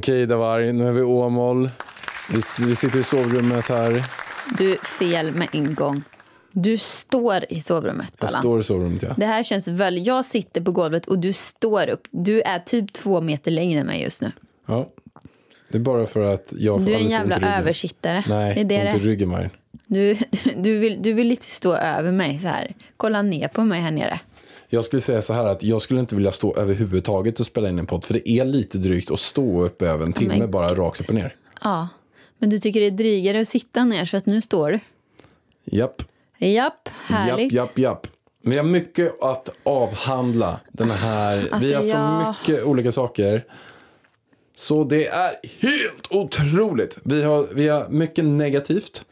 Okej 0.02 0.26
Davar, 0.26 0.60
nu 0.60 0.88
är 0.88 0.92
vi 0.92 1.00
i 1.00 1.04
Åmål. 1.04 1.70
Vi, 2.30 2.42
vi 2.66 2.76
sitter 2.76 3.00
i 3.00 3.04
sovrummet 3.04 3.68
här. 3.68 4.04
Du, 4.58 4.78
fel 4.78 5.32
med 5.32 5.48
en 5.52 5.76
gång. 5.76 6.04
Du 6.52 6.78
står 6.78 7.46
i 7.50 7.62
sovrummet, 7.62 8.16
Jag 8.20 8.30
Pallan. 8.30 8.42
står 8.42 8.60
i 8.60 8.64
sovrummet 8.64 9.02
ja. 9.02 9.14
Det 9.18 9.26
här 9.26 9.44
känns 9.44 9.68
väl... 9.68 10.08
Jag 10.08 10.26
sitter 10.26 10.62
på 10.62 10.72
golvet 10.72 11.06
och 11.06 11.20
du 11.20 11.34
står 11.34 11.90
upp. 11.90 12.08
Du 12.12 12.42
är 12.42 12.60
typ 12.60 12.94
två 12.94 13.22
meter 13.22 13.52
längre 13.52 13.80
än 13.80 13.86
mig 13.88 14.02
just 14.04 14.22
nu. 14.22 14.32
ja. 14.66 14.88
Det 15.70 15.78
är 15.78 15.82
bara 15.82 16.06
för 16.06 16.34
att 16.34 16.54
jag 16.58 16.80
får 16.80 16.86
Du 16.88 16.94
är 16.94 17.00
en 17.00 17.10
jävla 17.10 17.58
översittare. 17.58 18.24
Nej, 18.28 18.64
det 18.64 18.78
är 18.78 18.86
det 18.86 18.94
ont 18.94 19.04
i 19.04 19.08
ryggen 19.08 19.30
Marin. 19.30 19.50
du, 19.88 20.18
du, 20.58 20.78
vill, 20.78 21.02
du 21.02 21.14
vill 21.14 21.28
lite 21.28 21.46
stå 21.46 21.76
över 21.76 22.12
mig 22.12 22.40
så 22.40 22.48
här. 22.48 22.74
Kolla 22.98 23.22
ner 23.22 23.48
på 23.48 23.64
mig 23.64 23.82
här 23.82 23.92
nere. 23.92 24.20
Jag 24.74 24.86
skulle 24.86 25.02
säga 25.02 25.22
så 25.22 25.34
här 25.34 25.46
att 25.46 25.64
jag 25.64 25.82
skulle 25.82 26.00
inte 26.00 26.16
vilja 26.16 26.32
stå 26.32 26.56
överhuvudtaget 26.56 27.40
och 27.40 27.46
spela 27.46 27.70
in 27.70 27.80
en 27.80 27.86
podd. 27.86 28.06
För 28.06 28.14
det 28.14 28.30
är 28.30 28.46
lite 28.46 28.78
drygt 28.78 29.12
att 29.12 29.20
stå 29.20 29.64
upp 29.66 29.82
över 29.82 30.06
en 30.06 30.14
timme 30.14 30.38
men- 30.38 30.52
bara 30.52 30.74
rakt 30.76 31.02
upp 31.02 31.10
och 31.10 31.16
ner. 31.16 31.36
Ja. 31.62 31.88
Men 32.38 32.50
du 32.50 32.58
tycker 32.58 32.80
det 32.80 32.86
är 32.88 32.92
drygare 32.92 33.42
att 33.42 33.48
sitta 33.48 33.84
ner 33.86 34.06
så 34.06 34.18
att 34.18 34.26
nu 34.26 34.42
står 34.42 34.72
du. 34.72 34.80
Japp, 35.78 36.02
Japp, 36.38 36.90
härligt. 37.06 37.54
japp, 37.54 37.78
japp, 37.78 37.78
japp. 37.80 38.08
Vi 38.44 38.58
har 38.58 38.64
mycket 38.64 39.22
att 39.24 39.50
avhandla 39.64 40.60
den 40.72 40.92
här. 40.92 41.38
Alltså, 41.52 41.58
vi 41.68 41.74
har 41.74 41.82
så 41.82 41.88
jag- 41.90 42.36
mycket 42.40 42.64
olika 42.66 42.92
saker. 42.92 43.46
Så 44.56 44.84
det 44.84 45.08
är 45.08 45.32
helt 45.60 46.08
otroligt. 46.10 46.98
Vi 47.04 47.24
har, 47.24 47.48
vi 47.54 47.68
har 47.68 47.90
mycket 47.90 48.26
negativt. 48.26 49.06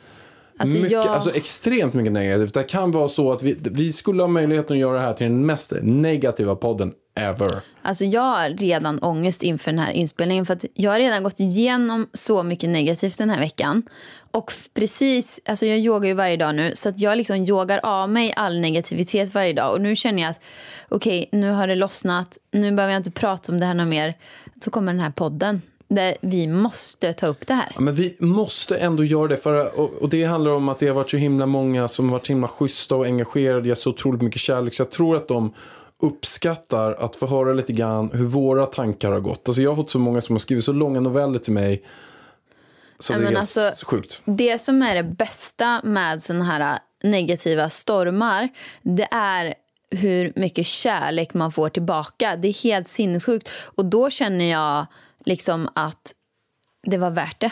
Alltså, 0.60 0.76
mycket, 0.78 0.92
jag- 0.92 1.08
alltså 1.08 1.36
extremt 1.36 1.94
mycket 1.94 2.12
negativt. 2.12 2.54
Det 2.54 2.64
kan 2.64 2.92
vara 2.92 3.08
så 3.10 3.32
att 3.32 3.44
vi, 3.44 3.58
vi 3.62 3.94
skulle 3.94 4.24
ha 4.24 4.28
möjligheten 4.28 4.74
att 4.76 4.80
göra 4.80 4.94
det 4.94 5.00
här 5.02 5.14
till 5.14 5.28
den 5.28 5.46
mest 5.46 5.74
negativa 5.82 6.56
podden 6.56 6.94
ever. 7.20 7.62
Alltså 7.82 8.06
jag 8.06 8.22
har 8.22 8.50
redan 8.50 9.00
ångest 9.00 9.44
inför 9.44 9.72
den 9.72 9.80
här 9.80 9.92
inspelningen 9.92 10.46
för 10.46 10.54
att 10.54 10.66
jag 10.74 10.92
har 10.92 11.00
redan 11.00 11.24
gått 11.24 11.40
igenom 11.40 12.08
så 12.14 12.44
mycket 12.44 12.70
negativt 12.70 13.18
den 13.18 13.30
här 13.30 13.40
veckan. 13.40 13.84
Och 14.32 14.54
precis, 14.74 15.40
alltså 15.46 15.66
jag 15.66 15.80
yogar 15.80 16.08
ju 16.08 16.14
varje 16.14 16.38
dag 16.38 16.56
nu 16.56 16.72
så 16.76 16.90
att 16.90 17.00
jag 17.00 17.18
liksom 17.18 17.36
yogar 17.36 17.80
av 17.84 18.10
mig 18.10 18.34
all 18.36 18.60
negativitet 18.60 19.34
varje 19.34 19.54
dag. 19.54 19.74
Och 19.74 19.82
nu 19.82 19.96
känner 19.96 20.22
jag 20.22 20.30
att 20.30 20.40
okej, 20.90 21.30
nu 21.32 21.50
har 21.52 21.68
det 21.68 21.76
lossnat, 21.76 22.38
nu 22.52 22.72
behöver 22.72 22.94
jag 22.94 23.00
inte 23.00 23.12
prata 23.12 23.52
om 23.52 23.60
det 23.60 23.66
här 23.66 23.74
något 23.74 23.88
mer. 23.88 24.14
Så 24.64 24.72
kommer 24.72 24.94
den 24.94 25.02
här 25.02 25.12
podden 25.12 25.62
där 25.90 26.18
vi 26.22 26.48
måste 26.48 27.14
ta 27.14 27.28
upp 27.28 27.48
det 27.48 27.54
här. 27.54 27.72
Ja, 27.76 27.82
men 27.82 27.95
vi 27.95 28.16
måste 28.20 28.78
ändå 28.78 29.04
göra 29.04 29.28
det. 29.28 29.38
För, 29.38 29.80
och, 29.80 29.94
och 29.94 30.09
det 30.09 30.23
handlar 30.23 30.52
om 30.52 30.70
att 30.70 30.80
det 30.80 30.88
har 30.88 30.94
varit 30.94 31.09
så 31.09 31.18
himla 31.18 31.46
många 31.46 31.88
som 31.88 32.06
har 32.09 32.14
varit 32.14 32.26
så 32.26 32.34
himla 32.34 32.48
schyssta 32.48 32.96
och 32.96 33.06
engagerade. 33.06 33.68
Jag 33.68 33.76
har 33.76 33.80
så 33.80 33.90
otroligt 33.90 34.22
mycket 34.22 34.42
kärlek. 34.42 34.73
Så 34.73 34.81
jag 34.81 34.92
tror 34.92 35.16
att 35.16 35.28
de 35.28 35.54
uppskattar 36.02 36.94
att 36.94 37.16
få 37.16 37.28
höra 37.28 37.54
lite 37.54 37.73
grann 37.73 38.09
hur 38.14 38.26
våra 38.26 38.66
tankar 38.66 39.12
har 39.12 39.20
gått. 39.20 39.50
Alltså 39.50 39.62
jag 39.62 39.72
har 39.72 39.76
fått 39.76 39.90
så 39.90 40.00
många 40.00 40.22
som 40.22 40.36
har 40.36 40.40
skrivit 40.40 40.64
så 40.64 40.73
långa 40.73 41.00
noveller 41.00 41.40
till 41.40 41.54
mig. 41.54 41.84
Så 43.00 43.13
det 43.13 43.28
är 43.28 43.36
alltså- 43.36 43.86
sjukt. 43.86 44.22
Det 44.25 44.62
som 44.62 44.81
är 44.81 44.96
det 44.96 45.03
bästa 45.03 45.81
med 45.84 46.24
såna 46.24 46.44
här 46.44 46.80
negativa 47.03 47.69
stormar 47.69 48.50
det 48.81 49.08
är 49.12 49.53
hur 49.92 50.34
mycket 50.36 50.66
kärlek 50.66 51.34
man 51.34 51.52
får 51.52 51.69
tillbaka. 51.69 52.36
Det 52.36 52.47
är 52.47 52.63
helt 52.63 52.88
sinnessjukt. 52.88 53.50
Och 53.75 53.86
då 53.86 54.09
känner 54.09 54.46
jag 54.46 54.86
liksom 55.25 55.69
att 55.75 56.13
det 56.84 56.97
var 56.97 57.09
värt 57.09 57.40
det. 57.40 57.52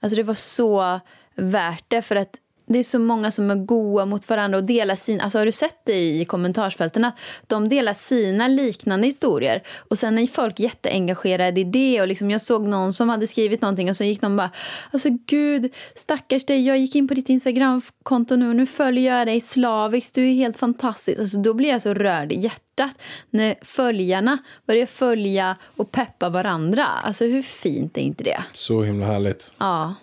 Alltså 0.00 0.16
det 0.16 0.22
var 0.22 0.34
så 0.34 1.00
värt 1.34 1.84
det 1.88 2.02
för 2.02 2.16
att 2.16 2.40
det 2.66 2.78
är 2.78 2.82
så 2.82 2.98
många 2.98 3.30
som 3.30 3.50
är 3.50 3.54
goa 3.54 4.06
mot 4.06 4.28
varandra 4.28 4.58
och 4.58 4.64
delar 4.64 4.96
sin, 4.96 5.20
alltså 5.20 5.38
har 5.38 5.46
du 5.46 5.52
sett 5.52 5.80
det 5.84 5.98
i 5.98 6.24
kommentarsfälten 6.24 7.04
att 7.04 7.18
de 7.46 7.68
delar 7.68 7.94
sina 7.94 8.48
liknande 8.48 9.06
historier 9.06 9.62
och 9.88 9.98
sen 9.98 10.18
är 10.18 10.26
folk 10.26 10.60
jätteengagerade 10.60 11.60
i 11.60 11.64
det 11.64 12.00
och 12.00 12.08
liksom 12.08 12.30
jag 12.30 12.40
såg 12.40 12.68
någon 12.68 12.92
som 12.92 13.08
hade 13.08 13.26
skrivit 13.26 13.62
någonting 13.62 13.90
och 13.90 13.96
så 13.96 14.04
gick 14.04 14.22
någon 14.22 14.36
bara 14.36 14.50
alltså 14.90 15.08
gud 15.26 15.72
stackars 15.94 16.46
dig 16.46 16.66
jag 16.66 16.78
gick 16.78 16.94
in 16.94 17.08
på 17.08 17.14
ditt 17.14 17.28
instagramkonto 17.28 18.36
nu 18.36 18.48
och 18.48 18.56
nu 18.56 18.66
följer 18.66 19.18
jag 19.18 19.26
dig 19.26 19.40
slaviskt 19.40 20.14
du 20.14 20.28
är 20.30 20.34
helt 20.34 20.56
fantastisk. 20.56 21.20
Alltså 21.20 21.38
då 21.38 21.54
blir 21.54 21.68
jag 21.68 21.82
så 21.82 21.94
rörd 21.94 22.32
i 22.32 22.38
hjärtat 22.38 22.98
när 23.30 23.54
följarna 23.62 24.38
börjar 24.66 24.86
följa 24.86 25.56
och 25.76 25.90
peppa 25.90 26.28
varandra. 26.28 26.86
Alltså 26.86 27.24
hur 27.24 27.42
fint 27.42 27.98
är 27.98 28.02
inte 28.02 28.24
det? 28.24 28.42
Så 28.52 28.82
himla 28.82 29.06
härligt. 29.06 29.54
ja 29.58 29.94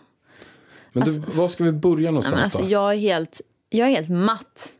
Men 0.93 1.07
du, 1.07 1.19
var 1.19 1.47
ska 1.47 1.63
vi 1.63 1.71
börja 1.71 2.11
någonstans 2.11 2.35
men 2.35 2.43
alltså, 2.43 2.61
då? 2.61 2.69
jag, 2.69 2.93
är 2.93 2.97
helt, 2.97 3.41
jag 3.69 3.87
är 3.87 3.91
helt 3.91 4.09
matt 4.09 4.73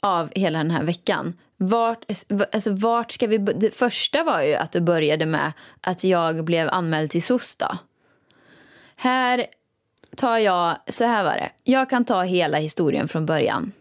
av 0.00 0.28
hela 0.34 0.58
den 0.58 0.70
här 0.70 0.84
veckan. 0.84 1.34
Vart, 1.56 2.04
alltså, 2.52 2.72
vart 2.72 3.12
ska 3.12 3.26
vi... 3.26 3.38
Det 3.38 3.74
första 3.74 4.24
var 4.24 4.42
ju 4.42 4.54
att 4.54 4.72
det 4.72 4.80
började 4.80 5.26
med 5.26 5.52
att 5.80 6.04
jag 6.04 6.44
blev 6.44 6.68
anmäld 6.68 7.10
till 7.10 7.22
SOS. 7.22 7.56
Då. 7.56 7.78
Här 8.96 9.46
tar 10.16 10.38
jag... 10.38 10.76
Så 10.88 11.04
här 11.04 11.24
var 11.24 11.32
det. 11.32 11.50
Jag 11.64 11.90
kan 11.90 12.04
ta 12.04 12.22
hela 12.22 12.58
historien 12.58 13.08
från 13.08 13.26
början. 13.26 13.72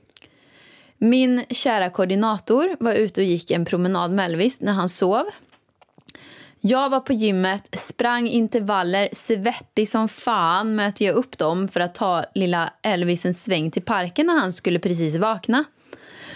Min 0.98 1.44
kära 1.50 1.90
koordinator 1.90 2.76
var 2.80 2.94
ute 2.94 3.22
och 3.22 3.28
gick 3.28 3.52
en 3.52 3.66
promenad 3.66 4.12
med 4.12 4.26
Elvis 4.26 4.62
när 4.62 4.74
han 4.74 4.90
sov. 4.90 5.26
Jag 6.66 6.90
var 6.90 7.00
på 7.00 7.14
gymmet, 7.14 7.80
sprang 7.80 8.28
intervaller, 8.28 9.10
svettig 9.12 9.90
som 9.90 10.10
fan 10.10 10.76
möter 10.76 11.06
jag 11.06 11.16
upp 11.16 11.38
dem 11.38 11.68
för 11.68 11.80
att 11.80 11.96
ta 11.96 12.26
lilla 12.36 12.74
Elvis 12.82 13.26
en 13.26 13.34
sväng 13.34 13.72
till 13.72 13.82
parken 13.82 14.26
när 14.26 14.40
han 14.40 14.54
skulle 14.54 14.80
precis 14.80 15.16
vakna. 15.16 15.64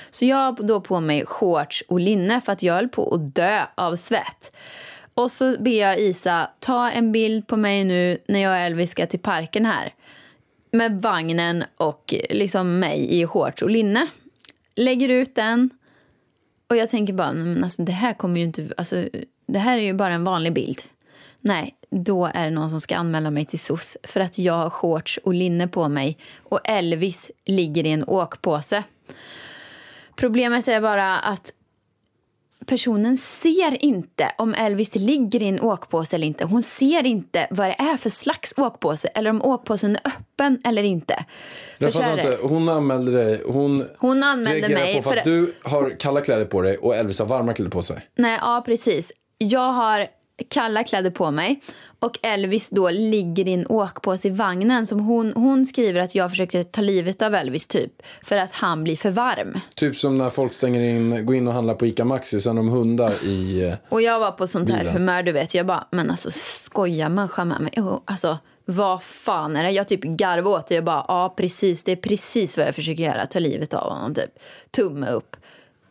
Så 0.10 0.26
jag 0.26 0.38
har 0.38 0.68
då 0.68 0.82
på 0.82 1.00
mig 1.00 1.26
shorts 1.26 1.84
och 1.88 2.00
linne 2.00 2.42
för 2.42 2.52
att 2.52 2.64
jag 2.64 2.74
höll 2.74 2.90
på 2.90 3.14
att 3.14 3.36
dö 3.36 3.66
av 3.76 3.96
svett. 3.96 4.56
Och 5.14 5.32
så 5.32 5.56
ber 5.60 5.82
jag 5.82 6.00
Isa 6.00 6.50
ta 6.60 6.92
en 6.92 7.12
bild 7.12 7.48
på 7.48 7.58
mig 7.58 7.84
nu 7.84 8.18
när 8.28 8.40
jag 8.40 8.52
och 8.52 8.58
Elvis 8.58 8.92
ska 8.92 9.08
till 9.08 9.20
parken 9.20 9.66
här. 9.66 9.94
Med 10.72 11.02
vagnen 11.02 11.64
och 11.78 12.14
liksom 12.30 12.80
mig 12.80 13.22
i 13.22 13.28
shorts 13.28 13.62
och 13.62 13.70
linne. 13.70 14.08
Lägger 14.76 15.10
ut 15.10 15.36
den. 15.36 15.70
Och 16.70 16.76
jag 16.76 16.90
tänker 16.90 17.14
bara, 17.14 17.34
men 17.34 17.64
alltså 17.64 17.84
det 17.84 17.92
här 17.92 18.14
kommer 18.14 18.40
ju 18.40 18.46
inte, 18.46 18.70
alltså 18.78 19.06
det 19.48 19.60
här 19.60 19.78
är 19.78 19.82
ju 19.82 19.94
bara 19.94 20.14
en 20.14 20.24
vanlig 20.24 20.54
bild. 20.54 20.82
Nej, 21.42 21.76
då 21.90 22.26
är 22.34 22.46
det 22.46 22.52
någon 22.52 22.70
som 22.70 22.80
ska 22.80 22.96
anmäla 22.96 23.32
mig 23.32 23.46
till 23.46 23.60
SOS 23.60 23.98
för 24.04 24.20
att 24.20 24.38
jag 24.38 24.54
har 24.54 24.70
shorts 24.70 25.20
och 25.24 25.34
linne 25.34 25.68
på 25.68 25.88
mig 25.88 26.18
och 26.44 26.60
Elvis 26.64 27.32
ligger 27.46 27.86
i 27.86 27.92
en 27.92 28.04
åkpåse. 28.04 28.84
Problemet 30.16 30.68
är 30.68 30.82
bara 30.82 31.18
att 31.20 31.54
personen 32.66 33.18
ser 33.18 33.86
inte 33.86 34.32
om 34.38 34.54
Elvis 34.54 34.96
ligger 34.96 35.42
i 35.42 35.48
en 35.48 35.62
åkpåse 35.62 36.16
eller 36.16 36.28
inte. 36.28 36.46
Hon 36.46 36.64
ser 36.64 37.06
inte 37.06 37.48
vad 37.50 37.68
det 37.68 37.76
är 37.80 37.98
för 37.98 38.10
slags 38.10 38.54
åkpåse 38.58 39.08
eller 39.08 39.30
om 39.30 39.42
åkpåsen 39.42 39.96
är 39.96 40.02
öppen 40.06 40.62
eller 40.64 40.84
inte. 40.84 41.26
Jag 41.78 41.94
fattar 41.94 42.18
inte. 42.18 42.38
Hon 42.42 42.70
anmälde 42.70 43.12
dig. 43.12 43.42
Hon, 43.48 43.86
Hon 43.98 44.24
anmälde 44.24 44.70
mig 44.70 44.98
på 44.98 45.04
för 45.04 45.10
för 45.10 45.18
att 45.18 45.24
du 45.24 45.54
har 45.64 46.00
kalla 46.00 46.22
kläder 46.22 46.46
på 46.46 46.62
dig 46.62 46.78
och 46.78 46.96
Elvis 46.96 47.20
har 47.20 47.26
varma 47.26 47.54
kläder 47.54 47.72
på 47.72 47.84
sig. 47.84 47.98
Nej, 48.16 48.40
ja 48.42 48.64
precis. 48.66 49.12
Jag 49.38 49.72
har 49.72 50.08
kalla 50.50 50.84
kläder 50.84 51.10
på 51.12 51.32
mig 51.32 51.62
och 52.00 52.20
Elvis 52.24 52.70
då 52.70 52.90
ligger 52.90 53.48
i 53.48 53.54
en 53.54 53.68
åkpåse 53.68 54.28
i 54.28 54.32
vagnen 54.32 54.86
som 54.86 55.00
hon, 55.00 55.34
hon 55.36 55.66
skriver 55.66 56.00
att 56.02 56.16
jag 56.16 56.30
försökte 56.30 56.64
ta 56.64 56.82
livet 56.82 57.22
av 57.22 57.36
Elvis 57.36 57.68
typ 57.68 57.92
för 58.24 58.38
att 58.38 58.52
han 58.52 58.84
blir 58.84 58.96
för 58.96 59.10
varm. 59.12 59.60
Typ 59.76 59.98
som 59.98 60.18
när 60.18 60.30
folk 60.30 60.54
stänger 60.54 60.82
in, 60.82 61.26
går 61.26 61.36
in 61.36 61.48
och 61.48 61.54
handlar 61.54 61.74
på 61.74 61.86
ICA 61.86 62.06
Maxi, 62.06 62.42
sen 62.42 62.56
de 62.56 62.70
hundar 62.70 63.14
i... 63.26 63.64
eh, 63.64 63.74
Och 63.90 64.02
jag 64.02 64.20
var 64.20 64.32
på 64.32 64.48
sånt 64.48 64.70
här 64.70 64.78
Bilen. 64.80 64.94
humör 64.94 65.24
du 65.24 65.32
vet. 65.32 65.54
Jag 65.54 65.66
bara, 65.66 65.88
men 65.92 66.12
alltså 66.12 66.30
skojar 66.34 67.10
människa 67.10 67.46
med 67.46 67.62
mig? 67.62 67.74
Alltså 68.06 68.38
vad 68.66 69.04
fan 69.04 69.56
är 69.56 69.64
det? 69.64 69.72
Jag 69.72 69.88
typ 69.88 70.04
garvade 70.04 70.56
åt 70.58 70.68
det. 70.68 70.76
Jag 70.76 70.84
bara, 70.84 71.06
ja 71.08 71.34
precis, 71.38 71.84
det 71.84 71.92
är 71.92 71.96
precis 71.96 72.58
vad 72.58 72.68
jag 72.68 72.76
försöker 72.76 73.04
göra. 73.04 73.26
Ta 73.26 73.40
livet 73.40 73.74
av 73.74 73.92
honom 73.94 74.14
typ. 74.16 74.32
Tumme 74.76 75.08
upp. 75.10 75.36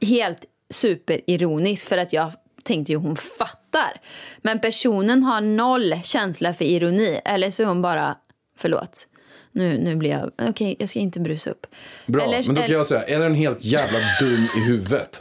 Helt 0.01 0.45
superironiskt 0.71 1.89
för 1.89 1.99
att 1.99 2.13
jag 2.13 2.31
tänkte 2.67 2.93
ju 2.93 2.99
hon 2.99 3.17
fattar. 3.17 4.01
Men 4.39 4.61
personen 4.61 5.23
har 5.23 5.41
noll 5.41 5.95
känsla 6.05 6.55
för 6.55 6.65
ironi. 6.65 7.21
Eller 7.25 7.51
så 7.51 7.63
är 7.63 7.67
hon 7.67 7.83
bara, 7.83 8.17
förlåt. 8.59 9.09
nu, 9.53 9.79
nu 9.79 9.97
blir 9.97 10.11
jag, 10.11 10.31
okej 10.51 10.77
jag 10.79 10.89
ska 10.89 10.99
inte 10.99 11.21
brusa 11.21 11.51
upp. 11.51 11.67
Bra, 12.07 12.25
Eller- 12.25 12.37
men 12.45 12.55
då 12.55 12.55
kan 12.55 12.65
eller- 12.65 12.75
jag 12.75 12.87
säga, 12.87 13.03
är 13.03 13.19
den 13.21 13.35
helt 13.35 13.65
jävla 13.65 13.99
dum 14.21 14.49
i 14.57 14.61
huvudet? 14.67 15.21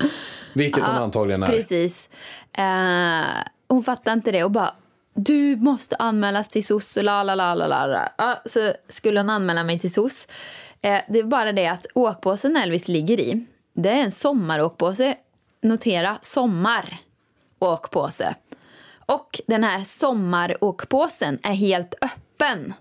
Vilket 0.54 0.84
hon 0.88 0.96
antagligen 0.96 1.44
är. 1.44 1.48
Precis. 1.48 2.10
Eh, 2.54 3.44
hon 3.68 3.84
fattar 3.84 4.14
inte 4.14 4.32
det 4.32 4.44
och 4.44 4.52
bara 4.52 4.74
du 5.18 5.56
måste 5.56 5.96
anmälas 5.96 6.50
till 6.50 6.66
SOS 6.66 6.98
och 6.98 7.04
la 7.04 7.24
la 7.24 7.36
la 7.36 7.56
la 7.56 7.86
la. 7.86 8.10
Ja, 8.18 8.42
så 8.46 8.74
skulle 8.90 9.20
hon 9.20 9.30
anmäla 9.30 9.64
mig 9.64 9.80
till 9.80 9.94
SOS. 9.94 10.28
Eh, 10.82 11.02
det 11.10 11.20
är 11.20 11.24
bara 11.24 11.52
det 11.52 11.68
att 11.68 11.86
åkpåsen 11.94 12.56
Elvis 12.58 12.88
ligger 12.88 13.20
i, 13.20 13.46
det 13.76 13.90
är 13.90 14.04
en 14.04 14.12
sommaråkpåse. 14.12 15.16
Notera 15.64 16.18
sommaråkpåse. 17.60 18.36
Och 19.06 19.42
den 19.48 19.64
här 19.64 19.84
sommaråkpåsen 19.84 21.40
är 21.44 21.54
helt 21.54 21.96
öppen. 22.02 22.74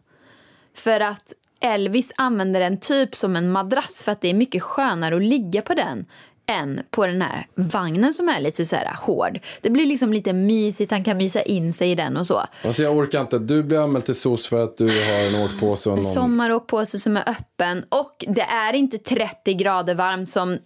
För 0.75 1.01
att 1.01 1.33
Elvis 1.61 2.13
använder 2.17 2.61
den 2.61 2.81
typ 2.81 3.15
som 3.15 3.37
en 3.37 3.51
madrass 3.51 4.03
för 4.03 4.13
att 4.13 4.21
det 4.21 4.29
är 4.29 4.35
mycket 4.35 4.63
skönare 4.63 5.17
att 5.17 5.23
ligga 5.23 5.63
på 5.63 5.75
den 5.75 6.07
än 6.47 6.81
på 6.91 7.07
den 7.07 7.23
här 7.23 7.47
vagnen 7.55 8.15
som 8.15 8.29
är 8.29 8.41
lite 8.41 8.67
så 8.67 8.77
här 8.77 8.97
hård. 9.01 9.41
Det 9.61 9.71
blir 9.71 9.87
liksom 9.87 10.13
lite 10.13 10.33
mysigt, 10.33 10.91
han 10.91 11.05
kan 11.05 11.17
mysa 11.17 11.43
in 11.43 11.73
sig 11.73 11.91
i 11.91 11.95
den 11.95 12.17
och 12.17 12.27
så. 12.27 12.45
Alltså 12.65 12.83
jag 12.83 12.97
orkar 12.97 13.21
inte. 13.21 13.39
Du 13.39 13.63
blir 13.63 13.79
anmäld 13.85 14.05
till 14.05 14.15
SOS 14.15 14.47
för 14.47 14.65
att 14.65 14.77
du 14.77 14.87
har 14.87 15.19
en 15.19 15.35
åkpåse 15.35 15.91
och 15.91 15.97
någon... 15.97 16.05
Sommaråkpåse 16.05 16.99
som 16.99 17.17
är 17.17 17.29
öppen 17.29 17.85
och 17.89 18.25
det 18.29 18.43
är 18.43 18.73
inte 18.73 18.99
30 18.99 19.55
grader 19.55 19.95
varmt 19.95 20.31
som 20.31 20.59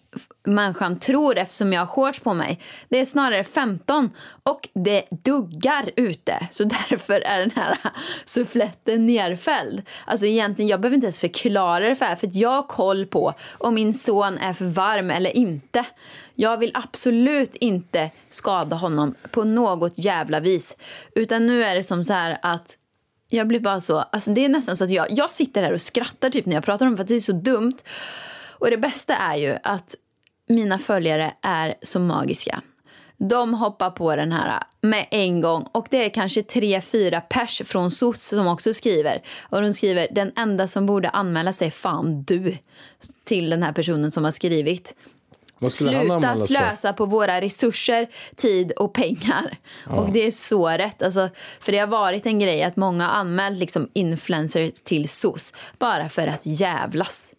människan 0.45 0.99
tror 0.99 1.39
eftersom 1.39 1.73
jag 1.73 1.81
har 1.81 1.87
shorts 1.87 2.21
på 2.21 2.35
mig. 2.35 2.61
Det 2.89 3.01
är 3.01 3.05
snarare 3.05 3.45
15 3.45 4.11
och 4.43 4.69
det 4.75 5.05
duggar 5.25 5.91
ute 5.97 6.49
så 6.51 6.65
därför 6.89 7.21
är 7.21 7.41
den 7.41 7.51
här 7.51 7.79
suffletten 8.25 9.07
nerfälld. 9.07 9.83
Alltså 10.05 10.27
egentligen, 10.27 10.69
jag 10.69 10.81
behöver 10.81 10.95
inte 10.95 11.07
ens 11.07 11.21
förklara 11.21 11.89
det 11.89 11.97
för 11.97 12.07
er 12.07 12.15
för 12.15 12.27
att 12.27 12.35
jag 12.35 12.51
har 12.51 12.63
koll 12.63 13.07
på 13.07 13.35
om 13.59 13.75
min 13.75 13.95
son 13.95 14.39
är 14.39 14.53
för 14.53 14.65
varm 14.65 15.11
eller 15.11 15.37
inte. 15.37 15.85
Jag 16.35 16.59
vill 16.59 16.71
absolut 16.75 17.57
inte 17.57 18.11
skada 18.31 18.77
honom 18.77 19.15
på 19.31 19.45
något 19.45 19.99
jävla 19.99 20.41
vis. 20.41 20.77
Utan 21.15 21.47
nu 21.47 21.65
är 21.65 21.75
det 21.75 21.83
som 21.83 22.05
så 22.05 22.13
här 22.13 22.39
att 22.43 22.77
jag 23.29 23.49
blir 23.49 23.61
bara 23.61 23.81
så, 23.81 23.99
alltså 23.99 24.31
det 24.31 24.45
är 24.45 24.49
nästan 24.49 24.77
så 24.77 24.85
att 24.85 24.91
jag, 24.91 25.07
jag 25.11 25.31
sitter 25.31 25.63
här 25.63 25.73
och 25.73 25.81
skrattar 25.81 26.31
typ 26.31 26.47
när 26.47 26.55
jag 26.55 26.65
pratar 26.65 26.87
om 26.87 26.93
det 26.93 26.97
för 26.97 27.03
att 27.03 27.09
det 27.09 27.15
är 27.15 27.21
så 27.21 27.33
dumt. 27.33 27.77
Och 28.59 28.71
det 28.71 28.77
bästa 28.77 29.17
är 29.17 29.37
ju 29.37 29.59
att 29.63 29.95
mina 30.49 30.79
följare 30.79 31.35
är 31.43 31.75
så 31.83 32.01
magiska. 32.01 32.63
De 33.17 33.55
hoppar 33.55 33.91
på 33.91 34.17
den 34.17 34.33
här 34.33 34.63
med 34.81 35.07
en 35.11 35.41
gång 35.41 35.69
och 35.73 35.87
det 35.91 36.05
är 36.05 36.11
kanske 36.11 36.43
tre, 36.43 36.81
fyra 36.81 37.21
pers 37.21 37.63
från 37.65 37.91
SOS 37.91 38.23
som 38.23 38.47
också 38.47 38.75
skriver. 38.75 39.23
Och 39.41 39.63
de 39.63 39.73
skriver 39.73 40.09
den 40.11 40.33
enda 40.37 40.69
som 40.69 40.87
borde 40.87 41.09
anmäla 41.09 41.53
sig 41.53 41.71
fan 41.71 42.23
du 42.23 42.57
till 43.25 43.51
den 43.51 43.63
här 43.63 43.73
personen 43.73 44.13
som 44.13 44.25
har 44.25 44.31
skrivit. 44.31 44.95
Sluta 45.71 46.39
slösa 46.39 46.93
på 46.93 47.07
våra 47.07 47.41
resurser, 47.41 48.09
tid 48.37 48.73
och 48.73 48.95
pengar. 48.95 49.59
Och 49.87 50.13
det 50.13 50.27
är 50.27 50.31
så 50.31 50.69
rätt. 50.69 51.03
Alltså, 51.03 51.29
för 51.61 51.73
det 51.73 51.79
har 51.79 51.87
varit 51.87 52.27
en 52.27 52.39
grej 52.39 52.63
att 52.63 52.77
många 52.77 53.07
har 53.07 53.15
anmält 53.15 53.59
liksom 53.59 53.89
influencers 53.93 54.73
till 54.85 55.09
SOS 55.09 55.53
bara 55.79 56.09
för 56.09 56.27
att 56.27 56.43
jävlas. 56.45 57.31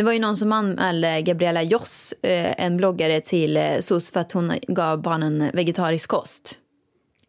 Det 0.00 0.04
var 0.04 0.12
ju 0.12 0.18
någon 0.18 0.36
som 0.36 0.52
anmälde 0.52 1.22
Gabriella 1.22 1.62
Joss, 1.62 2.14
eh, 2.22 2.64
en 2.64 2.76
bloggare, 2.76 3.20
till 3.20 3.56
eh, 3.56 3.78
SOS 3.80 4.10
för 4.10 4.20
att 4.20 4.32
hon 4.32 4.52
gav 4.68 5.02
barnen 5.02 5.50
vegetarisk 5.54 6.08
kost. 6.10 6.58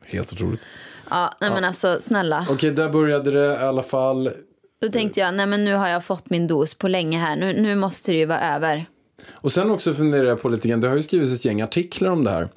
Helt 0.06 0.33
otroligt. 0.33 0.59
Ja, 1.09 1.33
nej 1.41 1.50
men 1.50 1.63
alltså 1.63 1.97
snälla. 2.01 2.47
Okej, 2.50 2.71
där 2.71 2.89
började 2.89 3.31
det 3.31 3.53
i 3.53 3.57
alla 3.57 3.83
fall. 3.83 4.29
Då 4.81 4.89
tänkte 4.89 5.19
jag, 5.19 5.33
nej 5.33 5.45
men 5.45 5.65
nu 5.65 5.73
har 5.73 5.88
jag 5.88 6.06
fått 6.06 6.29
min 6.29 6.47
dos 6.47 6.73
på 6.73 6.88
länge 6.88 7.19
här. 7.19 7.35
Nu, 7.35 7.62
nu 7.62 7.75
måste 7.75 8.12
det 8.12 8.18
ju 8.18 8.25
vara 8.25 8.56
över. 8.56 8.85
Och 9.31 9.51
sen 9.51 9.71
också 9.71 9.94
funderar 9.94 10.25
jag 10.25 10.41
på 10.41 10.50
lite 10.50 10.68
grann, 10.68 10.81
det 10.81 10.88
har 10.88 10.95
ju 10.95 11.03
skrivits 11.03 11.33
ett 11.33 11.45
gäng 11.45 11.62
artiklar 11.62 12.09
om 12.12 12.23
det 12.23 12.31
här. 12.31 12.50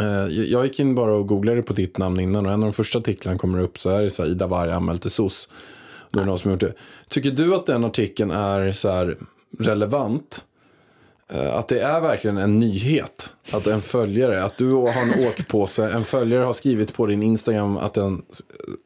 Eh, 0.00 0.28
Jag 0.28 0.64
gick 0.66 0.80
in 0.80 0.94
bara 0.94 1.14
och 1.14 1.26
googlade 1.28 1.62
på 1.62 1.72
ditt 1.72 1.98
namn 1.98 2.20
innan 2.20 2.46
och 2.46 2.52
en 2.52 2.62
av 2.62 2.66
de 2.66 2.72
första 2.72 2.98
artiklarna 2.98 3.38
kommer 3.38 3.60
upp 3.60 3.78
så 3.78 3.90
är 3.90 4.02
det 4.02 4.10
så 4.10 4.22
här, 4.22 4.30
Ida 4.30 4.46
Warg 4.46 4.70
anmäld 4.72 5.02
till 5.02 5.10
SOS. 5.10 5.48
Då 6.14 6.20
är 6.20 6.24
det 6.24 6.30
någon 6.30 6.38
som 6.38 6.50
gjort 6.50 6.60
det. 6.60 6.72
Tycker 7.08 7.30
du 7.30 7.54
att 7.54 7.66
den 7.66 7.84
artikeln 7.84 8.30
är 8.30 8.72
så 8.72 9.14
relevant? 9.58 10.44
Eh, 11.32 11.54
Att 11.54 11.68
det 11.68 11.80
är 11.80 12.00
verkligen 12.00 12.38
en 12.38 12.60
nyhet 12.60 13.32
att 13.52 13.66
en 13.66 13.80
följare, 13.80 14.44
att 14.44 14.58
du 14.58 14.70
har 14.72 15.02
en 15.02 15.26
åkpåse, 15.26 15.90
en 15.90 16.04
följare 16.04 16.44
har 16.44 16.52
skrivit 16.52 16.94
på 16.94 17.06
din 17.06 17.22
Instagram 17.22 17.76
att 17.76 17.94
den 17.94 18.22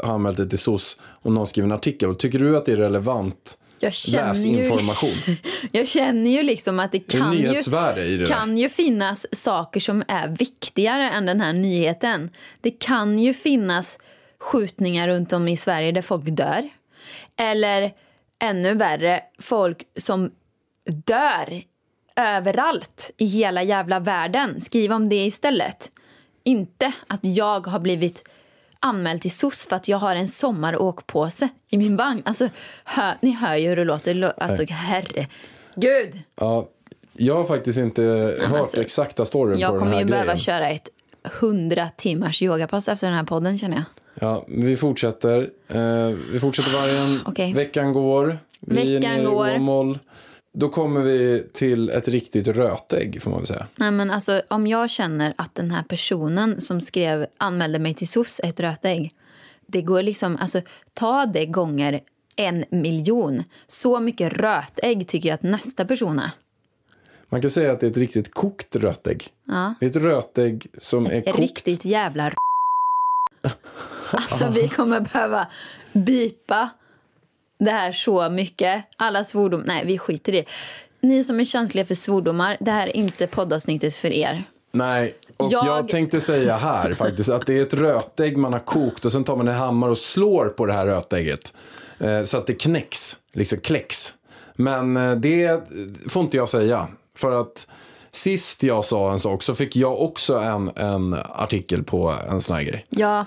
har 0.03 0.15
anmält 0.15 0.37
dig 0.37 0.49
till 0.49 0.59
SOS 0.59 0.99
och 1.03 1.33
någon 1.33 1.47
skriver 1.47 1.67
en 1.67 1.73
artikel. 1.73 2.15
Tycker 2.15 2.39
du 2.39 2.57
att 2.57 2.65
det 2.67 2.73
är 2.73 2.77
relevant 2.77 3.59
Jag 3.81 3.93
känner 3.93 4.35
ju, 4.47 5.37
jag 5.73 5.89
känner 5.89 6.31
ju 6.31 6.43
liksom 6.43 6.81
att 6.81 6.93
det 6.93 6.99
Det 6.99 7.19
kan 7.19 7.33
ju... 7.33 7.39
nyhetsvärde 7.49 8.05
i 8.05 8.17
det 8.17 8.27
kan 8.27 8.59
ju 8.59 8.69
finnas 8.69 9.27
saker 9.33 9.81
som 9.81 10.03
är 10.09 10.29
viktigare 10.29 11.11
än 11.11 11.27
den 11.27 11.41
här 11.41 11.53
nyheten. 11.53 12.31
Det 12.61 12.71
kan 12.71 13.19
ju 13.19 13.35
finnas 13.35 13.99
skjutningar 14.39 15.09
runt 15.09 15.33
om 15.33 15.49
i 15.49 15.57
Sverige 15.57 15.93
där 15.93 16.03
folk 16.03 16.25
dör. 16.25 16.69
Eller 17.39 17.93
ännu 18.39 18.75
värre, 18.75 19.21
folk 19.39 19.83
som 19.97 20.31
dör 20.85 21.63
överallt 22.17 23.11
i 23.17 23.27
hela 23.27 23.63
jävla 23.63 24.01
världen. 24.01 24.61
Skriv 24.61 24.93
om 24.93 25.09
det 25.09 25.27
istället. 25.27 25.91
Inte 26.45 26.93
att 27.07 27.21
jag 27.23 27.67
har 27.67 27.79
blivit 27.79 28.29
anmäld 28.81 29.23
till 29.23 29.31
SOS 29.31 29.67
för 29.67 29.77
att 29.77 29.89
jag 29.89 29.99
har 29.99 30.17
en 30.17 30.29
sommaråkpåse 30.29 31.49
i 31.71 31.79
min 31.79 31.97
vagn. 31.97 32.23
Alltså, 32.25 32.49
hör, 32.85 33.15
ni 33.23 33.31
hör 33.33 33.55
ju 33.57 33.69
hur 33.69 33.77
det 33.77 33.85
låter. 33.85 34.33
Alltså, 34.43 34.65
herregud. 34.69 36.21
Ja, 36.41 36.69
jag 37.13 37.35
har 37.37 37.45
faktiskt 37.45 37.79
inte 37.79 38.03
hört 38.41 38.59
alltså, 38.61 38.81
exakta 38.81 39.25
storyn 39.27 39.55
på 39.57 39.61
Jag 39.61 39.73
den 39.73 39.79
kommer 39.79 39.93
här 39.93 39.99
ju 39.99 40.05
behöva 40.05 40.25
grejen. 40.25 40.39
köra 40.39 40.69
ett 40.71 40.89
hundra 41.41 41.89
timmars 41.97 42.43
yogapass 42.43 42.89
efter 42.89 43.07
den 43.07 43.17
här 43.17 43.25
podden 43.25 43.59
känner 43.59 43.77
jag. 43.77 43.85
Ja, 44.21 44.45
vi 44.49 44.77
fortsätter. 44.77 45.51
Eh, 45.69 46.09
vi 46.33 46.41
fortsätter 46.41 46.73
vargen. 46.73 47.21
Okej. 47.27 47.53
Veckan 47.53 47.93
går. 47.93 48.39
Vi 48.61 48.75
Veckan 48.77 49.11
är 49.13 49.23
nere 49.23 49.31
går. 49.31 49.49
i 49.49 49.55
Åmål. 49.57 49.99
Då 50.53 50.69
kommer 50.69 51.01
vi 51.01 51.47
till 51.53 51.91
ett 51.91 52.09
riktigt 52.09 52.49
rötägg 52.49 53.23
får 53.23 53.31
man 53.31 53.39
väl 53.41 53.47
säga. 53.47 53.67
Nej, 53.77 53.91
men 53.91 54.11
alltså, 54.11 54.43
om 54.49 54.67
jag 54.67 54.91
känner 54.91 55.35
att 55.39 55.55
den 55.55 55.71
här 55.71 55.83
personen 55.83 56.61
som 56.61 56.81
skrev 56.81 57.27
anmälde 57.37 57.79
mig 57.79 57.95
till 57.95 58.09
SOS 58.09 58.41
är 58.45 58.49
ett 58.49 58.61
rötägg. 58.61 59.11
Det 59.67 59.83
går 59.83 60.03
liksom, 60.03 60.37
alltså 60.37 60.61
ta 60.95 61.27
det 61.27 61.47
gånger 61.47 62.01
en 62.37 62.65
miljon. 62.71 63.43
Så 63.67 64.01
mycket 64.01 64.33
rötägg 64.33 65.09
tycker 65.09 65.29
jag 65.29 65.35
att 65.35 65.43
nästa 65.43 65.85
person 65.85 66.19
är. 66.19 66.31
Man 67.29 67.41
kan 67.41 67.51
säga 67.51 67.73
att 67.73 67.81
det 67.81 67.87
är 67.87 67.91
ett 67.91 67.97
riktigt 67.97 68.35
kokt 68.35 68.77
rötägg. 68.77 69.25
Ja. 69.47 69.75
Det 69.81 69.87
är 69.87 69.91
ett 69.91 69.97
rötägg 69.97 70.67
som 70.79 71.07
är 71.07 71.21
kokt. 71.21 71.39
Riktigt 71.39 71.85
jävla 71.85 72.27
r- 72.27 72.35
Alltså 74.11 74.49
vi 74.55 74.69
kommer 74.69 75.01
behöva 75.01 75.47
bipa 75.93 76.69
det 77.59 77.71
här 77.71 77.93
så 77.93 78.31
mycket. 78.31 78.85
Alla 78.97 79.25
svordom... 79.25 79.63
Nej, 79.67 79.87
vi 79.87 79.99
skiter 79.99 80.35
i 80.35 80.37
det. 80.37 80.45
Ni 81.01 81.25
som 81.25 81.41
är 81.41 81.45
känsliga 81.45 81.87
för 81.87 81.95
svordomar, 81.95 82.57
det 82.61 82.71
här 82.71 82.87
är 82.87 82.97
inte 82.97 83.27
poddavsnittet 83.27 83.95
för 83.95 84.13
er. 84.13 84.45
Nej, 84.73 85.15
och 85.37 85.53
jag... 85.53 85.67
Jag- 85.67 85.89
tänkte 85.89 86.21
säga 86.21 86.57
här 86.57 86.95
faktiskt 86.95 87.29
att 87.29 87.47
det 87.47 87.59
är 87.59 87.63
ett 87.63 87.75
rötägg 87.75 88.37
man 88.37 88.53
har 88.53 88.61
kokt 88.61 89.05
och 89.05 89.13
sen 89.13 89.25
tar 89.25 89.37
man 89.37 89.49
en 89.49 89.55
hammare 89.55 89.91
och 89.91 89.99
slår 89.99 90.47
på 90.47 90.67
det 90.67 90.73
här 90.73 90.87
rötägget. 90.87 91.55
Eh, 91.99 92.25
så 92.25 92.39
att 92.39 92.47
det 92.47 92.55
knäcks, 92.55 93.17
liksom 93.33 93.59
kläcks. 93.61 94.15
Men 94.55 94.97
eh, 94.97 95.13
det 95.13 95.63
får 96.09 96.23
inte 96.23 96.37
jag 96.37 96.49
säga. 96.49 96.89
För 97.17 97.41
att 97.41 97.67
sist 98.13 98.63
jag 98.63 98.85
sa 98.85 99.13
en 99.13 99.19
sak 99.19 99.43
så 99.43 99.55
fick 99.55 99.77
jag 99.77 100.01
också 100.03 100.39
en, 100.39 100.71
en 100.77 101.15
artikel 101.35 101.85
på 101.85 102.15
en 102.31 102.41
sån 102.41 102.57
här 102.57 102.63
grej. 102.63 102.87
Ja, 102.91 103.27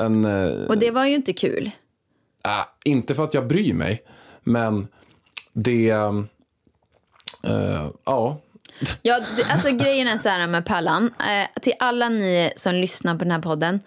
En, 0.00 0.24
eh, 0.24 0.66
och 0.68 0.78
det 0.78 0.90
var 0.90 1.04
ju 1.04 1.14
inte 1.14 1.32
kul. 1.32 1.70
äh, 2.44 2.50
inte 2.84 3.14
för 3.14 3.24
att 3.24 3.34
jag 3.34 3.46
bryr 3.46 3.74
mig, 3.74 4.02
men 4.42 4.88
det... 5.52 5.90
eh, 5.90 7.86
ja, 8.04 8.40
Ja, 9.02 9.20
det, 9.36 9.44
alltså 9.44 9.70
grejen 9.70 10.08
är 10.08 10.18
så 10.18 10.28
här 10.28 10.46
med 10.46 10.66
Pallan. 10.66 11.14
Eh, 11.18 11.60
till 11.62 11.72
alla 11.78 12.08
ni 12.08 12.50
som 12.56 12.74
lyssnar 12.74 13.14
på 13.14 13.24
den 13.24 13.30
här 13.30 13.42
podden. 13.42 13.80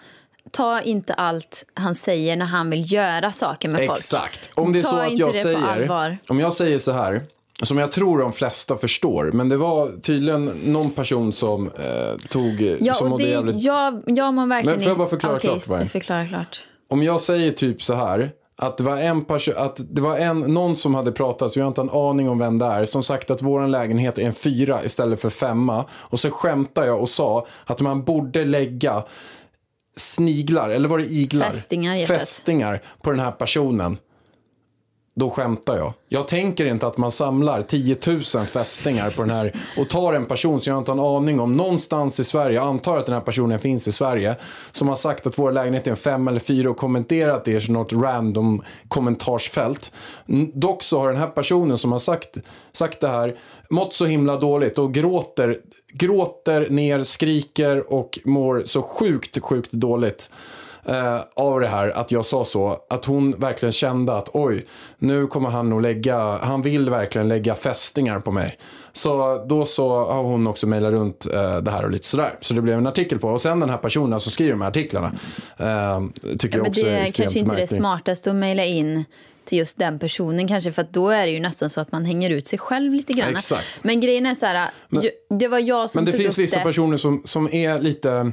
Ta 0.51 0.81
inte 0.81 1.13
allt 1.13 1.65
han 1.73 1.95
säger 1.95 2.35
när 2.35 2.45
han 2.45 2.69
vill 2.69 2.93
göra 2.93 3.31
saker 3.31 3.69
med 3.69 3.85
folk. 3.85 3.99
Exakt. 3.99 4.51
Om 4.53 4.73
det 4.73 4.79
är 4.79 4.83
Ta 4.83 4.89
så 4.89 4.95
att 4.95 5.17
jag 5.17 5.35
säger, 5.35 6.19
om 6.27 6.39
jag 6.39 6.53
säger 6.53 6.77
så 6.79 6.91
här, 6.91 7.21
som 7.63 7.77
jag 7.77 7.91
tror 7.91 8.19
de 8.19 8.33
flesta 8.33 8.77
förstår, 8.77 9.31
men 9.33 9.49
det 9.49 9.57
var 9.57 10.01
tydligen 10.01 10.45
någon 10.45 10.91
person 10.91 11.33
som 11.33 11.67
eh, 11.67 12.27
tog, 12.29 12.75
Ja, 12.79 12.93
som 12.93 13.13
och 13.13 13.19
det, 13.19 13.27
jävligt... 13.27 13.63
jag, 13.63 14.03
jag 14.05 14.33
mår 14.33 14.45
verkligen 14.45 14.75
Men 14.75 14.83
får 14.83 14.89
jag 14.89 14.97
bara 14.97 15.07
förklara 15.07 15.35
Okej, 15.35 15.59
klart 15.59 15.79
dig? 15.79 15.87
förklara 15.87 16.27
klart. 16.27 16.63
Om 16.89 17.03
jag 17.03 17.21
säger 17.21 17.51
typ 17.51 17.83
så 17.83 17.93
här, 17.93 18.31
att 18.57 18.77
det 18.77 18.83
var 18.83 18.97
en 18.97 19.25
person, 19.25 19.53
att 19.57 19.79
det 19.89 20.01
var 20.01 20.17
en, 20.17 20.39
någon 20.39 20.75
som 20.75 20.95
hade 20.95 21.11
pratat, 21.11 21.51
så 21.51 21.59
jag 21.59 21.65
har 21.65 21.67
inte 21.67 21.81
en 21.81 21.89
aning 21.89 22.29
om 22.29 22.39
vem 22.39 22.59
det 22.59 22.65
är, 22.65 22.85
som 22.85 23.03
sagt 23.03 23.31
att 23.31 23.41
vår 23.41 23.67
lägenhet 23.67 24.17
är 24.17 24.23
en 24.23 24.33
fyra 24.33 24.83
istället 24.83 25.21
för 25.21 25.29
femma. 25.29 25.85
Och 25.91 26.19
så 26.19 26.31
skämtar 26.31 26.85
jag 26.85 27.01
och 27.01 27.09
sa 27.09 27.47
att 27.65 27.79
man 27.81 28.03
borde 28.03 28.45
lägga 28.45 29.03
sniglar, 29.95 30.69
eller 30.69 30.89
var 30.89 30.97
det 30.97 31.05
iglar? 31.05 31.49
Fästingar. 31.49 32.05
Fästingar 32.05 32.81
på 33.01 33.11
den 33.11 33.19
här 33.19 33.31
personen 33.31 33.97
då 35.17 35.29
skämtar 35.29 35.77
jag. 35.77 35.93
Jag 36.09 36.27
tänker 36.27 36.65
inte 36.65 36.87
att 36.87 36.97
man 36.97 37.11
samlar 37.11 37.61
10 37.61 37.97
000 38.07 38.23
fästingar 38.23 39.09
på 39.09 39.21
den 39.21 39.29
här 39.29 39.55
och 39.77 39.89
tar 39.89 40.13
en 40.13 40.25
person 40.25 40.61
som 40.61 40.71
jag 40.71 40.81
inte 40.81 40.91
har 40.91 40.97
en 40.97 41.15
aning 41.15 41.39
om 41.39 41.57
någonstans 41.57 42.19
i 42.19 42.23
Sverige. 42.23 42.55
Jag 42.55 42.67
antar 42.67 42.97
att 42.97 43.05
den 43.05 43.15
här 43.15 43.21
personen 43.21 43.59
finns 43.59 43.87
i 43.87 43.91
Sverige. 43.91 44.35
Som 44.71 44.87
har 44.87 44.95
sagt 44.95 45.27
att 45.27 45.39
vår 45.39 45.51
lägenhet 45.51 45.87
är 45.87 45.91
en 45.91 45.97
fem 45.97 46.27
eller 46.27 46.39
fyra 46.39 46.69
och 46.69 46.77
kommenterat 46.77 47.45
det 47.45 47.69
i 47.69 47.71
något 47.71 47.93
random 47.93 48.63
kommentarsfält. 48.87 49.91
Dock 50.53 50.83
så 50.83 50.99
har 50.99 51.07
den 51.07 51.17
här 51.17 51.27
personen 51.27 51.77
som 51.77 51.91
har 51.91 51.99
sagt, 51.99 52.37
sagt 52.71 52.99
det 52.99 53.07
här 53.07 53.37
mått 53.69 53.93
så 53.93 54.05
himla 54.05 54.35
dåligt 54.35 54.77
och 54.77 54.93
gråter, 54.93 55.57
gråter 55.93 56.69
ner, 56.69 57.03
skriker 57.03 57.93
och 57.93 58.19
mår 58.25 58.63
så 58.65 58.81
sjukt, 58.81 59.41
sjukt 59.41 59.71
dåligt 59.71 60.29
eh, 60.87 61.19
av 61.35 61.59
det 61.59 61.67
här 61.67 61.89
att 61.89 62.11
jag 62.11 62.25
sa 62.25 62.45
så. 62.45 62.77
Att 62.89 63.05
hon 63.05 63.31
verkligen 63.31 63.71
kände 63.73 64.13
att 64.15 64.29
oj, 64.33 64.65
nu 64.97 65.27
kommer 65.27 65.49
han 65.49 65.69
nog 65.69 65.81
lägga, 65.81 66.37
han 66.37 66.61
vill 66.61 66.89
verkligen 66.89 67.27
lägga 67.27 67.55
fästingar 67.55 68.19
på 68.19 68.31
mig. 68.31 68.57
Så 68.93 69.45
då 69.49 69.65
så 69.65 69.89
har 70.05 70.23
hon 70.23 70.47
också 70.47 70.67
mejlat 70.67 70.91
runt 70.91 71.25
eh, 71.33 71.57
det 71.57 71.71
här 71.71 71.83
och 71.85 71.91
lite 71.91 72.07
sådär. 72.07 72.37
Så 72.41 72.53
det 72.53 72.61
blev 72.61 72.77
en 72.77 72.87
artikel 72.87 73.19
på. 73.19 73.29
Och 73.29 73.41
sen 73.41 73.59
den 73.59 73.69
här 73.69 73.77
personen 73.77 74.19
som 74.19 74.31
skriver 74.31 74.51
de 74.51 74.61
här 74.61 74.69
artiklarna. 74.69 75.07
Eh, 75.57 76.01
tycker 76.39 76.57
Ja, 76.57 76.57
jag 76.57 76.61
men 76.61 76.69
också 76.69 76.81
det 76.83 76.89
är 76.91 76.93
är 77.03 77.07
kanske 77.07 77.23
inte 77.39 77.39
det 77.39 77.45
märkligt. 77.59 77.69
smartaste 77.79 78.29
att 78.29 78.35
mejla 78.35 78.65
in 78.65 79.05
till 79.45 79.57
just 79.57 79.79
den 79.79 79.99
personen 79.99 80.47
kanske 80.47 80.71
för 80.71 80.81
att 80.81 80.93
då 80.93 81.09
är 81.09 81.25
det 81.25 81.31
ju 81.31 81.39
nästan 81.39 81.69
så 81.69 81.81
att 81.81 81.91
man 81.91 82.05
hänger 82.05 82.29
ut 82.29 82.47
sig 82.47 82.59
själv 82.59 82.93
lite 82.93 83.13
grann. 83.13 83.29
Exakt. 83.35 83.83
Men 83.83 83.99
grejen 84.01 84.25
är 84.25 84.35
så 84.35 84.45
här, 84.45 84.69
ju- 84.91 85.37
det 85.37 85.47
var 85.47 85.59
jag 85.59 85.91
som 85.91 85.99
Men 85.99 86.05
det 86.05 86.11
tog 86.11 86.21
finns 86.21 86.33
upp 86.37 86.43
vissa 86.43 86.57
det. 86.57 86.63
personer 86.63 86.97
som, 86.97 87.21
som 87.25 87.53
är 87.53 87.79
lite... 87.81 88.31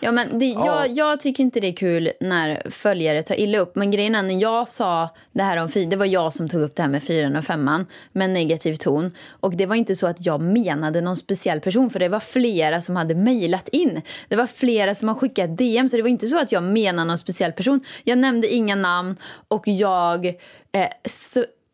Ja, 0.00 0.12
men 0.12 0.38
det, 0.38 0.46
jag, 0.46 0.90
jag 0.90 1.20
tycker 1.20 1.42
inte 1.42 1.60
det 1.60 1.68
är 1.68 1.72
kul 1.72 2.10
när 2.20 2.70
följare 2.70 3.22
tar 3.22 3.40
illa 3.40 3.58
upp. 3.58 3.76
Men 3.76 3.90
grejen 3.90 4.14
är 4.14 4.22
när 4.22 4.42
jag 4.42 4.68
sa 4.68 5.08
det 5.32 5.42
här 5.42 5.56
om 5.56 5.68
fyra, 5.68 5.90
det 5.90 5.96
var 5.96 6.06
jag 6.06 6.32
som 6.32 6.48
tog 6.48 6.60
upp 6.60 6.76
det 6.76 6.82
här 6.82 6.90
med 6.90 7.02
fyran 7.02 7.36
och 7.36 7.44
femman 7.44 7.86
med 8.12 8.30
negativ 8.30 8.74
ton. 8.74 9.10
Och 9.40 9.56
det 9.56 9.66
var 9.66 9.76
inte 9.76 9.94
så 9.94 10.06
att 10.06 10.26
jag 10.26 10.40
menade 10.40 11.00
någon 11.00 11.16
speciell 11.16 11.60
person 11.60 11.90
för 11.90 11.98
det 11.98 12.08
var 12.08 12.20
flera 12.20 12.80
som 12.80 12.96
hade 12.96 13.14
mejlat 13.14 13.68
in. 13.68 14.02
Det 14.28 14.36
var 14.36 14.46
flera 14.46 14.94
som 14.94 15.08
har 15.08 15.14
skickat 15.14 15.58
DM 15.58 15.88
så 15.88 15.96
det 15.96 16.02
var 16.02 16.08
inte 16.08 16.28
så 16.28 16.38
att 16.38 16.52
jag 16.52 16.62
menade 16.62 17.08
någon 17.08 17.18
speciell 17.18 17.52
person. 17.52 17.80
Jag 18.04 18.18
nämnde 18.18 18.54
inga 18.54 18.74
namn 18.74 19.16
och 19.48 19.68
jag 19.68 20.26
eh, 20.72 20.88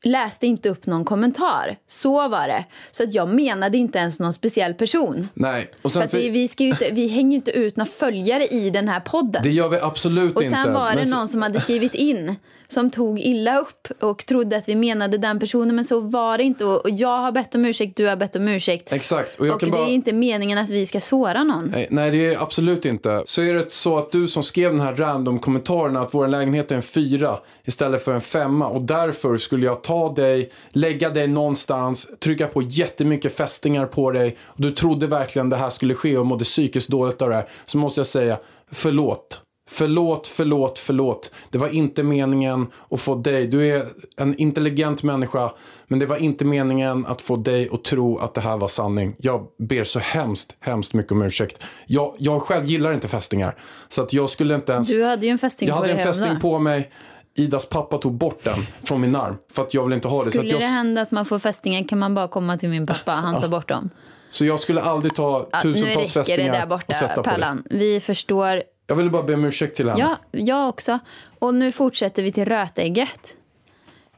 läste 0.03 0.47
inte 0.47 0.69
upp 0.69 0.87
någon 0.87 1.05
kommentar. 1.05 1.77
Så 1.87 2.29
var 2.29 2.49
det. 2.49 2.65
Så 2.91 3.03
att 3.03 3.15
jag 3.15 3.29
menade 3.29 3.79
inte 3.79 3.99
ens 3.99 4.21
någon 4.21 4.33
speciell 4.33 4.75
person. 4.75 5.29
Nej. 5.35 5.71
Och 5.83 5.93
För 5.93 6.01
sen, 6.01 6.03
att 6.03 6.11
det, 6.11 6.31
vi, 6.31 6.49
ska 6.49 6.65
inte, 6.65 6.89
vi 6.93 7.09
hänger 7.09 7.31
ju 7.31 7.37
inte 7.37 7.51
ut 7.51 7.77
några 7.77 7.91
följare 7.91 8.47
i 8.47 8.71
den 8.71 8.89
här 8.89 9.01
podden. 9.01 9.43
det 9.43 9.51
gör 9.51 9.69
vi 9.69 9.77
absolut 9.77 10.37
och 10.37 10.43
inte. 10.43 10.55
sen 10.65 10.73
var 10.73 10.97
det 10.97 11.11
någon 11.11 11.29
som 11.29 11.43
hade 11.43 11.61
skrivit 11.61 11.95
in 11.95 12.37
som 12.69 12.91
tog 12.91 13.21
illa 13.21 13.59
upp 13.59 13.89
och 14.01 14.27
trodde 14.27 14.57
att 14.57 14.69
vi 14.69 14.75
menade 14.75 15.19
den 15.19 15.41
personen 15.41 15.77
men 15.77 15.85
så 15.85 16.01
var 16.01 16.39
det 16.39 16.45
inte. 16.45 16.65
Och 16.65 16.83
och 16.83 16.91
jag 16.91 17.19
har 17.19 17.33
bett 17.33 17.55
om 17.55 17.65
ursäkt, 17.65 17.97
du 17.97 18.07
har 18.07 18.17
bett 18.17 18.37
om 18.37 18.49
ursäkt. 18.49 18.93
Exakt. 18.93 19.41
Och 19.41 19.47
Och 19.47 19.59
det 19.61 19.67
bara... 19.67 19.87
är 19.87 19.91
inte 19.91 20.13
meningen 20.13 20.59
att 20.59 20.71
vi 20.71 20.87
ska 20.87 21.01
såra 21.01 21.45
någon. 21.45 21.65
Nej, 21.65 21.87
nej, 21.91 22.11
det 22.11 22.35
är 22.35 22.43
absolut 22.43 22.85
inte. 22.85 23.23
Så 23.27 23.43
är 23.43 23.55
det 23.55 23.73
så 23.73 23.99
att 23.99 24.11
du 24.13 24.29
som 24.29 24.43
skrev 24.43 24.71
den 24.71 24.81
här 24.81 24.97
random-kommentaren 24.97 25.97
att 25.97 26.15
vår 26.15 26.29
lägenhet 26.29 26.71
är 26.71 26.77
en 26.77 26.83
fyra 26.83 27.39
istället 27.65 28.05
för 28.05 28.13
en 28.15 28.21
femma 28.21 28.69
och 28.69 28.83
därför 28.83 29.37
skulle 29.39 29.67
jag 29.67 29.83
ta 29.83 29.92
dig, 30.15 30.51
lägga 30.69 31.11
dig 31.11 31.29
någonstans, 31.29 32.09
trycka 32.21 32.47
på 32.47 32.63
jättemycket 32.63 33.37
fästingar 33.37 33.87
på 33.87 34.11
dig 34.11 34.37
och 34.43 34.63
du 34.63 34.71
trodde 34.71 35.07
verkligen 35.07 35.51
det 35.51 35.57
här 35.57 35.71
skulle 35.71 35.95
ske 35.95 36.19
och 36.19 36.27
mådde 36.27 36.45
psykiskt 36.45 36.89
dåligt 36.89 37.23
av 37.23 37.29
det 37.29 37.35
här. 37.35 37.49
Så 37.67 37.79
måste 37.79 38.01
jag 38.01 38.07
säga, 38.07 38.39
förlåt. 38.71 39.43
Förlåt, 39.71 40.27
förlåt, 40.27 40.79
förlåt. 40.79 41.31
Det 41.51 41.59
var 41.59 41.69
inte 41.69 42.03
meningen 42.03 42.67
att 42.91 43.01
få 43.01 43.15
dig. 43.15 43.47
Du 43.47 43.69
är 43.69 43.87
en 44.17 44.37
intelligent 44.37 45.03
människa. 45.03 45.53
Men 45.87 45.99
det 45.99 46.07
var 46.07 46.17
inte 46.17 46.45
meningen 46.45 47.07
att 47.07 47.21
få 47.21 47.37
dig 47.37 47.69
att 47.73 47.85
tro 47.85 48.19
att 48.19 48.35
det 48.35 48.41
här 48.41 48.57
var 48.57 48.69
sanning. 48.69 49.17
Jag 49.19 49.47
ber 49.59 49.85
så 49.85 49.99
hemskt, 49.99 50.57
hemskt 50.61 50.95
mycket 50.95 51.13
om 51.13 51.23
ursäkt. 51.23 51.63
Jag, 51.87 52.15
jag 52.19 52.43
själv 52.43 52.67
gillar 52.67 52.93
inte 52.93 53.09
fästingar. 53.09 53.59
Så 53.89 54.03
att 54.03 54.13
jag 54.13 54.31
skulle 54.31 54.55
inte 54.55 54.73
ens... 54.73 54.89
Du 54.89 55.05
hade 55.05 55.27
ju 55.27 55.33
en 55.33 55.39
fästing 55.39 55.69
jag 55.69 55.77
på 55.77 55.83
hade 55.83 55.93
dig 55.93 56.03
en 56.03 56.15
fästing 56.15 56.41
på 56.41 56.59
mig. 56.59 56.91
Idas 57.35 57.67
pappa 57.67 57.99
tog 57.99 58.13
bort 58.13 58.45
den 58.45 58.59
från 58.85 59.01
min 59.01 59.17
arm. 59.17 59.37
För 59.53 59.63
att 59.63 59.75
jag 59.75 59.85
vill 59.85 59.93
inte 59.93 60.09
ha 60.09 60.17
det. 60.17 60.23
Så, 60.23 60.29
att 60.29 60.33
Skulle 60.35 60.49
jag, 60.51 60.61
det 60.61 60.67
hända 60.67 61.01
att 61.01 61.11
man 61.11 61.27
får 61.27 61.39
fästingar 61.39 61.89
kan 61.89 61.99
man 61.99 62.15
bara 62.15 62.29
komma 62.29 62.57
till 62.57 62.69
min 62.69 62.87
pappa. 62.87 63.13
Han 63.13 63.41
tar 63.41 63.49
bort 63.49 63.69
dem. 63.69 63.91
så 64.31 64.45
jag 64.45 64.61
skulle 64.61 64.81
aldrig 64.81 65.15
ta 65.15 65.49
Ja, 65.53 65.61
tusentals 65.63 66.13
det 66.13 66.25
fästingar 66.25 66.67
där 66.67 66.73
och 66.89 66.95
sätta 66.95 67.09
borta, 67.09 67.23
på. 67.23 67.31
Pallan. 67.31 67.65
Vi 67.71 68.01
förstår. 68.01 68.63
Jag 68.87 68.97
ville 68.97 69.11
bara 69.11 69.23
be 69.23 69.35
om 69.35 69.45
ursäkt 69.45 69.77
till 69.77 69.89
henne. 69.89 70.01
Ja, 70.01 70.17
jag 70.31 70.69
också. 70.69 70.99
Och 71.39 71.55
nu 71.55 71.73
fortsätter 71.73 72.23
vi 72.23 72.33
till 72.33 72.45
rötägget. 72.45 73.35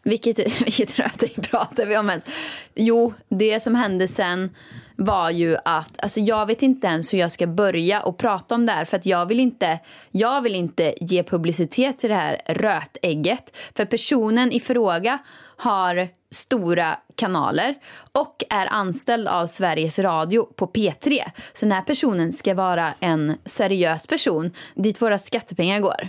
Vilket, 0.02 0.38
vilket 0.66 0.98
rötägg 0.98 1.50
pratar 1.50 1.86
vi 1.86 1.96
om 1.96 2.10
ens? 2.10 2.24
Jo, 2.74 3.14
det 3.28 3.60
som 3.60 3.74
hände 3.74 4.08
sen 4.08 4.50
var 4.96 5.30
ju 5.30 5.56
att, 5.64 6.02
alltså 6.02 6.20
jag 6.20 6.46
vet 6.46 6.62
inte 6.62 6.86
ens 6.86 7.12
hur 7.12 7.18
jag 7.18 7.32
ska 7.32 7.46
börja 7.46 8.02
och 8.02 8.18
prata 8.18 8.54
om 8.54 8.66
det 8.66 8.72
här 8.72 8.84
för 8.84 8.96
att 8.96 9.06
jag 9.06 9.26
vill 9.26 9.40
inte, 9.40 9.78
jag 10.10 10.42
vill 10.42 10.54
inte 10.54 10.94
ge 11.00 11.22
publicitet 11.22 11.98
till 11.98 12.10
det 12.10 12.16
här 12.16 12.40
rötägget. 12.46 13.56
För 13.76 13.84
personen 13.84 14.52
i 14.52 14.60
fråga 14.60 15.18
har 15.56 16.08
stora 16.30 16.98
kanaler 17.14 17.74
och 18.12 18.44
är 18.50 18.66
anställd 18.66 19.28
av 19.28 19.46
Sveriges 19.46 19.98
Radio 19.98 20.46
på 20.56 20.66
P3. 20.66 21.22
Så 21.52 21.64
den 21.64 21.72
här 21.72 21.82
personen 21.82 22.32
ska 22.32 22.54
vara 22.54 22.94
en 23.00 23.38
seriös 23.44 24.06
person 24.06 24.50
dit 24.74 25.02
våra 25.02 25.18
skattepengar 25.18 25.80
går. 25.80 26.08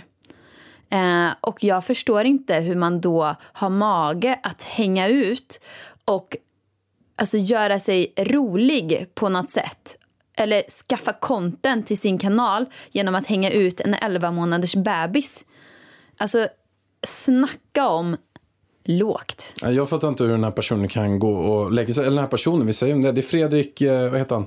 Eh, 0.90 1.28
och 1.40 1.64
jag 1.64 1.84
förstår 1.84 2.24
inte 2.24 2.54
hur 2.54 2.74
man 2.74 3.00
då 3.00 3.36
har 3.40 3.70
mage 3.70 4.38
att 4.42 4.62
hänga 4.62 5.08
ut 5.08 5.60
och 6.04 6.36
alltså 7.16 7.38
göra 7.38 7.78
sig 7.78 8.12
rolig 8.16 9.06
på 9.14 9.28
något 9.28 9.50
sätt. 9.50 9.96
Eller 10.36 10.62
skaffa 10.62 11.12
content 11.12 11.86
till 11.86 11.98
sin 11.98 12.18
kanal 12.18 12.66
genom 12.90 13.14
att 13.14 13.26
hänga 13.26 13.50
ut 13.50 13.80
en 13.80 13.94
11 13.94 14.30
månaders 14.30 14.74
bebis. 14.74 15.44
Alltså, 16.18 16.48
snacka 17.06 17.88
om 17.88 18.16
lågt. 18.88 19.54
Jag 19.62 19.88
fattar 19.88 20.08
inte 20.08 20.24
hur 20.24 20.30
den 20.30 20.44
här 20.44 20.50
personen 20.50 20.88
kan 20.88 21.18
gå 21.18 21.32
och 21.32 21.72
lägga 21.72 21.94
sig. 21.94 22.02
Eller 22.04 22.10
den 22.14 22.24
här 22.24 22.30
personen, 22.30 22.66
vi 22.66 22.72
säger 22.72 22.94
om 22.94 23.02
det. 23.02 23.12
Det 23.12 23.20
är 23.20 23.22
Fredrik, 23.22 23.80
eh, 23.80 24.10
vad 24.10 24.18
heter 24.20 24.34
han? 24.34 24.46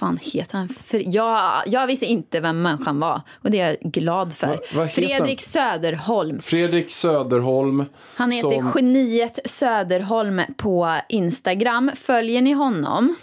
fan 0.00 0.18
heter 0.22 0.56
han? 0.58 0.68
Jag, 1.12 1.62
jag 1.66 1.86
visste 1.86 2.06
inte 2.06 2.40
vem 2.40 2.62
människan 2.62 3.00
var 3.00 3.20
och 3.42 3.50
det 3.50 3.60
är 3.60 3.76
jag 3.82 3.92
glad 3.92 4.32
för. 4.32 4.46
Va- 4.46 4.84
heter 4.84 4.86
Fredrik 4.88 5.40
Söderholm. 5.40 6.40
Fredrik 6.40 6.90
Söderholm. 6.90 7.84
Han 8.16 8.30
heter 8.30 8.50
som- 8.50 8.72
Geniet 8.76 9.38
Söderholm 9.44 10.40
på 10.56 10.96
Instagram. 11.08 11.90
Följer 11.96 12.42
ni 12.42 12.52
honom, 12.52 13.14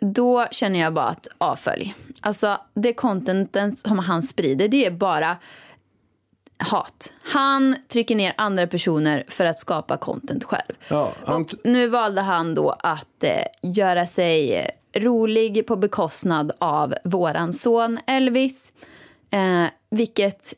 då 0.00 0.46
känner 0.50 0.80
jag 0.80 0.94
bara 0.94 1.06
att 1.08 1.28
avfölj. 1.38 1.94
Alltså, 2.20 2.58
det 2.74 2.92
contenten 2.92 3.76
som 3.76 3.98
han 3.98 4.22
sprider, 4.22 4.68
det 4.68 4.86
är 4.86 4.90
bara 4.90 5.36
hat. 6.58 7.12
Han 7.22 7.76
trycker 7.88 8.16
ner 8.16 8.32
andra 8.36 8.66
personer 8.66 9.24
för 9.28 9.44
att 9.44 9.58
skapa 9.58 9.96
content 9.96 10.44
själv. 10.44 10.74
Ja, 10.88 11.12
han, 11.24 11.42
Och 11.42 11.50
nu 11.64 11.88
valde 11.88 12.20
han 12.20 12.54
då 12.54 12.70
att 12.70 13.24
eh, 13.24 13.30
göra 13.62 14.06
sig 14.06 14.54
eh, 14.54 15.00
rolig 15.00 15.66
på 15.66 15.76
bekostnad 15.76 16.52
av 16.58 16.94
våran 17.04 17.52
son 17.52 17.98
Elvis. 18.06 18.72
Eh, 19.30 19.64
vilket 19.90 20.54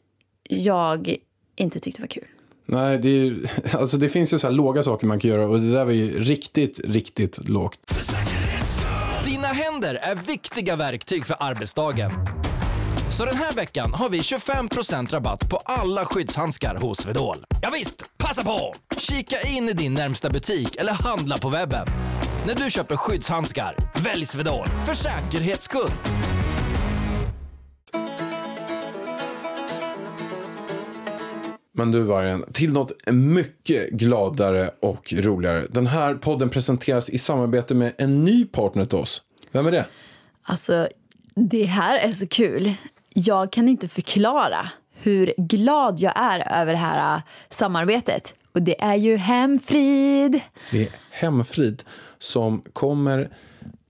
jag 0.49 1.17
inte 1.57 1.81
tyckte 1.81 2.03
var 2.03 2.09
kul. 2.09 2.25
nej, 2.67 2.99
det, 2.99 3.09
är, 3.09 3.37
alltså 3.77 3.97
det 3.97 4.09
finns 4.09 4.33
ju 4.33 4.39
så 4.39 4.47
här 4.47 4.55
låga 4.55 4.83
saker 4.83 5.07
man 5.07 5.21
kan 5.21 5.31
göra 5.31 5.47
och 5.49 5.61
det 5.61 5.73
där 5.73 5.85
var 5.85 5.93
ju 5.93 6.21
riktigt, 6.21 6.81
riktigt 6.85 7.49
lågt. 7.49 7.81
Dina 9.25 9.47
händer 9.49 9.95
är 9.95 10.15
viktiga 10.15 10.77
verktyg 10.77 11.27
för 11.27 11.37
arbetsdagen. 11.41 12.11
Så 13.17 13.25
den 13.25 13.37
här 13.37 13.53
veckan 13.55 13.95
har 13.95 14.09
vi 14.09 14.21
25% 14.21 15.11
rabatt 15.11 15.51
på 15.51 15.57
alla 15.57 16.05
skyddshandskar 16.05 16.75
hos 16.75 16.99
Swedol. 16.99 17.37
Ja 17.63 17.71
visst, 17.73 18.05
passa 18.19 18.45
på! 18.45 18.75
Kika 18.97 19.37
in 19.49 19.69
i 19.69 19.73
din 19.73 19.95
närmsta 19.95 20.31
butik 20.31 20.77
eller 20.77 20.93
handla 20.93 21.39
på 21.39 21.49
webben. 21.49 21.87
När 22.47 22.55
du 22.55 22.71
köper 22.71 22.97
skyddshandskar, 22.97 23.77
välj 24.05 24.27
Swedol 24.27 24.67
för 24.87 24.95
säkerhets 24.95 25.65
skull. 25.65 25.91
Men 31.75 31.91
du 31.91 32.03
Vargen, 32.03 32.45
till 32.53 32.73
något 32.73 32.93
mycket 33.13 33.91
gladare 33.91 34.71
och 34.83 35.13
roligare. 35.13 35.67
Den 35.71 35.87
här 35.87 36.15
podden 36.15 36.51
presenteras 36.51 37.11
i 37.11 37.19
samarbete 37.19 37.75
med 37.75 37.93
en 37.99 38.25
ny 38.25 38.45
partner 38.45 38.85
till 38.85 38.99
oss. 38.99 39.23
Vem 39.53 39.67
är 39.67 39.71
det? 39.71 39.87
Alltså, 40.43 40.89
det 41.35 41.65
här 41.65 41.99
är 41.99 42.13
så 42.13 42.29
kul. 42.29 42.75
Jag 43.19 43.53
kan 43.53 43.69
inte 43.69 43.89
förklara 43.89 44.71
hur 44.93 45.35
glad 45.37 46.01
jag 46.01 46.13
är 46.17 46.61
över 46.61 46.73
det 46.73 46.79
här 46.79 47.17
äh, 47.17 47.23
samarbetet. 47.51 48.35
Och 48.53 48.63
det 48.63 48.83
är 48.83 48.95
ju 48.95 49.17
Hemfrid. 49.17 50.41
Det 50.71 50.83
är 50.83 50.89
Hemfrid 51.11 51.83
som 52.19 52.63
kommer 52.73 53.31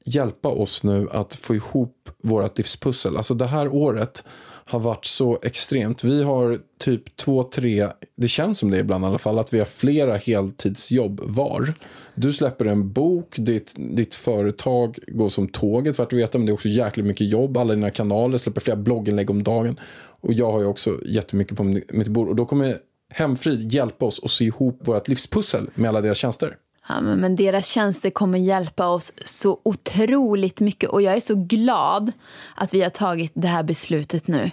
hjälpa 0.05 0.49
oss 0.49 0.83
nu 0.83 1.09
att 1.11 1.35
få 1.35 1.55
ihop 1.55 2.11
vårt 2.23 2.59
livspussel. 2.59 3.17
Alltså 3.17 3.35
det 3.35 3.47
här 3.47 3.69
året 3.69 4.25
har 4.69 4.81
varit 4.81 5.05
så 5.05 5.39
extremt. 5.43 6.05
Vi 6.05 6.23
har 6.23 6.59
typ 6.79 7.17
två, 7.17 7.43
tre, 7.43 7.89
det 8.17 8.29
känns 8.29 8.59
som 8.59 8.71
det 8.71 8.79
ibland 8.79 9.05
i 9.05 9.07
alla 9.07 9.19
fall, 9.19 9.39
att 9.39 9.55
vi 9.55 9.59
har 9.59 9.67
flera 9.67 10.17
heltidsjobb 10.17 11.21
var. 11.25 11.75
Du 12.15 12.33
släpper 12.33 12.65
en 12.65 12.93
bok, 12.93 13.35
ditt, 13.39 13.75
ditt 13.77 14.15
företag 14.15 14.99
går 15.07 15.29
som 15.29 15.49
tåget 15.49 15.97
för 15.97 16.03
att 16.03 16.13
veta, 16.13 16.39
men 16.39 16.47
det 16.47 16.51
är 16.51 16.55
också 16.55 16.69
jäkligt 16.69 17.07
mycket 17.07 17.29
jobb. 17.29 17.57
Alla 17.57 17.75
dina 17.75 17.91
kanaler 17.91 18.39
släpper 18.39 18.61
flera 18.61 18.77
blogginlägg 18.77 19.31
om 19.31 19.43
dagen. 19.43 19.81
Och 20.21 20.33
jag 20.33 20.53
har 20.53 20.61
ju 20.61 20.67
också 20.67 21.01
jättemycket 21.05 21.57
på 21.57 21.65
mitt 21.65 22.09
bord. 22.09 22.29
Och 22.29 22.37
då 22.37 22.47
kommer 22.47 22.79
Hemfrid 23.11 23.73
hjälpa 23.73 24.05
oss 24.05 24.21
att 24.25 24.31
sy 24.31 24.45
ihop 24.45 24.81
vårt 24.85 25.09
livspussel 25.09 25.71
med 25.75 25.89
alla 25.89 26.01
deras 26.01 26.19
tjänster. 26.19 26.57
Ja, 26.89 27.01
men, 27.01 27.21
men 27.21 27.37
deras 27.37 27.69
tjänster 27.69 28.11
kommer 28.11 28.39
hjälpa 28.39 28.87
oss 28.87 29.13
så 29.25 29.61
otroligt 29.63 30.61
mycket 30.61 30.91
och 30.91 31.03
jag 31.03 31.17
är 31.17 31.21
så 31.21 31.35
glad 31.35 32.13
att 32.55 32.75
vi 32.75 32.83
har 32.83 32.91
tagit 32.91 33.33
det 33.35 33.49
här 33.49 33.63
beslutet 33.63 34.29
nu. 34.29 34.51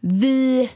Vi 0.00 0.70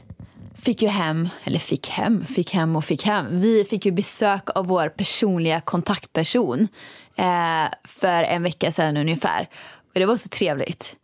fick 0.55 0.81
ju 0.81 0.87
hem, 0.87 1.29
eller 1.43 1.59
fick 1.59 1.89
hem, 1.89 2.25
fick 2.25 2.53
hem 2.53 2.75
och 2.75 2.85
fick 2.85 3.05
hem. 3.05 3.41
Vi 3.41 3.65
fick 3.65 3.85
ju 3.85 3.91
besök 3.91 4.49
av 4.55 4.67
vår 4.67 4.89
personliga 4.89 5.61
kontaktperson 5.61 6.67
eh, 7.15 7.65
för 7.83 8.23
en 8.23 8.43
vecka 8.43 8.71
sedan 8.71 8.97
ungefär. 8.97 9.49
Och 9.93 9.99
det 9.99 10.05
var 10.05 10.17
så 10.17 10.29
trevligt. 10.29 10.95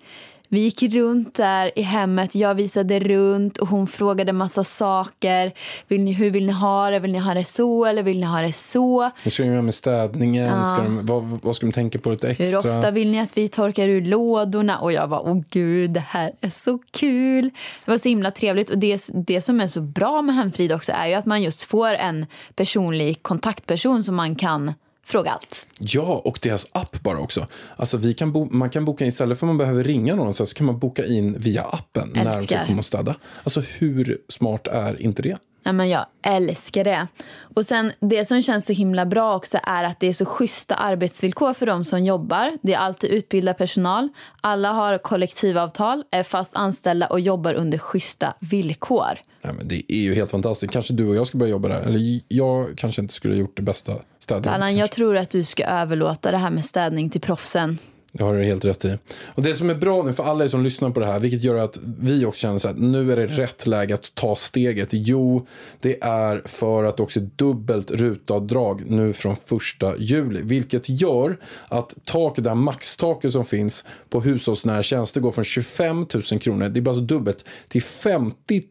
Vi 0.50 0.60
gick 0.60 0.84
runt 0.84 1.36
där 1.36 1.72
i 1.80 1.82
hemmet, 1.82 2.36
jag 2.36 2.56
visade 2.56 3.00
runt 3.00 3.58
och 3.58 3.68
hon 3.68 3.88
frågade 3.88 4.34
massa 4.34 4.64
saker. 4.64 5.52
Vill 5.88 6.02
ni, 6.02 6.14
hur 6.14 6.30
vill 6.30 6.46
ni 6.46 6.52
ha 6.52 6.90
det? 6.90 7.00
Vill 7.00 7.12
ni 7.12 7.20
ha 7.20 7.34
det 7.34 7.44
så 7.44 7.86
eller 7.86 8.04
vill 8.04 8.20
ni 8.20 8.26
ha 8.26 8.42
det 8.42 8.54
så? 8.54 9.12
Hur 9.24 9.32
ska 9.32 9.44
de 9.44 9.50
göra 9.50 9.62
med 9.62 9.74
städningen? 9.74 10.46
Ja. 10.46 10.64
Ska 10.64 10.78
de, 10.78 11.06
vad, 11.06 11.24
vad, 11.24 11.56
ska 11.56 11.66
de 11.66 11.72
tänka 11.72 12.00
på 12.00 12.10
lite 12.10 12.30
extra? 12.30 12.46
Hur 12.46 12.78
ofta 12.78 12.92
vill 12.92 13.12
ni 13.12 13.20
att 13.20 13.38
vi 13.38 13.48
torkar 13.48 13.88
ur 13.88 14.02
lådorna? 14.02 14.80
Och 14.80 14.92
jag 14.92 15.08
var 15.08 15.30
åh 15.30 15.42
gud, 15.50 15.92
det 15.92 16.00
här 16.00 16.32
är 16.42 16.50
så 16.50 16.80
kul. 16.92 17.50
Det 17.86 17.92
var 17.92 17.98
så 17.98 18.10
himla 18.10 18.32
trevligt. 18.32 18.70
Och 18.70 18.78
det, 18.78 19.10
det 19.14 19.42
som 19.42 19.62
är 19.62 19.68
så 19.68 19.82
bra 19.82 20.22
med 20.22 20.36
Hemfrid 20.36 20.72
också 20.72 20.92
är 20.92 21.08
ju 21.08 21.14
att 21.14 21.26
man 21.26 21.44
just 21.44 21.64
får 21.64 21.94
en 21.94 22.26
personlig 22.56 23.24
kontaktperson 23.24 24.04
som 24.04 24.16
man 24.16 24.36
kan 24.36 24.74
Fråga 25.08 25.32
allt. 25.32 25.66
Ja, 25.80 26.22
och 26.26 26.40
deras 26.42 26.68
app 26.72 27.02
bara 27.02 27.20
också. 27.20 27.48
Alltså 27.76 27.98
vi 27.98 28.14
kan 28.14 28.32
bo- 28.32 28.48
man 28.52 28.70
kan 28.70 28.86
boka 28.86 29.04
in, 29.04 29.08
istället 29.10 29.40
för 29.40 29.46
att 29.46 29.50
man 29.50 29.58
behöver 29.58 29.84
ringa 29.84 30.16
någon 30.16 30.34
så 30.34 30.46
kan 30.46 30.66
man 30.66 30.80
boka 30.80 31.06
in 31.06 31.40
via 31.40 31.64
appen 31.64 32.04
Älskar. 32.16 32.24
när 32.24 32.36
de 32.38 32.44
ska 32.44 32.66
komma 32.66 32.80
och 32.80 32.86
städa. 32.86 33.16
Alltså 33.44 33.62
hur 33.78 34.18
smart 34.30 34.68
är 34.68 35.02
inte 35.02 35.22
det? 35.22 35.38
Ja, 35.68 35.74
men 35.74 35.90
jag 35.90 36.06
älskar 36.22 36.84
det. 36.84 37.08
Och 37.56 37.66
sen 37.66 37.92
Det 38.00 38.26
som 38.26 38.42
känns 38.42 38.66
så 38.66 38.74
himla 38.74 39.06
bra 39.06 39.36
också 39.36 39.60
är 39.64 39.84
att 39.84 40.00
det 40.00 40.08
är 40.08 40.14
så 40.14 40.26
schyssta 40.26 40.76
arbetsvillkor 40.76 41.54
för 41.54 41.66
de 41.66 41.84
som 41.84 42.06
jobbar. 42.06 42.58
Det 42.62 42.74
är 42.74 42.78
alltid 42.78 43.10
utbildad 43.12 43.58
personal. 43.58 44.10
Alla 44.42 44.72
har 44.72 44.98
kollektivavtal, 44.98 46.04
är 46.12 46.24
fast 46.24 46.56
anställda 46.56 47.08
och 47.08 47.20
jobbar 47.20 47.54
under 47.54 47.78
schyssta 47.78 48.34
villkor. 48.40 49.20
Ja, 49.42 49.54
men 49.54 49.68
det 49.68 49.94
är 49.94 50.02
ju 50.02 50.14
helt 50.16 50.32
fantastiskt. 50.32 50.74
Kanske 50.74 50.94
du 50.94 51.08
och 51.08 51.16
jag 51.16 51.28
ska 51.28 51.38
börja 51.38 51.52
jobba 51.52 51.68
där. 51.68 51.82
Eller 51.82 52.22
jag 52.28 52.78
kanske 52.78 53.02
inte 53.02 53.14
skulle 53.14 53.34
ha 53.34 53.40
gjort 53.40 53.58
det 53.58 53.62
bästa. 53.62 53.94
Allan, 54.30 54.78
jag 54.78 54.92
tror 54.92 55.18
att 55.18 55.30
du 55.30 55.44
ska 55.44 55.66
överlåta 55.66 56.32
det 56.32 56.38
här 56.38 56.50
med 56.50 56.66
städning 56.66 57.10
till 57.10 57.22
proffsen. 57.22 57.78
Det 58.12 58.24
har 58.24 58.34
du 58.34 58.44
helt 58.44 58.66
rätt 58.66 58.86
i. 58.86 58.98
Och 59.26 59.44
det 59.44 59.56
som 59.56 59.70
är 59.70 59.76
bra 59.76 60.04
nu 60.04 60.14
för 60.14 60.24
alla 60.24 60.44
er 60.44 60.48
som 60.48 60.64
lyssnar 60.64 60.90
på 60.90 61.00
det 61.00 61.06
här, 61.06 61.20
vilket 61.20 61.44
gör 61.44 61.56
att 61.56 61.80
vi 62.00 62.26
också 62.26 62.40
känner 62.40 62.58
så 62.58 62.70
att 62.70 62.80
nu 62.80 63.12
är 63.12 63.16
det 63.16 63.28
rätt 63.28 63.68
läge 63.68 63.94
att 63.94 64.16
ta 64.16 64.36
steget. 64.36 64.90
Jo, 64.92 65.48
det 65.80 66.04
är 66.04 66.42
för 66.46 66.84
att 66.84 66.98
det 66.98 67.04
också 67.04 67.20
är 67.20 67.30
dubbelt 67.36 67.92
rutavdrag 67.92 68.84
nu 68.88 69.14
från 69.14 69.36
första 69.46 69.98
juli, 69.98 70.42
vilket 70.44 70.90
gör 70.90 71.38
att 71.68 71.96
taket, 72.06 72.44
det 72.44 72.50
här 72.50 72.56
maxtaket 72.56 73.32
som 73.32 73.46
finns 73.46 73.86
på 74.10 74.22
hushållsnära 74.22 74.84
tjänster 74.84 75.22
går 75.22 75.32
från 75.32 75.44
25 75.44 76.06
000 76.32 76.40
kronor, 76.40 76.70
det 76.70 76.80
är 76.80 76.82
bara 76.82 76.96
så 76.96 77.02
dubbelt, 77.02 77.46
till 77.68 77.84
50 77.84 78.64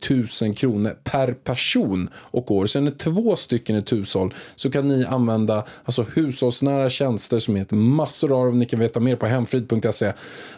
000 0.42 0.54
kronor 0.54 0.96
per 1.04 1.32
person 1.32 2.10
och 2.14 2.50
år. 2.50 2.66
Så 2.66 2.78
är 2.78 2.82
ni 2.82 2.90
två 2.90 3.36
stycken 3.36 3.76
i 3.76 3.78
ett 3.78 3.92
hushåll 3.92 4.34
så 4.54 4.70
kan 4.70 4.88
ni 4.88 5.04
använda 5.04 5.66
alltså 5.84 6.06
hushållsnära 6.14 6.90
tjänster 6.90 7.38
som 7.38 7.56
heter 7.56 7.76
massor 7.76 8.40
av, 8.40 8.56
ni 8.56 8.66
kan 8.66 8.80
veta 8.80 9.00
mer 9.00 9.16
på 9.16 9.25
hemfrid.se 9.26 10.12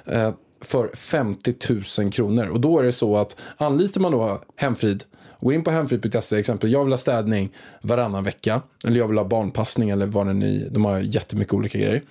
eh, 0.07 0.31
för 0.61 0.91
50 0.95 1.55
000 1.99 2.13
kronor. 2.13 2.47
Och 2.47 2.61
då 2.61 2.79
är 2.79 2.83
det 2.83 2.93
så 2.93 3.17
att 3.17 3.41
anlitar 3.57 4.01
man 4.01 4.13
då 4.13 4.43
Hemfrid 4.57 5.05
Gå 5.41 5.53
in 5.53 5.65
på 5.65 5.71
hemfrid.se, 5.71 6.39
exempel 6.39 6.73
jag 6.73 6.85
vill 6.85 6.93
ha 6.93 6.99
städning 6.99 7.55
varannan 7.83 8.25
vecka. 8.25 8.63
Eller 8.85 8.99
jag 8.99 9.09
vill 9.09 9.19
ha 9.19 9.25
barnpassning 9.25 9.91
eller 9.91 10.07
vad 10.07 10.27
det 10.27 10.33
ni, 10.33 10.69
de 10.71 10.85
har 10.85 10.99
jättemycket 10.99 11.55
olika 11.55 11.79
grejer. 11.79 12.03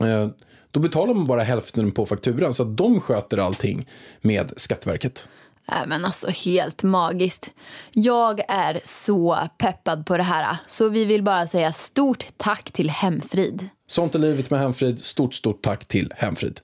Eh, 0.00 0.28
då 0.70 0.80
betalar 0.80 1.14
man 1.14 1.26
bara 1.26 1.42
hälften 1.42 1.92
på 1.92 2.06
fakturan 2.06 2.54
så 2.54 2.62
att 2.62 2.76
de 2.76 3.00
sköter 3.00 3.38
allting 3.38 3.88
med 4.20 4.52
Skatteverket. 4.56 5.28
Äh, 5.68 5.86
men 5.86 6.04
alltså 6.04 6.28
helt 6.30 6.82
magiskt. 6.82 7.50
Jag 7.92 8.40
är 8.48 8.80
så 8.84 9.38
peppad 9.58 10.06
på 10.06 10.16
det 10.16 10.22
här. 10.22 10.56
Så 10.66 10.88
vi 10.88 11.04
vill 11.04 11.22
bara 11.22 11.46
säga 11.46 11.72
stort 11.72 12.24
tack 12.36 12.72
till 12.72 12.90
Hemfrid. 12.90 13.68
Sånt 13.88 14.14
är 14.14 14.18
livet 14.18 14.50
med 14.50 14.60
Hemfrid. 14.60 15.04
Stort, 15.04 15.34
stort 15.34 15.62
tack 15.62 15.84
till 15.84 16.12
Hemfrid. 16.16 16.60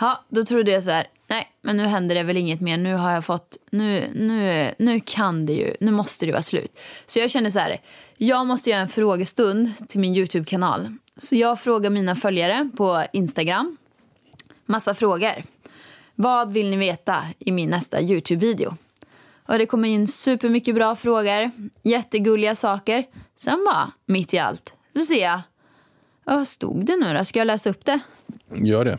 Ja, 0.00 0.24
då 0.28 0.44
trodde 0.44 0.70
jag 0.70 0.84
så 0.84 0.90
här, 0.90 1.06
nej, 1.26 1.48
men 1.62 1.76
nu 1.76 1.82
händer 1.82 2.14
det 2.14 2.22
väl 2.22 2.36
inget 2.36 2.60
mer. 2.60 2.76
Nu 2.76 2.94
har 2.94 3.12
jag 3.12 3.24
fått, 3.24 3.56
nu, 3.70 4.10
nu, 4.14 4.74
nu 4.78 5.00
kan 5.00 5.46
det 5.46 5.52
ju, 5.52 5.74
nu 5.80 5.90
måste 5.90 6.26
det 6.26 6.32
vara 6.32 6.42
slut. 6.42 6.78
Så 7.06 7.18
jag 7.18 7.30
kände 7.30 7.52
så 7.52 7.58
här, 7.58 7.80
jag 8.16 8.46
måste 8.46 8.70
göra 8.70 8.80
en 8.80 8.88
frågestund 8.88 9.88
till 9.88 10.00
min 10.00 10.14
Youtube-kanal. 10.14 10.96
Så 11.18 11.36
jag 11.36 11.60
frågar 11.60 11.90
mina 11.90 12.14
följare 12.14 12.70
på 12.76 13.04
Instagram, 13.12 13.76
massa 14.66 14.94
frågor. 14.94 15.42
Vad 16.14 16.52
vill 16.52 16.70
ni 16.70 16.76
veta 16.76 17.24
i 17.38 17.52
min 17.52 17.70
nästa 17.70 18.00
Youtube-video? 18.00 18.76
Och 19.46 19.58
det 19.58 19.66
kommer 19.66 19.88
in 19.88 20.08
supermycket 20.08 20.74
bra 20.74 20.96
frågor, 20.96 21.50
jättegulliga 21.82 22.54
saker. 22.54 23.04
Sen 23.40 23.64
bara, 23.64 23.92
mitt 24.06 24.34
i 24.34 24.38
allt, 24.38 24.74
så 24.92 25.00
ser 25.00 25.22
jag, 25.22 25.40
vad 26.24 26.48
stod 26.48 26.86
det 26.86 26.96
nu 26.96 27.14
då? 27.14 27.24
Ska 27.24 27.38
jag 27.38 27.46
läsa 27.46 27.70
upp 27.70 27.84
det? 27.84 28.00
Gör 28.54 28.84
det. 28.84 28.98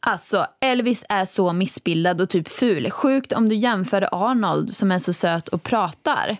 Alltså, 0.00 0.46
Elvis 0.60 1.04
är 1.08 1.24
så 1.24 1.52
missbildad 1.52 2.20
och 2.20 2.30
typ 2.30 2.48
ful. 2.48 2.90
Sjukt 2.90 3.32
om 3.32 3.48
du 3.48 3.54
jämför 3.54 4.08
Arnold 4.12 4.74
som 4.74 4.92
är 4.92 4.98
så 4.98 5.12
söt 5.12 5.48
och 5.48 5.62
pratar. 5.62 6.36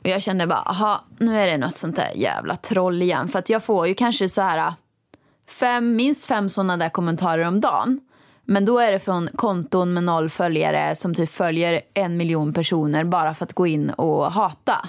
Och 0.00 0.06
jag 0.06 0.22
kände 0.22 0.46
bara, 0.46 0.58
aha, 0.58 1.04
nu 1.18 1.38
är 1.38 1.46
det 1.46 1.58
något 1.58 1.76
sånt 1.76 1.96
där 1.96 2.12
jävla 2.14 2.56
troll 2.56 3.02
igen. 3.02 3.28
För 3.28 3.38
att 3.38 3.48
jag 3.48 3.64
får 3.64 3.88
ju 3.88 3.94
kanske 3.94 4.28
så 4.28 4.42
här 4.42 4.74
fem, 5.48 5.96
minst 5.96 6.24
fem 6.24 6.48
sådana 6.48 6.76
där 6.76 6.88
kommentarer 6.88 7.44
om 7.44 7.60
dagen. 7.60 8.00
Men 8.44 8.64
då 8.64 8.78
är 8.78 8.92
det 8.92 8.98
från 9.00 9.28
konton 9.34 9.94
med 9.94 10.04
noll 10.04 10.30
följare 10.30 10.94
som 10.94 11.14
typ 11.14 11.30
följer 11.30 11.80
en 11.94 12.16
miljon 12.16 12.52
personer 12.52 13.04
bara 13.04 13.34
för 13.34 13.44
att 13.44 13.52
gå 13.52 13.66
in 13.66 13.90
och 13.90 14.32
hata. 14.32 14.88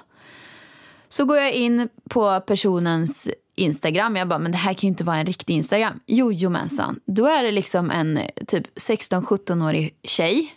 Så 1.10 1.26
går 1.26 1.38
jag 1.38 1.54
in 1.54 1.90
på 2.10 2.42
personens 2.42 3.28
Instagram. 3.56 4.16
Jag 4.16 4.28
bara, 4.28 4.40
men 4.40 4.52
det 4.52 4.58
här 4.58 4.74
kan 4.74 4.82
ju 4.82 4.88
inte 4.88 5.04
vara 5.04 5.18
en 5.18 5.26
riktig 5.26 5.54
Instagram. 5.54 6.00
Jo, 6.06 6.32
jomensan. 6.32 7.00
Då 7.06 7.26
är 7.26 7.44
det 7.44 7.52
liksom 7.52 7.92
en 7.92 8.20
typ 8.48 8.68
16-17-årig 8.78 9.96
tjej 10.04 10.54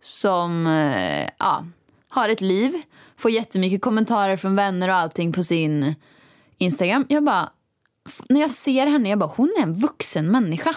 som 0.00 0.66
eh, 0.66 1.28
ja, 1.38 1.66
har 2.08 2.28
ett 2.28 2.40
liv. 2.40 2.82
Får 3.16 3.30
jättemycket 3.30 3.82
kommentarer 3.82 4.36
från 4.36 4.56
vänner 4.56 4.88
och 4.88 4.94
allting 4.94 5.32
på 5.32 5.42
sin 5.42 5.94
Instagram. 6.58 7.06
Jag 7.08 7.24
bara, 7.24 7.50
när 8.28 8.40
jag 8.40 8.50
ser 8.50 8.86
henne, 8.86 9.08
jag 9.08 9.18
bara, 9.18 9.32
hon 9.36 9.54
är 9.58 9.62
en 9.62 9.74
vuxen 9.74 10.30
människa. 10.30 10.76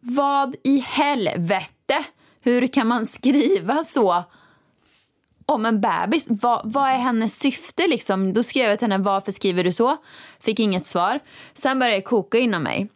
Vad 0.00 0.56
i 0.64 0.78
helvete? 0.78 2.04
Hur 2.40 2.66
kan 2.66 2.86
man 2.86 3.06
skriva 3.06 3.84
så 3.84 4.24
om 5.46 5.66
en 5.66 5.80
bebis? 5.80 6.26
Vad, 6.28 6.60
vad 6.64 6.90
är 6.90 6.96
hennes 6.96 7.38
syfte? 7.38 7.86
Liksom? 7.86 8.32
Då 8.32 8.42
skrev 8.42 8.70
jag 8.70 8.78
till 8.78 8.92
henne 8.92 9.04
varför 9.04 9.32
skriver 9.32 9.64
du 9.64 9.72
så? 9.72 9.96
Fick 10.40 10.60
inget 10.60 10.86
svar. 10.86 11.20
Sen 11.54 11.78
började 11.78 11.96
det 11.96 12.02
koka 12.02 12.38
inom 12.38 12.62
mig. 12.62 12.88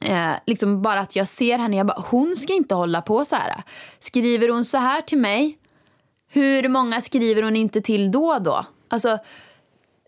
Eh, 0.00 0.32
liksom 0.46 0.82
bara 0.82 1.00
att 1.00 1.16
jag 1.16 1.28
ser 1.28 1.58
henne, 1.58 1.76
jag 1.76 1.86
bara, 1.86 2.04
hon 2.10 2.36
ska 2.36 2.52
inte 2.52 2.74
hålla 2.74 3.02
på 3.02 3.24
så 3.24 3.36
här. 3.36 3.62
Skriver 4.00 4.48
hon 4.48 4.64
så 4.64 4.78
här 4.78 5.00
till 5.00 5.18
mig, 5.18 5.58
hur 6.28 6.68
många 6.68 7.00
skriver 7.00 7.42
hon 7.42 7.56
inte 7.56 7.80
till 7.80 8.10
då 8.10 8.38
då? 8.38 8.66
Alltså, 8.88 9.18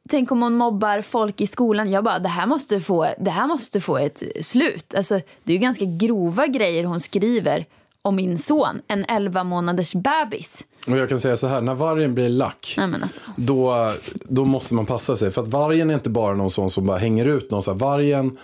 tänk 0.08 0.32
om 0.32 0.42
hon 0.42 0.56
mobbar 0.56 1.02
folk 1.02 1.40
i 1.40 1.46
skolan. 1.46 1.90
Jag 1.90 2.04
bara, 2.04 2.18
det 2.18 2.28
här 2.28 2.46
måste 2.46 2.80
få, 2.80 3.08
det 3.18 3.30
här 3.30 3.46
måste 3.46 3.80
få 3.80 3.98
ett 3.98 4.22
slut. 4.40 4.94
Alltså, 4.94 5.14
det 5.14 5.52
är 5.52 5.56
ju 5.56 5.58
ganska 5.58 5.84
grova 5.84 6.46
grejer 6.46 6.84
hon 6.84 7.00
skriver 7.00 7.66
om 8.06 8.16
min 8.16 8.38
son, 8.38 8.80
en 8.88 9.04
11 9.08 9.44
månaders 9.44 9.94
bebis. 9.94 10.64
Och 10.86 10.98
jag 10.98 11.08
kan 11.08 11.20
säga 11.20 11.36
så 11.36 11.46
här, 11.46 11.60
när 11.60 11.74
vargen 11.74 12.14
blir 12.14 12.28
lack, 12.28 12.74
Nej, 12.76 13.00
alltså. 13.02 13.20
då, 13.36 13.92
då 14.24 14.44
måste 14.44 14.74
man 14.74 14.86
passa 14.86 15.16
sig. 15.16 15.30
För 15.30 15.42
att 15.42 15.48
vargen 15.48 15.90
är 15.90 15.94
inte 15.94 16.10
bara 16.10 16.34
någon 16.34 16.50
sån 16.50 16.70
som 16.70 16.86
bara 16.86 16.98
hänger 16.98 17.24
ut 17.24 17.50
någon. 17.50 17.62
Så 17.62 17.70
här, 17.70 17.78
vargen 17.78 18.38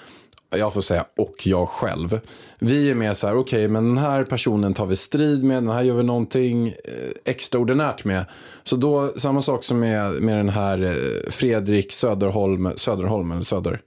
jag 0.50 0.72
får 0.72 0.80
säga 0.80 1.04
och 1.16 1.46
jag 1.46 1.68
själv. 1.68 2.20
Vi 2.58 2.90
är 2.90 2.94
mer 2.94 3.14
så 3.14 3.26
här, 3.26 3.36
okej, 3.36 3.68
men 3.68 3.84
den 3.84 3.98
här 3.98 4.24
personen 4.24 4.74
tar 4.74 4.86
vi 4.86 4.96
strid 4.96 5.44
med, 5.44 5.56
den 5.56 5.68
här 5.68 5.82
gör 5.82 5.94
vi 5.94 6.02
någonting 6.02 6.68
eh, 6.68 6.74
extraordinärt 7.24 8.04
med. 8.04 8.24
Så 8.64 8.76
då, 8.76 9.12
samma 9.16 9.42
sak 9.42 9.64
som 9.64 9.80
med, 9.80 10.12
med 10.12 10.36
den 10.36 10.48
här 10.48 10.82
eh, 10.82 11.30
Fredrik 11.30 11.92
Söderholm, 11.92 12.72
Söderholm 12.76 13.32
eller 13.32 13.42
Söder. 13.42 13.80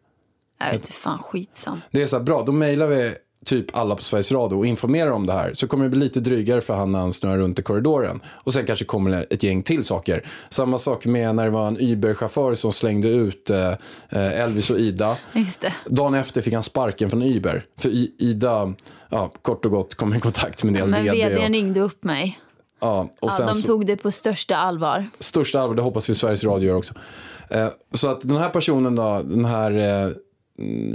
Jag 0.59 0.65
vet 0.65 0.75
inte, 0.75 0.91
fan 0.91 1.19
skitsam. 1.19 1.81
Det 1.91 2.01
är 2.01 2.07
så 2.07 2.17
här, 2.17 2.23
bra, 2.23 2.43
då 2.43 2.51
mejlar 2.51 2.87
vi 2.87 3.15
typ 3.45 3.77
alla 3.77 3.95
på 3.95 4.03
Sveriges 4.03 4.31
Radio 4.31 4.55
och 4.55 4.65
informerar 4.65 5.11
om 5.11 5.25
det 5.25 5.33
här. 5.33 5.53
Så 5.53 5.67
kommer 5.67 5.83
det 5.83 5.89
bli 5.89 5.99
lite 5.99 6.19
drygare 6.19 6.61
för 6.61 6.73
han 6.73 6.91
när 6.91 6.99
han 6.99 7.13
snurrar 7.13 7.37
runt 7.37 7.59
i 7.59 7.61
korridoren. 7.63 8.19
Och 8.27 8.53
sen 8.53 8.65
kanske 8.65 8.85
kommer 8.85 9.11
det 9.11 9.23
ett 9.23 9.43
gäng 9.43 9.63
till 9.63 9.83
saker. 9.83 10.27
Samma 10.49 10.79
sak 10.79 11.05
med 11.05 11.35
när 11.35 11.43
det 11.45 11.49
var 11.51 11.67
en 11.67 11.77
Uber-chaufför 11.77 12.55
som 12.55 12.71
slängde 12.71 13.07
ut 13.09 13.49
eh, 13.49 13.67
eh, 14.09 14.39
Elvis 14.41 14.69
och 14.69 14.77
Ida. 14.79 15.17
Just 15.33 15.61
det. 15.61 15.73
Dagen 15.85 16.13
efter 16.13 16.41
fick 16.41 16.53
han 16.53 16.63
sparken 16.63 17.09
från 17.09 17.23
Uber. 17.23 17.65
För 17.77 17.89
I- 17.89 18.15
Ida, 18.19 18.73
ja, 19.09 19.31
kort 19.41 19.65
och 19.65 19.71
gott, 19.71 19.95
kom 19.95 20.13
i 20.13 20.19
kontakt 20.19 20.63
med 20.63 20.73
deras 20.73 20.89
Men 20.89 21.03
vd. 21.03 21.25
vdn 21.29 21.43
Och, 21.43 21.49
ringde 21.49 21.79
upp 21.79 22.03
mig. 22.03 22.39
ja, 22.81 23.09
och 23.19 23.31
Ja, 23.39 23.45
de 23.53 23.61
tog 23.61 23.85
det 23.85 23.95
på 23.97 24.11
största 24.11 24.55
allvar. 24.55 25.09
största 25.19 25.59
allvar, 25.59 25.75
det 25.75 25.81
hoppas 25.81 26.09
vi 26.09 26.15
Sveriges 26.15 26.43
Radio 26.43 26.67
gör 26.69 26.75
också. 26.77 26.93
Eh, 27.49 27.67
så 27.93 28.07
att 28.07 28.21
den 28.21 28.37
här 28.37 28.49
personen 28.49 28.95
då, 28.95 29.21
den 29.23 29.45
här 29.45 29.71
eh, 30.07 30.11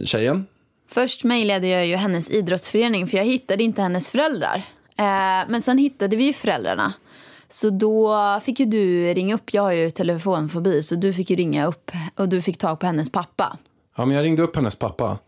tjejen, 0.04 0.46
Först 0.92 1.24
mejlade 1.24 1.68
jag 1.68 1.86
ju 1.86 1.96
hennes 1.96 2.30
idrottsförening 2.30 3.06
för 3.06 3.16
jag 3.16 3.24
hittade 3.24 3.62
inte 3.62 3.82
hennes 3.82 4.10
föräldrar. 4.10 4.56
Eh, 4.96 5.48
men 5.48 5.62
sen 5.62 5.78
hittade 5.78 6.16
vi 6.16 6.24
ju 6.24 6.32
föräldrarna. 6.32 6.92
Så 7.48 7.70
då 7.70 8.16
fick 8.44 8.60
ju 8.60 8.66
du 8.66 9.14
ringa 9.14 9.34
upp. 9.34 9.54
Jag 9.54 9.62
har 9.62 9.72
ju 9.72 9.90
telefonfobi 9.90 10.82
så 10.82 10.94
du 10.94 11.12
fick 11.12 11.30
ju 11.30 11.36
ringa 11.36 11.66
upp 11.66 11.90
och 12.16 12.28
du 12.28 12.42
fick 12.42 12.58
tag 12.58 12.80
på 12.80 12.86
hennes 12.86 13.12
pappa. 13.12 13.56
Ja, 13.96 14.06
men 14.06 14.16
jag 14.16 14.24
ringde 14.24 14.42
upp 14.42 14.56
hennes 14.56 14.74
pappa 14.74 15.18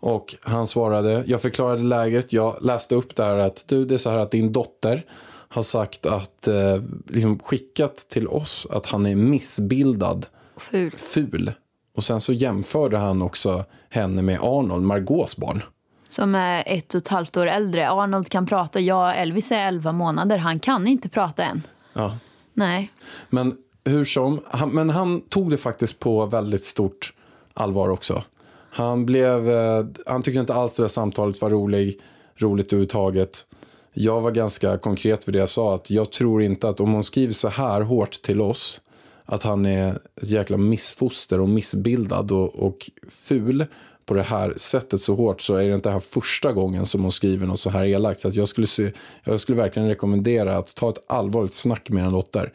och 0.00 0.34
han 0.42 0.66
svarade. 0.66 1.24
Jag 1.26 1.42
förklarade 1.42 1.82
läget. 1.82 2.32
Jag 2.32 2.56
läste 2.62 2.94
upp 2.94 3.16
där 3.16 3.38
att 3.38 3.64
du, 3.68 3.84
det 3.84 3.94
är 3.94 3.98
så 3.98 4.10
här 4.10 4.18
att 4.18 4.30
din 4.30 4.52
dotter 4.52 5.04
har 5.48 5.62
sagt 5.62 6.06
att, 6.06 6.48
eh, 6.48 6.82
liksom 7.08 7.38
skickat 7.38 7.96
till 7.96 8.28
oss 8.28 8.66
att 8.70 8.86
han 8.86 9.06
är 9.06 9.16
missbildad, 9.16 10.26
Ful. 10.56 10.90
ful. 10.90 11.52
Och 11.96 12.04
sen 12.04 12.20
så 12.20 12.32
jämförde 12.32 12.98
han 12.98 13.22
också 13.22 13.64
henne 13.90 14.22
med 14.22 14.38
Arnold, 14.42 14.84
Margaux 14.84 15.36
barn. 15.36 15.62
Som 16.08 16.34
är 16.34 16.64
ett 16.66 16.94
och 16.94 16.98
ett 16.98 17.08
halvt 17.08 17.36
år 17.36 17.46
äldre. 17.46 17.90
Arnold 17.90 18.28
kan 18.28 18.46
prata. 18.46 18.80
Jag 18.80 19.18
Elvis 19.18 19.52
är 19.52 19.68
11 19.68 19.92
månader. 19.92 20.38
Han 20.38 20.60
kan 20.60 20.86
inte 20.86 21.08
prata 21.08 21.44
än. 21.44 21.62
Ja. 21.92 22.18
Nej. 22.54 22.92
Men 23.30 23.56
hur 23.84 24.04
som, 24.04 24.40
han, 24.46 24.68
men 24.68 24.90
han 24.90 25.20
tog 25.20 25.50
det 25.50 25.58
faktiskt 25.58 25.98
på 25.98 26.26
väldigt 26.26 26.64
stort 26.64 27.14
allvar 27.54 27.88
också. 27.88 28.22
Han, 28.70 29.06
blev, 29.06 29.50
eh, 29.50 29.84
han 30.06 30.22
tyckte 30.22 30.40
inte 30.40 30.54
alls 30.54 30.74
det 30.74 30.82
där 30.82 30.88
samtalet 30.88 31.40
var 31.40 31.50
rolig, 31.50 32.00
roligt 32.36 32.72
överhuvudtaget. 32.72 33.46
Jag 33.92 34.20
var 34.20 34.30
ganska 34.30 34.78
konkret 34.78 35.24
för 35.24 35.32
det 35.32 35.38
jag 35.38 35.48
sa. 35.48 35.74
att 35.74 35.90
Jag 35.90 36.12
tror 36.12 36.42
inte 36.42 36.68
att 36.68 36.80
om 36.80 36.92
hon 36.92 37.04
skriver 37.04 37.32
så 37.32 37.48
här 37.48 37.80
hårt 37.80 38.22
till 38.22 38.40
oss 38.40 38.80
att 39.24 39.42
han 39.42 39.66
är 39.66 39.98
ett 40.22 40.30
jäkla 40.30 40.56
missfoster 40.56 41.40
och 41.40 41.48
missbildad 41.48 42.32
och, 42.32 42.54
och 42.54 42.90
ful 43.08 43.66
på 44.06 44.14
det 44.14 44.22
här 44.22 44.54
sättet 44.56 45.00
så 45.00 45.14
hårt 45.14 45.40
så 45.40 45.56
är 45.56 45.68
det 45.68 45.74
inte 45.74 45.90
här 45.90 46.00
första 46.00 46.52
gången 46.52 46.86
som 46.86 47.02
hon 47.02 47.12
skriver 47.12 47.46
något 47.46 47.60
så 47.60 47.70
här 47.70 47.84
elakt. 47.84 48.20
Så 48.20 48.28
att 48.28 48.34
jag, 48.34 48.48
skulle 48.48 48.66
se, 48.66 48.92
jag 49.24 49.40
skulle 49.40 49.58
verkligen 49.58 49.88
rekommendera 49.88 50.56
att 50.56 50.74
ta 50.74 50.88
ett 50.88 51.04
allvarligt 51.06 51.54
snack 51.54 51.90
med 51.90 52.04
en 52.04 52.12
dotter. 52.12 52.52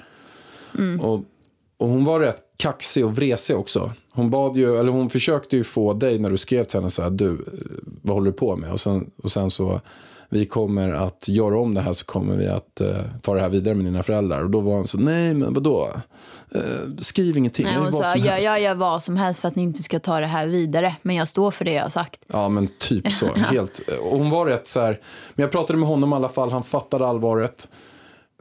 Och, 1.02 1.24
och 1.78 1.90
hon 1.90 2.06
var 2.06 2.20
rätt 2.20 2.42
kaxig 2.58 3.06
och 3.06 3.16
vresig 3.16 3.58
också. 3.58 3.92
Hon 4.12 4.30
bad 4.30 4.58
ju, 4.58 4.78
eller 4.78 4.92
hon 4.92 5.10
försökte 5.10 5.58
ju 5.58 5.64
få 5.64 5.94
dig 5.94 6.20
när 6.20 6.30
du 6.30 6.38
skrev 6.38 6.64
till 6.64 6.80
henne 6.80 6.90
så 6.90 7.02
här, 7.02 7.10
du, 7.10 7.46
vad 8.02 8.16
håller 8.16 8.32
du 8.32 8.38
på 8.38 8.56
med? 8.56 8.72
Och 8.72 8.80
sen, 8.80 9.12
och 9.24 9.32
sen 9.32 9.52
så, 9.52 9.82
vi 10.30 10.46
kommer 10.46 10.92
att 10.92 11.28
göra 11.28 11.60
om 11.60 11.74
det 11.74 11.82
här 11.82 11.94
så 11.94 12.06
kommer 12.06 12.36
vi 12.36 12.48
att 12.48 12.82
eh, 12.82 12.98
ta 13.22 13.34
det 13.36 13.42
här 13.42 13.50
vidare 13.50 13.76
med 13.76 13.86
dina 13.86 14.04
föräldrar. 14.04 14.44
Och 14.44 14.50
då 14.50 14.60
var 14.60 14.74
hon 14.74 14.88
så, 14.88 14.98
nej 14.98 15.34
men 15.34 15.54
vadå? 15.54 15.94
Eh, 16.52 16.62
skriv 16.98 17.38
ingenting, 17.38 17.66
Nej, 17.66 17.76
hon 17.78 17.94
sa 17.94 18.16
jag, 18.16 18.42
jag 18.42 18.62
gör 18.62 18.76
vad 18.76 19.04
som 19.04 19.18
helst 19.18 19.42
för 19.42 19.48
att 19.48 19.56
ni 19.56 19.64
inte 19.64 19.84
ska 19.84 20.00
ta 20.00 20.20
det 20.20 20.28
här 20.28 20.48
vidare. 20.48 20.96
Men 21.02 21.16
jag 21.16 21.28
står 21.28 21.52
för 21.52 21.66
det 21.66 21.72
jag 21.72 21.84
har 21.84 21.90
sagt. 21.90 22.22
Ja, 22.28 22.50
men 22.50 22.70
typ 22.80 23.12
så. 23.12 23.34
Helt. 23.36 23.80
Och 24.02 24.18
hon 24.18 24.30
var 24.30 24.46
rätt 24.46 24.68
så 24.68 24.80
här. 24.80 25.00
Men 25.34 25.44
jag 25.44 25.52
pratade 25.52 25.80
med 25.80 25.88
honom 25.88 26.14
i 26.14 26.16
alla 26.16 26.30
fall. 26.30 26.52
Han 26.52 26.64
fattade 26.64 27.08
allvaret. 27.08 27.68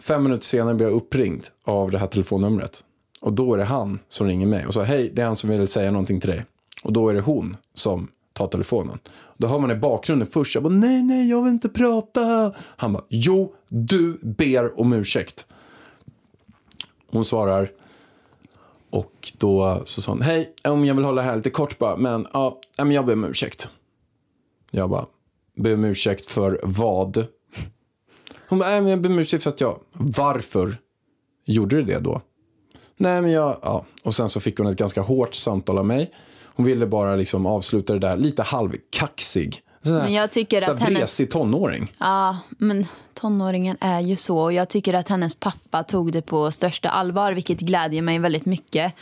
Fem 0.01 0.23
minuter 0.23 0.45
senare 0.45 0.75
blev 0.75 0.89
jag 0.89 0.97
uppringd 0.97 1.47
av 1.65 1.91
det 1.91 1.99
här 1.99 2.07
telefonnumret. 2.07 2.85
Och 3.21 3.33
då 3.33 3.55
är 3.55 3.59
det 3.59 3.65
han 3.65 3.99
som 4.09 4.27
ringer 4.27 4.47
mig 4.47 4.67
och 4.67 4.75
sa 4.75 4.83
hej, 4.83 5.13
det 5.15 5.23
är 5.23 5.27
han 5.27 5.37
som 5.37 5.51
vill 5.51 5.69
säga 5.69 5.91
någonting 5.91 6.21
till 6.21 6.31
dig. 6.31 6.45
Och 6.83 6.93
då 6.93 7.09
är 7.09 7.15
det 7.15 7.21
hon 7.21 7.57
som 7.75 8.09
ta 8.39 8.47
telefonen. 8.47 8.99
Då 9.37 9.47
hör 9.47 9.59
man 9.59 9.71
i 9.71 9.75
bakgrunden 9.75 10.29
först, 10.29 10.55
jag 10.55 10.65
bara 10.65 10.75
nej, 10.75 11.03
nej, 11.03 11.31
jag 11.31 11.43
vill 11.43 11.53
inte 11.53 11.69
prata. 11.69 12.55
Han 12.77 12.93
bara, 12.93 13.05
jo, 13.09 13.55
du 13.69 14.19
ber 14.23 14.81
om 14.81 14.93
ursäkt. 14.93 15.47
Hon 17.11 17.25
svarar, 17.25 17.71
och 18.91 19.33
då 19.39 19.83
så 19.85 20.03
sa 20.03 20.13
hon, 20.13 20.23
hej, 20.23 20.55
om 20.65 20.85
jag 20.85 20.95
vill 20.95 21.05
hålla 21.05 21.23
det 21.23 21.29
här 21.29 21.37
lite 21.37 21.51
kort 21.51 21.79
bara, 21.79 21.97
men 21.97 22.27
ja, 22.33 22.61
men 22.77 22.91
jag 22.91 23.07
ber 23.07 23.13
om 23.13 23.25
ursäkt. 23.25 23.69
Jag 24.71 24.91
bara, 24.91 25.07
ber 25.57 25.75
om 25.75 25.85
ursäkt 25.85 26.27
för 26.27 26.61
vad? 26.63 27.27
Hon 28.49 28.59
bara, 28.59 28.71
nej, 28.71 28.81
men 28.81 28.91
jag 28.91 29.01
ber 29.01 29.09
om 29.09 29.19
ursäkt 29.19 29.43
för 29.43 29.51
att 29.51 29.61
jag, 29.61 29.79
varför 29.93 30.79
gjorde 31.45 31.77
du 31.77 31.83
det 31.83 31.99
då? 31.99 32.23
Nej, 32.97 33.23
men 33.23 33.31
jag, 33.31 33.59
ja. 33.63 33.85
Och 34.03 34.15
sen 34.15 34.29
så 34.29 34.41
fick 34.41 34.59
hon 34.59 34.67
ett 34.67 34.77
ganska 34.77 35.01
hårt 35.01 35.35
samtal 35.35 35.79
av 35.79 35.87
mig. 35.87 36.15
Hon 36.59 36.67
ville 36.67 36.87
bara 36.87 37.17
liksom 37.17 37.47
avsluta 37.47 37.93
det 37.93 37.99
där 37.99 38.17
lite 38.17 38.43
halvkaxig. 38.43 39.61
Sån 39.83 39.95
här- 39.95 40.03
Men 40.03 40.13
jag 40.13 40.31
tycker 40.31 40.71
att 40.71 40.81
hennes- 40.81 40.99
vresig 41.01 41.31
tonåring. 41.31 41.93
Ja, 41.99 42.39
men 42.49 42.85
tonåringen 43.15 43.77
är 43.81 44.01
ju 44.01 44.17
så. 44.17 44.39
Och 44.39 44.53
jag 44.53 44.69
tycker 44.69 44.95
att 44.95 45.09
hennes 45.09 45.35
pappa 45.35 45.83
tog 45.83 46.13
det 46.13 46.23
på 46.23 46.51
största 46.51 46.89
allvar, 46.89 47.33
vilket 47.33 47.61
glädjer 47.61 48.03
mig 48.03 48.19
väldigt 48.19 48.47
mycket. 48.47 48.93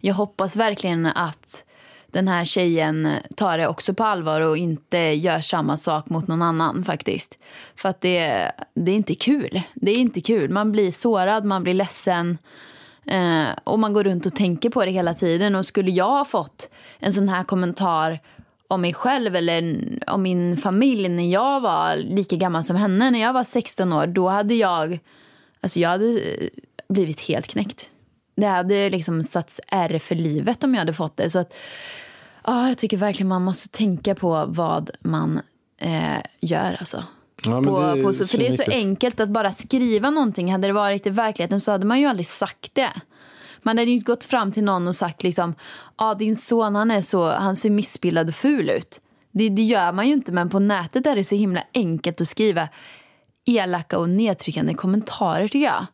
Jag 0.00 0.14
hoppas 0.14 0.56
verkligen 0.56 1.06
att 1.06 1.64
den 2.06 2.28
här 2.28 2.44
tjejen 2.44 3.08
tar 3.36 3.58
det 3.58 3.68
också 3.68 3.94
på 3.94 4.04
allvar 4.04 4.40
och 4.40 4.56
inte 4.56 4.98
gör 4.98 5.40
samma 5.40 5.76
sak 5.76 6.08
mot 6.08 6.28
någon 6.28 6.42
annan 6.42 6.84
faktiskt. 6.84 7.38
För 7.76 7.88
att 7.88 8.00
det, 8.00 8.52
det 8.74 8.90
är 8.90 8.96
inte 8.96 9.14
kul. 9.14 9.60
Det 9.74 9.90
är 9.90 9.96
inte 9.96 10.20
kul. 10.20 10.50
Man 10.50 10.72
blir 10.72 10.90
sårad, 10.92 11.44
man 11.44 11.62
blir 11.62 11.74
ledsen. 11.74 12.38
Eh, 13.06 13.48
och 13.64 13.78
man 13.78 13.92
går 13.92 14.04
runt 14.04 14.26
och 14.26 14.34
tänker 14.34 14.70
på 14.70 14.84
det 14.84 14.90
hela 14.90 15.14
tiden. 15.14 15.54
Och 15.54 15.66
skulle 15.66 15.90
jag 15.90 16.10
ha 16.10 16.24
fått 16.24 16.70
en 16.98 17.12
sån 17.12 17.28
här 17.28 17.44
kommentar 17.44 18.20
om 18.68 18.80
mig 18.80 18.94
själv 18.94 19.36
eller 19.36 19.78
om 20.06 20.22
min 20.22 20.56
familj 20.56 21.08
när 21.08 21.32
jag 21.32 21.60
var 21.60 21.96
lika 21.96 22.36
gammal 22.36 22.64
som 22.64 22.76
henne, 22.76 23.10
när 23.10 23.20
jag 23.20 23.32
var 23.32 23.44
16 23.44 23.92
år, 23.92 24.06
då 24.06 24.28
hade 24.28 24.54
jag, 24.54 24.98
alltså 25.60 25.80
jag 25.80 25.88
hade 25.88 26.06
eh, 26.06 26.48
blivit 26.88 27.20
helt 27.20 27.46
knäckt. 27.46 27.90
Det 28.36 28.46
hade 28.46 28.90
liksom 28.90 29.22
satts 29.22 29.60
ärr 29.68 29.98
för 29.98 30.14
livet 30.14 30.64
om 30.64 30.74
jag 30.74 30.78
hade 30.78 30.92
fått 30.92 31.16
det. 31.16 31.30
Så 31.30 31.38
att, 31.38 31.54
ja, 32.44 32.68
jag 32.68 32.78
tycker 32.78 32.96
verkligen 32.96 33.28
man 33.28 33.42
måste 33.42 33.78
tänka 33.78 34.14
på 34.14 34.44
vad 34.48 34.90
man 35.00 35.40
eh, 35.78 36.18
gör. 36.40 36.76
Alltså. 36.78 37.04
Ja, 37.44 37.62
På, 37.62 38.02
på, 38.02 38.12
så, 38.12 38.26
för 38.26 38.38
det 38.38 38.48
är 38.48 38.52
så 38.52 38.70
enkelt 38.70 39.20
att 39.20 39.28
bara 39.28 39.52
skriva 39.52 40.10
någonting. 40.10 40.52
Hade 40.52 40.66
det 40.66 40.72
varit 40.72 41.06
i 41.06 41.10
verkligheten 41.10 41.60
så 41.60 41.70
hade 41.72 41.86
man 41.86 42.00
ju 42.00 42.06
aldrig 42.06 42.26
sagt 42.26 42.74
det. 42.74 42.92
Man 43.62 43.78
hade 43.78 43.90
ju 43.90 43.96
inte 43.96 44.12
gått 44.12 44.24
fram 44.24 44.52
till 44.52 44.64
någon 44.64 44.88
och 44.88 44.94
sagt 44.94 45.22
liksom, 45.22 45.54
ja 45.98 46.14
din 46.14 46.36
son 46.36 46.74
han 46.74 46.90
är 46.90 47.02
så, 47.02 47.30
han 47.30 47.56
ser 47.56 47.70
missbildad 47.70 48.28
och 48.28 48.34
ful 48.34 48.70
ut. 48.70 49.00
Det, 49.32 49.48
det 49.48 49.62
gör 49.62 49.92
man 49.92 50.06
ju 50.06 50.12
inte 50.12 50.32
men 50.32 50.50
på 50.50 50.58
nätet 50.58 51.06
är 51.06 51.16
det 51.16 51.24
så 51.24 51.34
himla 51.34 51.62
enkelt 51.74 52.20
att 52.20 52.28
skriva 52.28 52.68
elaka 53.46 53.98
och 53.98 54.08
nedtryckande 54.08 54.74
kommentarer 54.74 55.48
tycker 55.48 55.66
jag. 55.66 55.86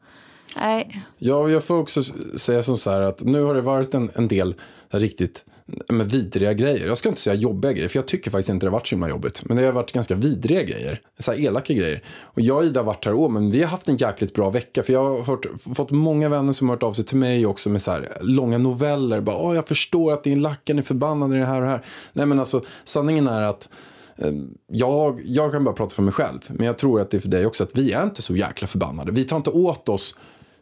Nej, 0.56 1.02
Ja, 1.18 1.48
jag 1.48 1.64
får 1.64 1.78
också 1.78 2.02
säga 2.38 2.62
som 2.62 2.76
så 2.76 2.90
här 2.90 3.00
att 3.00 3.20
nu 3.20 3.42
har 3.42 3.54
det 3.54 3.60
varit 3.60 3.94
en, 3.94 4.10
en 4.14 4.28
del 4.28 4.54
riktigt 4.88 5.44
med 5.88 6.10
vidriga 6.10 6.52
grejer. 6.52 6.86
Jag 6.86 6.98
ska 6.98 7.08
inte 7.08 7.20
säga 7.20 7.34
jobbiga 7.34 7.72
grejer, 7.72 7.88
för 7.88 7.98
jag 7.98 8.06
tycker 8.06 8.30
faktiskt 8.30 8.48
inte 8.48 8.66
det 8.66 8.70
har 8.70 8.78
varit 8.78 8.86
så 8.86 8.94
himla 8.94 9.08
jobbigt. 9.08 9.44
Men 9.44 9.56
det 9.56 9.66
har 9.66 9.72
varit 9.72 9.92
ganska 9.92 10.14
vidriga 10.14 10.62
grejer, 10.62 11.00
så 11.18 11.32
här 11.32 11.38
elaka 11.38 11.74
grejer. 11.74 12.02
Och 12.22 12.40
jag 12.40 12.56
och 12.56 12.64
Ida 12.64 12.80
har 12.80 12.84
varit 12.84 13.04
här, 13.04 13.14
åh, 13.14 13.30
men 13.30 13.50
vi 13.50 13.62
har 13.62 13.68
haft 13.68 13.88
en 13.88 13.96
jäkligt 13.96 14.34
bra 14.34 14.50
vecka. 14.50 14.82
För 14.82 14.92
jag 14.92 15.04
har 15.04 15.22
hört, 15.22 15.46
fått 15.74 15.90
många 15.90 16.28
vänner 16.28 16.52
som 16.52 16.68
har 16.68 16.76
hört 16.76 16.82
av 16.82 16.92
sig 16.92 17.04
till 17.04 17.16
mig 17.16 17.46
också 17.46 17.70
med 17.70 17.82
så 17.82 17.90
här 17.90 18.08
långa 18.20 18.58
noveller. 18.58 19.20
Bara, 19.20 19.36
åh, 19.36 19.54
jag 19.54 19.68
förstår 19.68 20.12
att 20.12 20.24
din 20.24 20.42
lacken 20.42 20.78
är 20.78 20.82
förbannad 20.82 21.34
i 21.34 21.38
det 21.38 21.46
här 21.46 21.56
och 21.56 21.62
det 21.62 21.68
här. 21.68 21.84
Nej, 22.12 22.26
men 22.26 22.38
alltså 22.38 22.64
sanningen 22.84 23.26
är 23.26 23.42
att 23.42 23.68
eh, 24.16 24.32
jag, 24.66 25.22
jag 25.24 25.52
kan 25.52 25.64
bara 25.64 25.74
prata 25.74 25.94
för 25.94 26.02
mig 26.02 26.12
själv, 26.12 26.38
men 26.48 26.66
jag 26.66 26.78
tror 26.78 27.00
att 27.00 27.10
det 27.10 27.16
är 27.16 27.20
för 27.20 27.28
dig 27.28 27.46
också 27.46 27.64
att 27.64 27.76
vi 27.78 27.92
är 27.92 28.02
inte 28.02 28.22
så 28.22 28.36
jäkla 28.36 28.66
förbannade. 28.66 29.12
Vi 29.12 29.24
tar 29.24 29.36
inte 29.36 29.50
åt 29.50 29.88
oss 29.88 30.14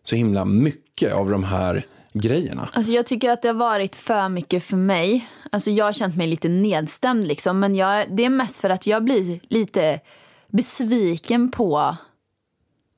så 0.05 0.17
himla 0.17 0.45
mycket 0.45 1.13
av 1.13 1.31
de 1.31 1.45
här 1.45 1.87
grejerna. 2.21 2.69
Alltså 2.73 2.93
jag 2.93 3.07
tycker 3.07 3.31
att 3.31 3.43
det 3.43 3.49
har 3.49 3.55
varit 3.55 3.97
för 3.97 4.29
mycket 4.29 4.65
för 4.65 4.77
mig. 4.77 5.29
Alltså 5.53 5.71
jag 5.71 5.85
har 5.85 5.93
känt 5.93 6.17
mig 6.17 6.27
lite 6.27 6.49
nedstämd 6.49 7.27
liksom. 7.27 7.61
Men 7.61 7.77
jag, 7.77 8.17
det 8.17 8.25
är 8.25 8.31
mest 8.31 8.61
för 8.61 8.71
att 8.71 8.87
jag 8.87 9.05
blir 9.05 9.41
lite 9.49 10.01
besviken 10.49 11.51
på 11.51 11.97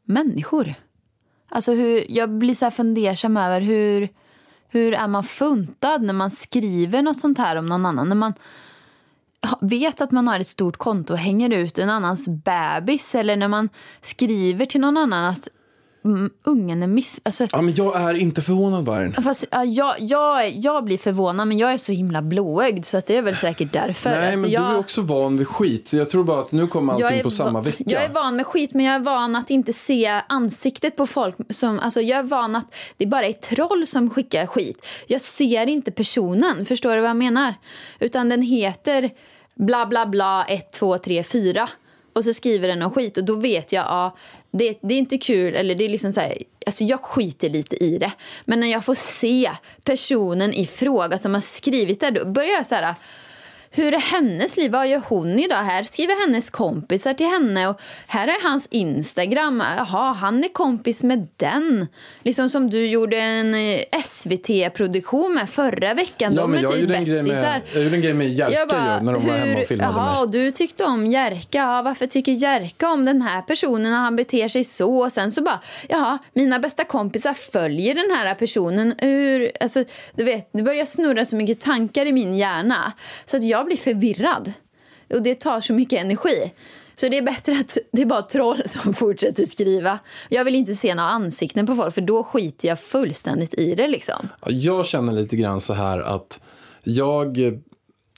människor. 0.04 0.74
Alltså 1.48 1.72
hur, 1.72 2.04
jag 2.08 2.30
blir 2.30 2.54
så 2.54 2.64
här 2.64 2.70
fundersam 2.70 3.36
över 3.36 3.60
hur, 3.60 4.08
hur 4.68 4.94
är 4.94 5.08
man 5.08 5.24
funtad 5.24 6.02
när 6.02 6.12
man 6.12 6.30
skriver 6.30 7.02
något 7.02 7.20
sånt 7.20 7.38
här 7.38 7.56
om 7.56 7.66
någon 7.66 7.86
annan. 7.86 8.08
När 8.08 8.16
man, 8.16 8.32
vet 9.60 10.00
att 10.00 10.10
man 10.10 10.28
har 10.28 10.40
ett 10.40 10.46
stort 10.46 10.76
konto 10.76 11.12
och 11.12 11.18
hänger 11.18 11.50
ut 11.50 11.78
en 11.78 11.90
annans 11.90 12.28
bebis 12.28 13.14
eller 13.14 13.36
när 13.36 13.48
man 13.48 13.68
skriver 14.02 14.66
till 14.66 14.80
någon 14.80 14.96
annan 14.96 15.24
att 15.24 15.48
ungen 16.44 16.82
är 16.82 16.86
miss... 16.86 17.20
Alltså, 17.22 17.46
Ja, 17.52 17.62
men 17.62 17.74
jag 17.74 18.00
är 18.00 18.14
inte 18.14 18.42
förvånad 18.42 18.84
Vargen. 18.84 19.22
Fast, 19.22 19.44
ja, 19.50 19.64
jag, 19.64 19.94
jag, 20.00 20.50
jag 20.50 20.84
blir 20.84 20.98
förvånad, 20.98 21.48
men 21.48 21.58
jag 21.58 21.72
är 21.72 21.76
så 21.76 21.92
himla 21.92 22.22
blåögd 22.22 22.84
så 22.84 22.96
att 22.96 23.06
det 23.06 23.16
är 23.16 23.22
väl 23.22 23.36
säkert 23.36 23.72
därför. 23.72 24.10
Nej, 24.10 24.28
alltså, 24.28 24.42
men 24.46 24.50
jag, 24.50 24.62
du 24.62 24.74
är 24.74 24.78
också 24.78 25.02
van 25.02 25.36
vid 25.38 25.48
skit. 25.48 25.88
Så 25.88 25.96
Jag 25.96 26.10
tror 26.10 26.24
bara 26.24 26.40
att 26.40 26.52
nu 26.52 26.66
kommer 26.66 26.92
allting 26.92 27.18
är 27.18 27.22
på 27.22 27.30
samma 27.30 27.60
vecka. 27.60 27.84
Jag 27.86 28.04
är 28.04 28.08
van 28.08 28.36
med 28.36 28.46
skit, 28.46 28.74
men 28.74 28.86
jag 28.86 28.94
är 28.94 29.00
van 29.00 29.36
att 29.36 29.50
inte 29.50 29.72
se 29.72 30.20
ansiktet 30.28 30.96
på 30.96 31.06
folk. 31.06 31.36
Som, 31.50 31.78
alltså, 31.78 32.00
jag 32.00 32.18
är 32.18 32.22
van 32.22 32.56
att 32.56 32.74
det 32.96 33.06
bara 33.06 33.26
är 33.26 33.32
troll 33.32 33.86
som 33.86 34.10
skickar 34.10 34.46
skit. 34.46 34.86
Jag 35.06 35.20
ser 35.20 35.66
inte 35.66 35.90
personen, 35.90 36.66
förstår 36.66 36.94
du 36.94 37.00
vad 37.00 37.10
jag 37.10 37.16
menar? 37.16 37.54
Utan 38.00 38.28
den 38.28 38.42
heter 38.42 39.10
bla 39.54 39.86
bla 39.86 40.06
bla 40.06 40.44
1, 40.44 40.72
2, 40.72 40.98
3, 40.98 41.22
4. 41.22 41.68
Och 42.12 42.24
så 42.24 42.32
skriver 42.32 42.68
den 42.68 42.78
någon 42.78 42.90
skit 42.90 43.18
och 43.18 43.24
då 43.24 43.34
vet 43.34 43.72
jag, 43.72 43.84
ja, 43.84 44.16
det, 44.50 44.78
det 44.82 44.94
är 44.94 44.98
inte 44.98 45.18
kul. 45.18 45.54
Eller 45.54 45.74
det 45.74 45.84
är 45.84 45.88
liksom 45.88 46.12
så 46.12 46.20
här, 46.20 46.38
alltså 46.66 46.84
jag 46.84 47.00
skiter 47.00 47.48
lite 47.48 47.84
i 47.84 47.98
det. 47.98 48.12
Men 48.44 48.60
när 48.60 48.66
jag 48.66 48.84
får 48.84 48.94
se 48.94 49.50
personen 49.84 50.54
i 50.54 50.66
fråga 50.66 51.18
som 51.18 51.34
har 51.34 51.40
skrivit 51.40 52.00
det, 52.00 52.10
då 52.10 52.24
börjar 52.24 52.50
jag 52.50 52.66
så 52.66 52.74
här 52.74 52.94
hur 53.72 53.94
är 53.94 53.98
hennes 53.98 54.56
liv? 54.56 54.70
Vad 54.72 54.88
gör 54.88 55.02
hon 55.08 55.38
idag? 55.38 55.56
Här 55.56 55.82
skriver 55.84 56.26
hennes 56.26 56.50
kompisar 56.50 57.14
till 57.14 57.26
henne 57.26 57.68
och 57.68 57.80
här 58.06 58.28
är 58.28 58.42
hans 58.48 58.66
Instagram. 58.70 59.62
Jaha, 59.76 60.12
han 60.12 60.44
är 60.44 60.48
kompis 60.48 61.02
med 61.02 61.28
den. 61.36 61.86
Liksom 62.22 62.48
som 62.48 62.70
du 62.70 62.86
gjorde 62.86 63.16
en 63.16 63.54
eh, 63.54 63.80
SVT-produktion 64.04 65.34
med 65.34 65.48
förra 65.50 65.94
veckan. 65.94 66.34
Ja, 66.34 66.40
De 66.42 66.54
är 66.54 66.62
typ 66.62 66.88
bästisar. 66.88 67.62
jag 67.74 67.82
gjorde 67.84 67.96
en 67.96 68.02
grej 68.02 68.14
med 68.14 68.28
Jerka 68.28 68.52
Jag 68.54 68.68
bara, 68.68 68.98
ju, 68.98 69.04
när 69.04 69.12
de 69.12 69.26
var 69.26 69.34
hemma 69.34 69.60
och 69.60 69.66
filmade 69.66 69.92
jaha, 69.96 70.12
mig. 70.12 70.20
och 70.22 70.30
du 70.30 70.50
tyckte 70.50 70.84
om 70.84 71.06
Jerka. 71.06 71.58
Ja, 71.58 71.82
varför 71.82 72.06
tycker 72.06 72.32
Jerka 72.32 72.88
om 72.90 73.04
den 73.04 73.22
här 73.22 73.42
personen 73.42 73.92
när 73.92 73.98
han 73.98 74.16
beter 74.16 74.48
sig 74.48 74.64
så? 74.64 74.96
Och 74.98 75.12
sen 75.12 75.32
så 75.32 75.42
bara, 75.42 75.60
jaha, 75.88 76.18
mina 76.32 76.58
bästa 76.58 76.84
kompisar 76.84 77.32
följer 77.34 77.94
den 77.94 78.10
här 78.16 78.34
personen. 78.34 78.94
Hur, 78.98 79.52
alltså, 79.60 79.84
du 80.14 80.24
vet, 80.24 80.48
det 80.52 80.62
börjar 80.62 80.84
snurra 80.84 81.24
så 81.24 81.36
mycket 81.36 81.60
tankar 81.60 82.06
i 82.06 82.12
min 82.12 82.36
hjärna 82.36 82.92
så 83.24 83.36
att 83.36 83.44
jag 83.44 83.59
jag 83.60 83.66
blir 83.66 83.76
förvirrad. 83.76 84.52
Och 85.14 85.22
det 85.22 85.34
tar 85.34 85.60
så 85.60 85.72
mycket 85.72 86.00
energi. 86.00 86.52
Så 86.94 87.08
det 87.08 87.18
är 87.18 87.22
bättre 87.22 87.52
att 87.52 87.78
det 87.92 88.02
är 88.02 88.06
bara 88.06 88.22
troll 88.22 88.62
som 88.66 88.94
fortsätter 88.94 89.46
skriva. 89.46 89.98
Jag 90.28 90.44
vill 90.44 90.54
inte 90.54 90.74
se 90.74 90.94
några 90.94 91.08
ansikten 91.08 91.66
på 91.66 91.74
folk 91.74 91.94
för 91.94 92.00
då 92.00 92.24
skiter 92.24 92.68
jag 92.68 92.80
fullständigt 92.80 93.54
i 93.54 93.74
det 93.74 93.88
liksom. 93.88 94.28
Jag 94.46 94.86
känner 94.86 95.12
lite 95.12 95.36
grann 95.36 95.60
så 95.60 95.74
här 95.74 96.00
att 96.00 96.40
jag 96.82 97.36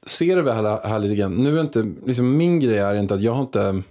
ser 0.06 0.36
det 0.36 0.52
här, 0.52 0.88
här 0.88 0.98
lite 0.98 1.14
grann. 1.14 1.34
Nu 1.34 1.56
är 1.56 1.60
inte, 1.60 1.92
liksom 2.06 2.36
min 2.36 2.60
grej 2.60 2.78
är 2.78 2.94
inte 2.94 3.14
att 3.14 3.22
jag 3.22 3.32
har 3.32 3.42
inte 3.42 3.82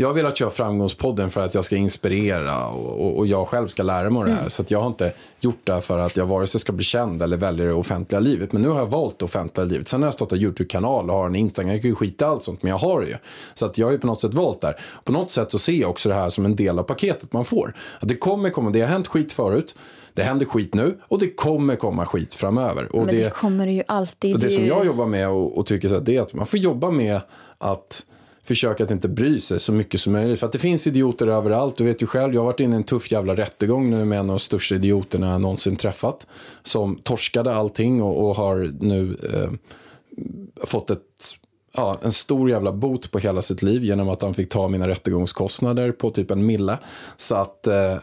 jag 0.00 0.08
har 0.08 0.14
velat 0.14 0.36
köra 0.36 0.50
Framgångspodden 0.50 1.30
för 1.30 1.40
att 1.40 1.54
jag 1.54 1.64
ska 1.64 1.76
inspirera 1.76 2.68
och, 2.68 3.06
och, 3.06 3.18
och 3.18 3.26
jag 3.26 3.48
själv 3.48 3.68
ska 3.68 3.82
lära 3.82 4.10
mig 4.10 4.24
det 4.24 4.32
här. 4.32 4.48
Så 4.48 4.62
att 4.62 4.70
jag 4.70 4.80
har 4.80 4.86
inte 4.86 5.12
gjort 5.40 5.60
det 5.64 5.80
för 5.80 5.98
att 5.98 6.16
jag 6.16 6.26
vare 6.26 6.46
sig 6.46 6.60
ska 6.60 6.72
bli 6.72 6.84
känd 6.84 7.22
eller 7.22 7.36
välja 7.36 7.64
det 7.64 7.72
offentliga 7.72 8.20
livet. 8.20 8.52
Men 8.52 8.62
nu 8.62 8.68
har 8.68 8.78
jag 8.78 8.86
valt 8.86 9.18
det 9.18 9.24
offentliga 9.24 9.64
livet. 9.64 9.88
Sen 9.88 10.02
har 10.02 10.06
jag 10.06 10.14
startat 10.14 10.38
YouTube-kanal 10.38 11.10
och 11.10 11.16
har 11.16 11.26
en 11.26 11.36
Instagram. 11.36 11.72
Jag 11.72 11.82
kan 11.82 11.90
ju 11.90 11.94
skita 11.94 12.26
allt 12.26 12.42
sånt, 12.42 12.62
men 12.62 12.70
jag 12.70 12.78
har 12.78 13.00
det 13.00 13.06
ju. 13.06 13.16
Så 13.54 13.66
att 13.66 13.78
jag 13.78 13.86
har 13.86 13.92
ju 13.92 13.98
på 13.98 14.06
något 14.06 14.20
sätt 14.20 14.34
valt 14.34 14.60
där. 14.60 14.80
På 15.04 15.12
något 15.12 15.30
sätt 15.30 15.50
så 15.50 15.58
ser 15.58 15.72
jag 15.72 15.90
också 15.90 16.08
det 16.08 16.14
här 16.14 16.30
som 16.30 16.44
en 16.44 16.56
del 16.56 16.78
av 16.78 16.82
paketet 16.82 17.32
man 17.32 17.44
får. 17.44 17.74
Att 18.00 18.08
det 18.08 18.16
kommer 18.16 18.50
komma, 18.50 18.70
det 18.70 18.80
har 18.80 18.88
hänt 18.88 19.06
skit 19.06 19.32
förut. 19.32 19.74
Det 20.14 20.22
händer 20.22 20.46
skit 20.46 20.74
nu 20.74 20.98
och 21.08 21.18
det 21.18 21.30
kommer 21.30 21.76
komma 21.76 22.06
skit 22.06 22.34
framöver. 22.34 22.96
Och 22.96 23.06
Men 23.06 23.16
det, 23.16 23.34
kommer 23.34 23.66
det 23.66 23.72
ju 23.72 23.82
alltid. 23.88 24.34
och 24.34 24.40
det 24.40 24.50
som 24.50 24.66
jag 24.66 24.86
jobbar 24.86 25.06
med 25.06 25.28
och, 25.28 25.58
och 25.58 25.66
tycker 25.66 25.88
så 25.88 25.94
här, 25.94 26.00
det 26.02 26.16
är 26.16 26.22
att 26.22 26.34
man 26.34 26.46
får 26.46 26.58
jobba 26.58 26.90
med 26.90 27.20
att 27.58 28.04
försöka 28.48 28.84
att 28.84 28.90
inte 28.90 29.08
bry 29.08 29.40
sig 29.40 29.60
så 29.60 29.72
mycket 29.72 30.00
som 30.00 30.12
möjligt. 30.12 30.40
För 30.40 30.46
att 30.46 30.52
det 30.52 30.58
finns 30.58 30.86
idioter 30.86 31.26
överallt. 31.26 31.76
Du 31.76 31.84
vet 31.84 32.02
ju 32.02 32.06
själv, 32.06 32.34
jag 32.34 32.40
har 32.40 32.46
varit 32.46 32.60
inne 32.60 32.74
i 32.74 32.76
en 32.76 32.84
tuff 32.84 33.12
jävla 33.12 33.36
rättegång 33.36 33.90
nu 33.90 34.04
med 34.04 34.18
en 34.18 34.30
av 34.30 34.36
de 34.36 34.38
största 34.38 34.74
idioterna 34.74 35.30
jag 35.30 35.40
någonsin 35.40 35.76
träffat. 35.76 36.26
Som 36.62 36.96
torskade 36.96 37.54
allting 37.54 38.02
och, 38.02 38.28
och 38.28 38.36
har 38.36 38.72
nu 38.80 39.16
eh, 39.32 39.50
fått 40.66 40.90
ett, 40.90 41.00
ja, 41.72 41.98
en 42.02 42.12
stor 42.12 42.50
jävla 42.50 42.72
bot 42.72 43.10
på 43.10 43.18
hela 43.18 43.42
sitt 43.42 43.62
liv 43.62 43.84
genom 43.84 44.08
att 44.08 44.22
han 44.22 44.34
fick 44.34 44.48
ta 44.48 44.68
mina 44.68 44.88
rättegångskostnader 44.88 45.92
på 45.92 46.10
typ 46.10 46.30
en 46.30 46.46
mille. 46.46 46.78
Så 47.16 47.34
att 47.34 47.66
eh, 47.66 47.92
eh, 47.92 47.98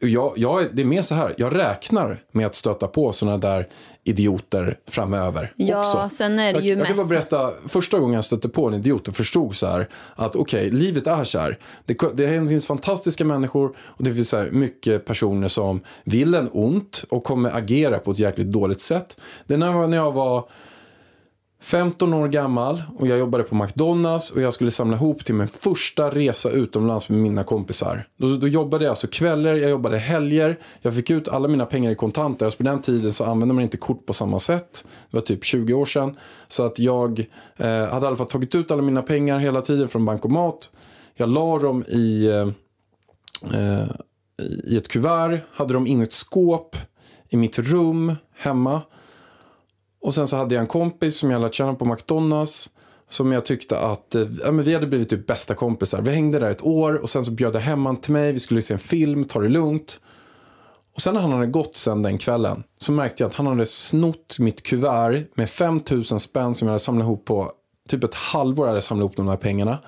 jag, 0.00 0.32
jag, 0.36 0.62
är- 0.62 0.70
det 0.72 0.82
är 0.82 0.86
mer 0.86 1.02
så 1.02 1.14
här, 1.14 1.34
jag 1.36 1.56
räknar 1.56 2.18
med 2.32 2.46
att 2.46 2.54
stöta 2.54 2.86
på 2.88 3.12
sådana 3.12 3.38
där 3.38 3.68
idioter 4.04 4.78
framöver 4.88 5.52
Ja, 5.56 5.80
också. 5.80 6.08
sen 6.16 6.38
är 6.38 6.52
det 6.52 6.58
jag, 6.58 6.66
ju 6.66 6.74
jag 6.78 6.86
kan 6.86 6.96
bara 6.96 7.06
berätta, 7.06 7.50
första 7.68 7.98
gången 7.98 8.14
jag 8.14 8.24
stötte 8.24 8.48
på 8.48 8.66
en 8.68 8.74
idiot 8.74 9.08
och 9.08 9.16
förstod 9.16 9.54
så 9.54 9.66
här 9.66 9.88
att 10.14 10.36
okej, 10.36 10.70
livet 10.70 11.06
är 11.06 11.24
så 11.24 11.38
här. 11.38 11.58
Det, 11.84 11.98
det 12.14 12.48
finns 12.48 12.66
fantastiska 12.66 13.24
människor 13.24 13.76
och 13.78 14.04
det 14.04 14.14
finns 14.14 14.28
så 14.28 14.36
här 14.36 14.50
mycket 14.50 15.04
personer 15.04 15.48
som 15.48 15.80
vill 16.04 16.34
en 16.34 16.48
ont 16.52 17.04
och 17.10 17.24
kommer 17.24 17.56
agera 17.56 17.98
på 17.98 18.10
ett 18.10 18.18
jäkligt 18.18 18.46
dåligt 18.52 18.80
sätt. 18.80 19.16
Det 19.46 19.54
jag- 19.54 19.90
när 19.90 19.96
jag 19.96 20.12
var 20.12 20.48
15 21.66 22.14
år 22.14 22.28
gammal 22.28 22.82
och 22.96 23.06
jag 23.06 23.18
jobbade 23.18 23.44
på 23.44 23.54
McDonalds 23.54 24.30
och 24.30 24.40
jag 24.40 24.54
skulle 24.54 24.70
samla 24.70 24.96
ihop 24.96 25.24
till 25.24 25.34
min 25.34 25.48
första 25.48 26.10
resa 26.10 26.50
utomlands 26.50 27.08
med 27.08 27.18
mina 27.18 27.44
kompisar. 27.44 28.06
Då, 28.16 28.36
då 28.36 28.48
jobbade 28.48 28.84
jag 28.84 28.90
alltså 28.90 29.06
kvällar, 29.06 29.54
jag 29.54 29.70
jobbade 29.70 29.98
helger, 29.98 30.58
jag 30.82 30.94
fick 30.94 31.10
ut 31.10 31.28
alla 31.28 31.48
mina 31.48 31.66
pengar 31.66 31.90
i 31.90 31.94
kontanter. 31.94 32.44
Alltså 32.44 32.56
på 32.56 32.62
den 32.62 32.82
tiden 32.82 33.12
så 33.12 33.24
använde 33.24 33.54
man 33.54 33.64
inte 33.64 33.76
kort 33.76 34.06
på 34.06 34.12
samma 34.12 34.40
sätt. 34.40 34.84
Det 35.10 35.16
var 35.16 35.22
typ 35.22 35.44
20 35.44 35.74
år 35.74 35.86
sedan. 35.86 36.16
Så 36.48 36.62
att 36.62 36.78
jag 36.78 37.20
eh, 37.56 37.66
hade 37.66 38.04
i 38.04 38.08
alla 38.08 38.16
fall 38.16 38.28
tagit 38.28 38.54
ut 38.54 38.70
alla 38.70 38.82
mina 38.82 39.02
pengar 39.02 39.38
hela 39.38 39.60
tiden 39.60 39.88
från 39.88 40.04
bankomat. 40.04 40.70
Jag 41.14 41.28
la 41.28 41.58
dem 41.58 41.84
i, 41.88 42.26
eh, 42.26 42.48
eh 43.60 43.86
i 44.64 44.76
ett 44.76 44.88
kuvert, 44.88 45.40
hade 45.52 45.74
dem 45.74 45.86
in 45.86 46.00
i 46.00 46.02
ett 46.02 46.12
skåp 46.12 46.76
i 47.28 47.36
mitt 47.36 47.58
rum 47.58 48.12
hemma. 48.36 48.82
Och 50.00 50.14
sen 50.14 50.26
så 50.26 50.36
hade 50.36 50.54
jag 50.54 50.62
en 50.62 50.66
kompis 50.66 51.16
som 51.16 51.30
jag 51.30 51.42
lärt 51.42 51.54
känna 51.54 51.74
på 51.74 51.84
McDonalds. 51.84 52.70
Som 53.08 53.32
jag 53.32 53.44
tyckte 53.44 53.78
att, 53.78 54.14
eh, 54.14 54.22
ja, 54.44 54.52
men 54.52 54.64
vi 54.64 54.74
hade 54.74 54.86
blivit 54.86 55.08
typ 55.08 55.26
bästa 55.26 55.54
kompisar. 55.54 56.00
Vi 56.02 56.10
hängde 56.10 56.38
där 56.38 56.50
ett 56.50 56.64
år 56.64 56.94
och 56.94 57.10
sen 57.10 57.24
så 57.24 57.30
bjöd 57.30 57.54
jag 57.54 57.60
hem 57.60 57.86
han 57.86 57.96
till 57.96 58.12
mig. 58.12 58.32
Vi 58.32 58.40
skulle 58.40 58.62
se 58.62 58.74
en 58.74 58.78
film, 58.78 59.24
ta 59.24 59.40
det 59.40 59.48
lugnt. 59.48 60.00
Och 60.94 61.02
sen 61.02 61.14
när 61.14 61.20
han 61.20 61.32
hade 61.32 61.46
gått 61.46 61.76
sen 61.76 62.02
den 62.02 62.18
kvällen 62.18 62.62
så 62.78 62.92
märkte 62.92 63.22
jag 63.22 63.28
att 63.28 63.34
han 63.34 63.46
hade 63.46 63.66
snott 63.66 64.38
mitt 64.38 64.62
kuvert 64.62 65.26
med 65.34 65.50
5000 65.50 66.20
spänn 66.20 66.54
som 66.54 66.66
jag 66.66 66.72
hade 66.72 66.78
samlat 66.78 67.04
ihop 67.04 67.24
på 67.24 67.52
typ 67.88 68.04
ett 68.04 68.14
halvår 68.14 68.66
hade 68.66 68.76
jag 68.76 68.84
samlat 68.84 69.02
ihop 69.02 69.16
de 69.16 69.28
här 69.28 69.36
pengarna. 69.36 69.78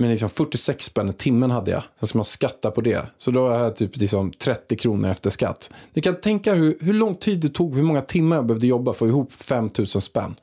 Men 0.00 0.10
liksom 0.10 0.30
46 0.30 0.84
spänn 0.84 1.08
i 1.08 1.12
timmen 1.12 1.50
hade 1.50 1.70
jag. 1.70 1.82
Sen 1.98 2.06
ska 2.06 2.18
man 2.18 2.24
skatta 2.24 2.70
på 2.70 2.80
det. 2.80 3.06
Så 3.16 3.30
då 3.30 3.48
har 3.48 3.58
jag 3.58 3.76
typ 3.76 3.96
liksom 3.96 4.32
30 4.32 4.76
kronor 4.76 5.10
efter 5.10 5.30
skatt. 5.30 5.70
Ni 5.92 6.02
kan 6.02 6.20
tänka 6.20 6.54
hur, 6.54 6.78
hur 6.80 6.94
lång 6.94 7.14
tid 7.14 7.40
det 7.40 7.48
tog, 7.48 7.76
hur 7.76 7.82
många 7.82 8.00
timmar 8.00 8.36
jag 8.36 8.46
behövde 8.46 8.66
jobba 8.66 8.84
för 8.84 8.90
att 8.92 8.98
få 8.98 9.06
ihop 9.08 9.32
5000 9.32 10.02
spänn. 10.02 10.34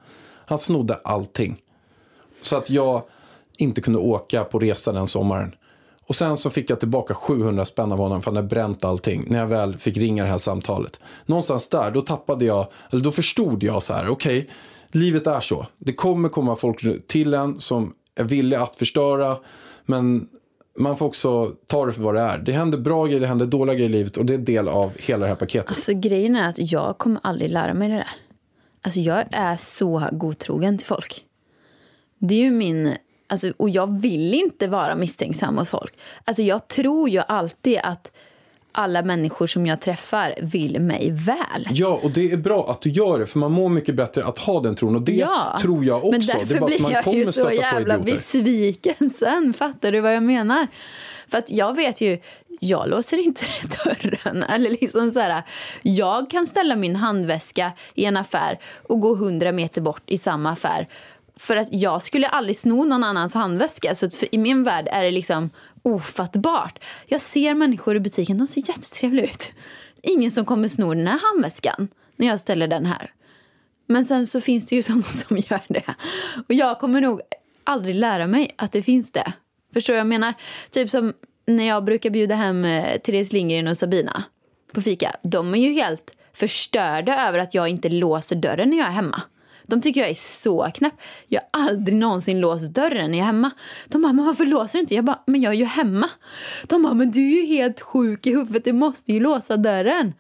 Han 0.46 0.58
snodde 0.58 0.96
allting. 1.04 1.58
Så 2.42 2.56
att 2.56 2.70
jag 2.70 3.04
inte 3.58 3.82
kunde 3.82 4.00
åka 4.00 4.44
på 4.44 4.60
resa 4.60 4.92
den 4.92 5.08
sommaren. 5.08 5.56
Och 6.08 6.16
sen 6.16 6.38
så 6.38 6.50
fick 6.50 6.70
jag 6.70 6.80
tillbaka 6.80 7.14
700 7.14 7.66
spänn 7.66 7.92
av 7.92 7.98
honom 7.98 8.22
för 8.22 8.32
han 8.32 8.36
hade 8.36 8.48
bränt 8.48 8.86
allting. 8.86 9.26
När 9.28 9.40
jag 9.40 9.48
väl 9.48 9.78
fick 9.78 9.98
ringa 9.98 10.24
det 10.24 10.30
här 10.30 10.38
samtalet. 10.38 11.00
Någonstans 11.26 11.70
där, 11.70 11.92
då 11.92 12.02
tappade 12.02 12.46
jag, 12.46 12.68
eller 12.92 13.04
då 13.04 13.12
förstod 13.12 13.64
jag 13.64 13.84
så 13.84 13.94
här, 13.94 14.10
okej, 14.10 14.50
livet 14.92 15.28
är 15.28 15.40
så. 15.40 15.66
Det 15.78 15.94
kommer 15.94 16.30
komma 16.30 16.56
folk 16.56 17.08
till 17.08 17.34
en 17.34 17.60
som 17.60 17.94
är 18.16 18.24
villig 18.24 18.58
att 18.58 18.76
förstöra. 18.76 19.38
Men 19.86 20.28
man 20.78 20.98
får 20.98 21.06
också 21.06 21.54
ta 21.68 21.86
det 21.86 21.94
för 21.94 22.02
vad 22.02 22.16
det 22.16 22.22
är. 22.22 22.38
Det 22.38 22.52
händer 22.52 22.78
bra 22.78 23.06
grejer, 23.06 23.20
det 23.20 23.28
händer 23.28 23.46
dåliga 23.46 23.76
grejer 23.76 23.90
i 23.90 23.94
livet 23.94 24.18
och 24.18 24.26
det 24.26 24.34
är 24.34 24.38
en 24.38 24.46
del 24.46 24.68
av 24.68 24.98
hela 24.98 25.22
det 25.22 25.28
här 25.28 25.36
paketet. 25.36 25.72
Alltså 25.72 25.94
grejen 25.94 26.36
är 26.36 26.50
att 26.50 26.72
jag 26.72 26.98
kommer 26.98 27.20
aldrig 27.24 27.52
lära 27.52 27.74
mig 27.74 27.90
det 27.90 27.96
där. 27.96 28.10
Alltså 28.82 29.00
jag 29.00 29.26
är 29.32 29.58
så 29.58 30.08
godtrogen 30.12 30.78
till 30.78 30.88
folk. 30.88 31.24
Det 32.20 32.36
är 32.36 32.40
ju 32.40 32.52
min... 32.52 32.96
Alltså, 33.28 33.54
och 33.58 33.70
jag 33.70 34.02
vill 34.02 34.34
inte 34.34 34.68
vara 34.68 34.96
misstänksam 34.96 35.56
mot 35.56 35.70
folk. 35.70 35.94
Alltså 36.24 36.44
jag 36.44 36.68
tror 36.68 37.10
ju 37.10 37.20
alltid 37.20 37.80
att 37.84 38.12
alla 38.76 39.02
människor 39.02 39.48
som 39.48 39.66
jag 39.66 39.82
träffar 39.82 40.36
vill 40.42 40.80
mig 40.80 41.12
väl. 41.12 41.68
Ja, 41.70 42.00
och 42.04 42.12
det 42.12 42.32
är 42.32 42.38
bra 42.38 42.72
att 42.72 42.82
du 42.82 42.90
gör 42.90 43.20
det, 43.20 43.26
för 43.26 43.40
man 43.40 43.52
mår 43.52 43.70
mycket 43.70 43.96
bättre 43.96 44.24
att 44.24 44.40
ha 44.40 44.60
den 44.62 44.76
tron. 44.76 44.96
Och 44.96 45.02
det 45.02 45.12
Ja, 45.12 45.58
tror 45.62 45.86
jag 45.86 45.98
också. 45.98 46.12
Men 46.12 46.22
det 46.22 46.34
därför 46.34 46.56
är 46.56 46.60
bara 46.60 46.66
att 46.66 46.72
blir 46.72 46.82
man 46.82 46.92
jag 46.92 47.04
kommer 47.04 47.18
ju 47.18 47.32
så 47.32 47.52
jävla 47.52 48.00
besviken 48.00 49.10
sen. 49.20 49.54
Fattar 49.54 49.92
du 49.92 50.00
vad 50.00 50.16
jag 50.16 50.24
menar? 50.24 50.68
För 51.28 51.38
att 51.38 51.52
jag 51.52 51.76
vet 51.76 52.02
ju, 52.02 52.20
jag 52.60 52.90
låser 52.90 53.18
inte 53.18 53.46
dörren. 53.86 54.44
Eller 54.44 54.70
liksom 54.70 55.12
så 55.12 55.20
här, 55.20 55.44
jag 55.82 56.30
kan 56.30 56.46
ställa 56.46 56.76
min 56.76 56.96
handväska 56.96 57.72
i 57.94 58.06
en 58.06 58.18
affär 58.18 58.60
och 58.84 59.00
gå 59.00 59.16
hundra 59.16 59.52
meter 59.52 59.82
bort 59.82 60.04
i 60.06 60.18
samma 60.18 60.52
affär. 60.52 60.88
För 61.38 61.56
att 61.56 61.74
jag 61.74 62.02
skulle 62.02 62.28
aldrig 62.28 62.58
sno 62.58 62.84
någon 62.84 63.04
annans 63.04 63.34
handväska. 63.34 63.96
Så 63.96 64.06
att 64.06 64.24
i 64.32 64.38
min 64.38 64.64
värld 64.64 64.88
är 64.92 65.04
det 65.04 65.12
liksom 65.12 65.50
ofattbart. 65.86 66.84
Jag 67.06 67.22
ser 67.22 67.54
människor 67.54 67.96
i 67.96 68.00
butiken, 68.00 68.38
de 68.38 68.48
ser 68.48 68.62
jättetrevliga 68.70 69.26
ut. 69.26 69.52
Ingen 70.02 70.32
som 70.32 70.46
kommer 70.46 70.68
sno 70.68 70.94
den 70.94 71.08
här 71.08 71.20
handväskan 71.34 71.88
när 72.16 72.28
jag 72.28 72.40
ställer 72.40 72.68
den 72.68 72.86
här. 72.86 73.12
Men 73.88 74.06
sen 74.06 74.28
så 74.28 74.42
finns 74.42 74.68
det 74.68 74.76
ju 74.76 74.82
sådana 74.84 75.04
som 75.04 75.38
gör 75.38 75.62
det. 75.68 75.96
Och 76.48 76.54
jag 76.54 76.80
kommer 76.80 77.02
nog 77.02 77.22
aldrig 77.64 77.96
lära 77.96 78.28
mig 78.28 78.56
att 78.56 78.72
det 78.72 78.84
finns 78.84 79.12
det. 79.12 79.34
Förstår 79.74 79.94
du 79.94 79.98
vad 79.98 80.00
jag 80.00 80.08
menar? 80.08 80.34
Typ 80.70 80.90
som 80.90 81.14
när 81.46 81.64
jag 81.64 81.84
brukar 81.84 82.10
bjuda 82.10 82.36
hem 82.36 82.66
eh, 82.66 83.00
Therese 83.00 83.34
Lindgren 83.34 83.68
och 83.68 83.78
Sabina 83.78 84.24
på 84.74 84.82
fika. 84.82 85.16
De 85.24 85.54
är 85.54 85.60
ju 85.60 85.74
helt 85.74 86.12
förstörda 86.34 87.28
över 87.28 87.40
att 87.40 87.54
jag 87.54 87.68
inte 87.68 87.90
låser 87.90 88.36
dörren 88.36 88.70
när 88.70 88.78
jag 88.78 88.88
är 88.88 88.92
hemma. 88.92 89.22
De 89.68 89.82
tycker 89.82 90.02
jag 90.02 90.10
är 90.10 90.14
så 90.14 90.72
knäpp. 90.74 90.94
Jag 91.28 91.42
har 91.54 91.70
aldrig 91.70 91.98
någonsin 91.98 92.40
låst 92.40 92.74
dörren 92.74 93.12
när 93.12 93.18
jag 93.18 93.24
är 93.24 93.28
hemma. 93.28 93.52
De 93.88 94.02
bara, 94.02 94.14
men 94.14 94.26
varför 94.26 94.46
låser 94.46 94.74
du 94.74 94.80
inte? 94.80 94.96
Jag 94.96 95.06
bara, 95.06 95.24
men 95.28 95.42
jag 95.42 95.54
är 95.54 95.58
ju 95.58 95.66
hemma. 95.66 96.10
De 96.64 96.84
bara, 96.84 96.94
men 96.94 97.12
du 97.12 97.22
är 97.22 97.42
ju 97.42 97.46
helt 97.48 97.82
sjuk 97.82 98.28
i 98.28 98.30
huvudet. 98.32 98.66
Du 98.66 98.74
måste 98.74 99.14
ju 99.14 99.20
låsa 99.20 99.58
dörren. 99.58 100.14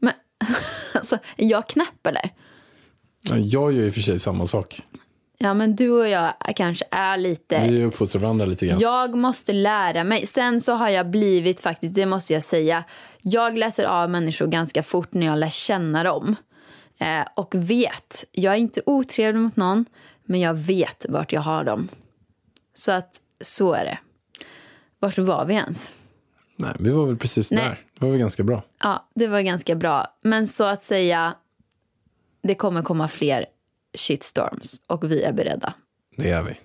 Men 0.00 0.12
alltså, 0.94 1.18
är 1.36 1.46
jag 1.46 1.68
knäpp 1.68 2.06
eller? 2.06 2.30
Ja, 3.22 3.36
Jag 3.36 3.72
gör 3.72 3.84
ju 3.84 3.92
för 3.92 4.00
sig 4.00 4.18
samma 4.18 4.46
sak. 4.46 4.82
Ja, 5.40 5.54
men 5.54 5.76
du 5.76 5.90
och 5.90 6.08
jag 6.08 6.32
kanske 6.56 6.84
är 6.90 7.16
lite... 7.16 7.68
Vi 7.68 7.84
uppfostrar 7.84 8.22
varandra 8.22 8.46
lite 8.46 8.66
grann. 8.66 8.78
Jag 8.80 9.14
måste 9.14 9.52
lära 9.52 10.04
mig. 10.04 10.26
Sen 10.26 10.60
så 10.60 10.72
har 10.72 10.88
jag 10.88 11.10
blivit 11.10 11.60
faktiskt, 11.60 11.94
det 11.94 12.06
måste 12.06 12.32
jag 12.32 12.42
säga. 12.42 12.84
Jag 13.22 13.58
läser 13.58 13.84
av 13.84 14.10
människor 14.10 14.46
ganska 14.46 14.82
fort 14.82 15.12
när 15.12 15.26
jag 15.26 15.38
lär 15.38 15.50
känna 15.50 16.02
dem. 16.02 16.36
Eh, 16.98 17.26
och 17.34 17.54
vet. 17.54 18.24
Jag 18.32 18.54
är 18.54 18.58
inte 18.58 18.82
otrevlig 18.86 19.40
mot 19.40 19.56
någon, 19.56 19.84
men 20.24 20.40
jag 20.40 20.54
vet 20.54 21.06
vart 21.08 21.32
jag 21.32 21.40
har 21.40 21.64
dem. 21.64 21.88
Så 22.74 22.92
att 22.92 23.20
så 23.40 23.72
är 23.72 23.84
det. 23.84 23.98
Vart 24.98 25.18
var 25.18 25.44
vi 25.44 25.54
ens? 25.54 25.92
Nej, 26.56 26.72
vi 26.78 26.90
var 26.90 27.06
väl 27.06 27.16
precis 27.16 27.50
Nej. 27.52 27.64
där. 27.64 27.84
Det 27.98 28.04
var 28.04 28.10
väl 28.10 28.20
ganska 28.20 28.42
bra. 28.42 28.62
Ja, 28.82 29.08
det 29.14 29.26
var 29.26 29.40
ganska 29.40 29.74
bra. 29.74 30.06
Men 30.22 30.46
så 30.46 30.64
att 30.64 30.82
säga, 30.82 31.34
det 32.42 32.54
kommer 32.54 32.82
komma 32.82 33.08
fler 33.08 33.46
shitstorms 33.98 34.80
och 34.86 35.10
vi 35.10 35.22
är 35.22 35.32
beredda. 35.32 35.74
Det 36.16 36.30
är 36.30 36.42
vi. 36.42 36.58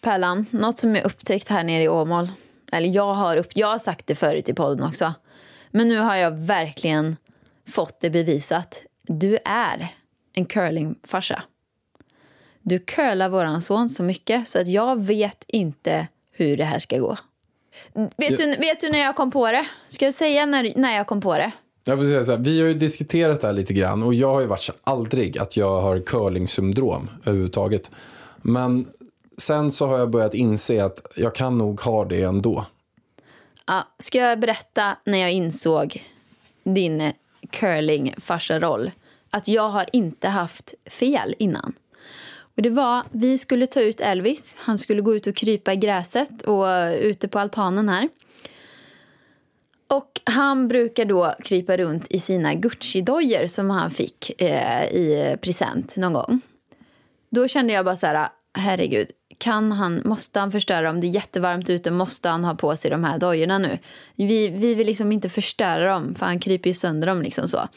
Pärlan, 0.00 0.46
något 0.50 0.78
som 0.78 0.94
jag 0.94 1.04
upptäckt 1.04 1.48
här 1.48 1.64
nere 1.64 1.82
i 1.82 1.88
Åmål. 1.88 2.28
Eller 2.72 2.88
jag 2.88 3.14
har, 3.14 3.36
upp, 3.36 3.48
jag 3.54 3.66
har 3.66 3.78
sagt 3.78 4.06
det 4.06 4.14
förut 4.14 4.48
i 4.48 4.54
podden 4.54 4.86
också. 4.88 5.14
Men 5.70 5.88
nu 5.88 5.98
har 5.98 6.16
jag 6.16 6.30
verkligen 6.30 7.16
fått 7.68 8.00
det 8.00 8.10
bevisat. 8.10 8.82
Du 9.02 9.38
är 9.44 9.94
en 10.32 10.46
curlingfarsa. 10.46 11.42
Du 12.62 12.78
curlar 12.78 13.28
våran 13.28 13.62
son 13.62 13.88
så 13.88 14.02
mycket 14.02 14.48
så 14.48 14.60
att 14.60 14.68
jag 14.68 15.02
vet 15.02 15.44
inte 15.46 16.08
hur 16.32 16.56
det 16.56 16.64
här 16.64 16.78
ska 16.78 16.98
gå. 16.98 17.18
Vet, 18.16 18.38
du, 18.38 18.56
vet 18.56 18.80
du 18.80 18.90
när 18.90 18.98
jag 18.98 19.16
kom 19.16 19.30
på 19.30 19.50
det? 19.50 19.66
Ska 19.88 20.04
jag 20.04 20.14
säga 20.14 20.46
när, 20.46 20.72
när 20.76 20.96
jag 20.96 21.06
kom 21.06 21.20
på 21.20 21.38
det? 21.38 21.52
Jag 21.84 21.98
får 21.98 22.04
säga 22.04 22.24
så 22.24 22.30
här, 22.30 22.38
vi 22.38 22.60
har 22.60 22.68
ju 22.68 22.74
diskuterat 22.74 23.40
det 23.40 23.46
här 23.46 23.54
lite 23.54 23.74
grann 23.74 24.02
och 24.02 24.14
jag 24.14 24.32
har 24.32 24.40
ju 24.40 24.46
varit 24.46 24.62
så 24.62 24.72
aldrig 24.84 25.38
att 25.38 25.56
jag 25.56 25.80
har 25.80 25.98
curling-syndrom 25.98 27.08
överhuvudtaget. 27.24 27.90
Men 28.42 28.86
sen 29.38 29.70
så 29.70 29.86
har 29.86 29.98
jag 29.98 30.10
börjat 30.10 30.34
inse 30.34 30.84
att 30.84 31.12
jag 31.16 31.34
kan 31.34 31.58
nog 31.58 31.80
ha 31.80 32.04
det 32.04 32.22
ändå. 32.22 32.64
Ja, 33.70 33.86
ska 33.98 34.18
jag 34.18 34.38
berätta 34.38 34.96
när 35.04 35.18
jag 35.18 35.32
insåg 35.32 36.04
din 36.64 37.12
curlingfarsaroll 37.50 38.90
Att 39.30 39.48
jag 39.48 39.68
har 39.68 39.86
inte 39.92 40.28
haft 40.28 40.74
fel 40.86 41.34
innan. 41.38 41.72
Och 42.56 42.62
det 42.62 42.70
var, 42.70 43.02
vi 43.12 43.38
skulle 43.38 43.66
ta 43.66 43.80
ut 43.80 44.00
Elvis. 44.00 44.56
Han 44.58 44.78
skulle 44.78 45.02
gå 45.02 45.16
ut 45.16 45.26
och 45.26 45.36
krypa 45.36 45.72
i 45.72 45.76
gräset 45.76 46.42
och 46.42 46.66
ute 47.00 47.28
på 47.28 47.38
altanen 47.38 47.88
här. 47.88 48.08
Och 49.86 50.20
han 50.24 50.68
brukar 50.68 51.04
då 51.04 51.34
krypa 51.44 51.76
runt 51.76 52.06
i 52.10 52.20
sina 52.20 52.54
Gucci-dojor 52.54 53.46
som 53.46 53.70
han 53.70 53.90
fick 53.90 54.42
eh, 54.42 54.84
i 54.84 55.36
present 55.40 55.96
någon 55.96 56.12
gång. 56.12 56.40
Då 57.30 57.48
kände 57.48 57.72
jag 57.72 57.84
bara 57.84 57.96
så 57.96 58.06
här, 58.06 58.14
ah, 58.14 58.32
herregud, 58.52 59.08
kan 59.38 59.72
han, 59.72 60.02
måste 60.04 60.40
han 60.40 60.52
förstöra 60.52 60.90
om 60.90 61.00
det 61.00 61.06
är 61.06 61.08
jättevarmt 61.08 61.70
ute, 61.70 61.90
måste 61.90 62.28
han 62.28 62.44
ha 62.44 62.54
på 62.54 62.76
sig 62.76 62.90
de 62.90 63.04
här 63.04 63.18
dojorna 63.18 63.58
nu? 63.58 63.78
Vi, 64.16 64.48
vi 64.48 64.74
vill 64.74 64.86
liksom 64.86 65.12
inte 65.12 65.28
förstöra 65.28 65.92
dem, 65.92 66.14
för 66.14 66.26
han 66.26 66.40
kryper 66.40 66.70
ju 66.70 66.74
sönder 66.74 67.06
dem 67.06 67.22
liksom 67.22 67.48
så. 67.48 67.68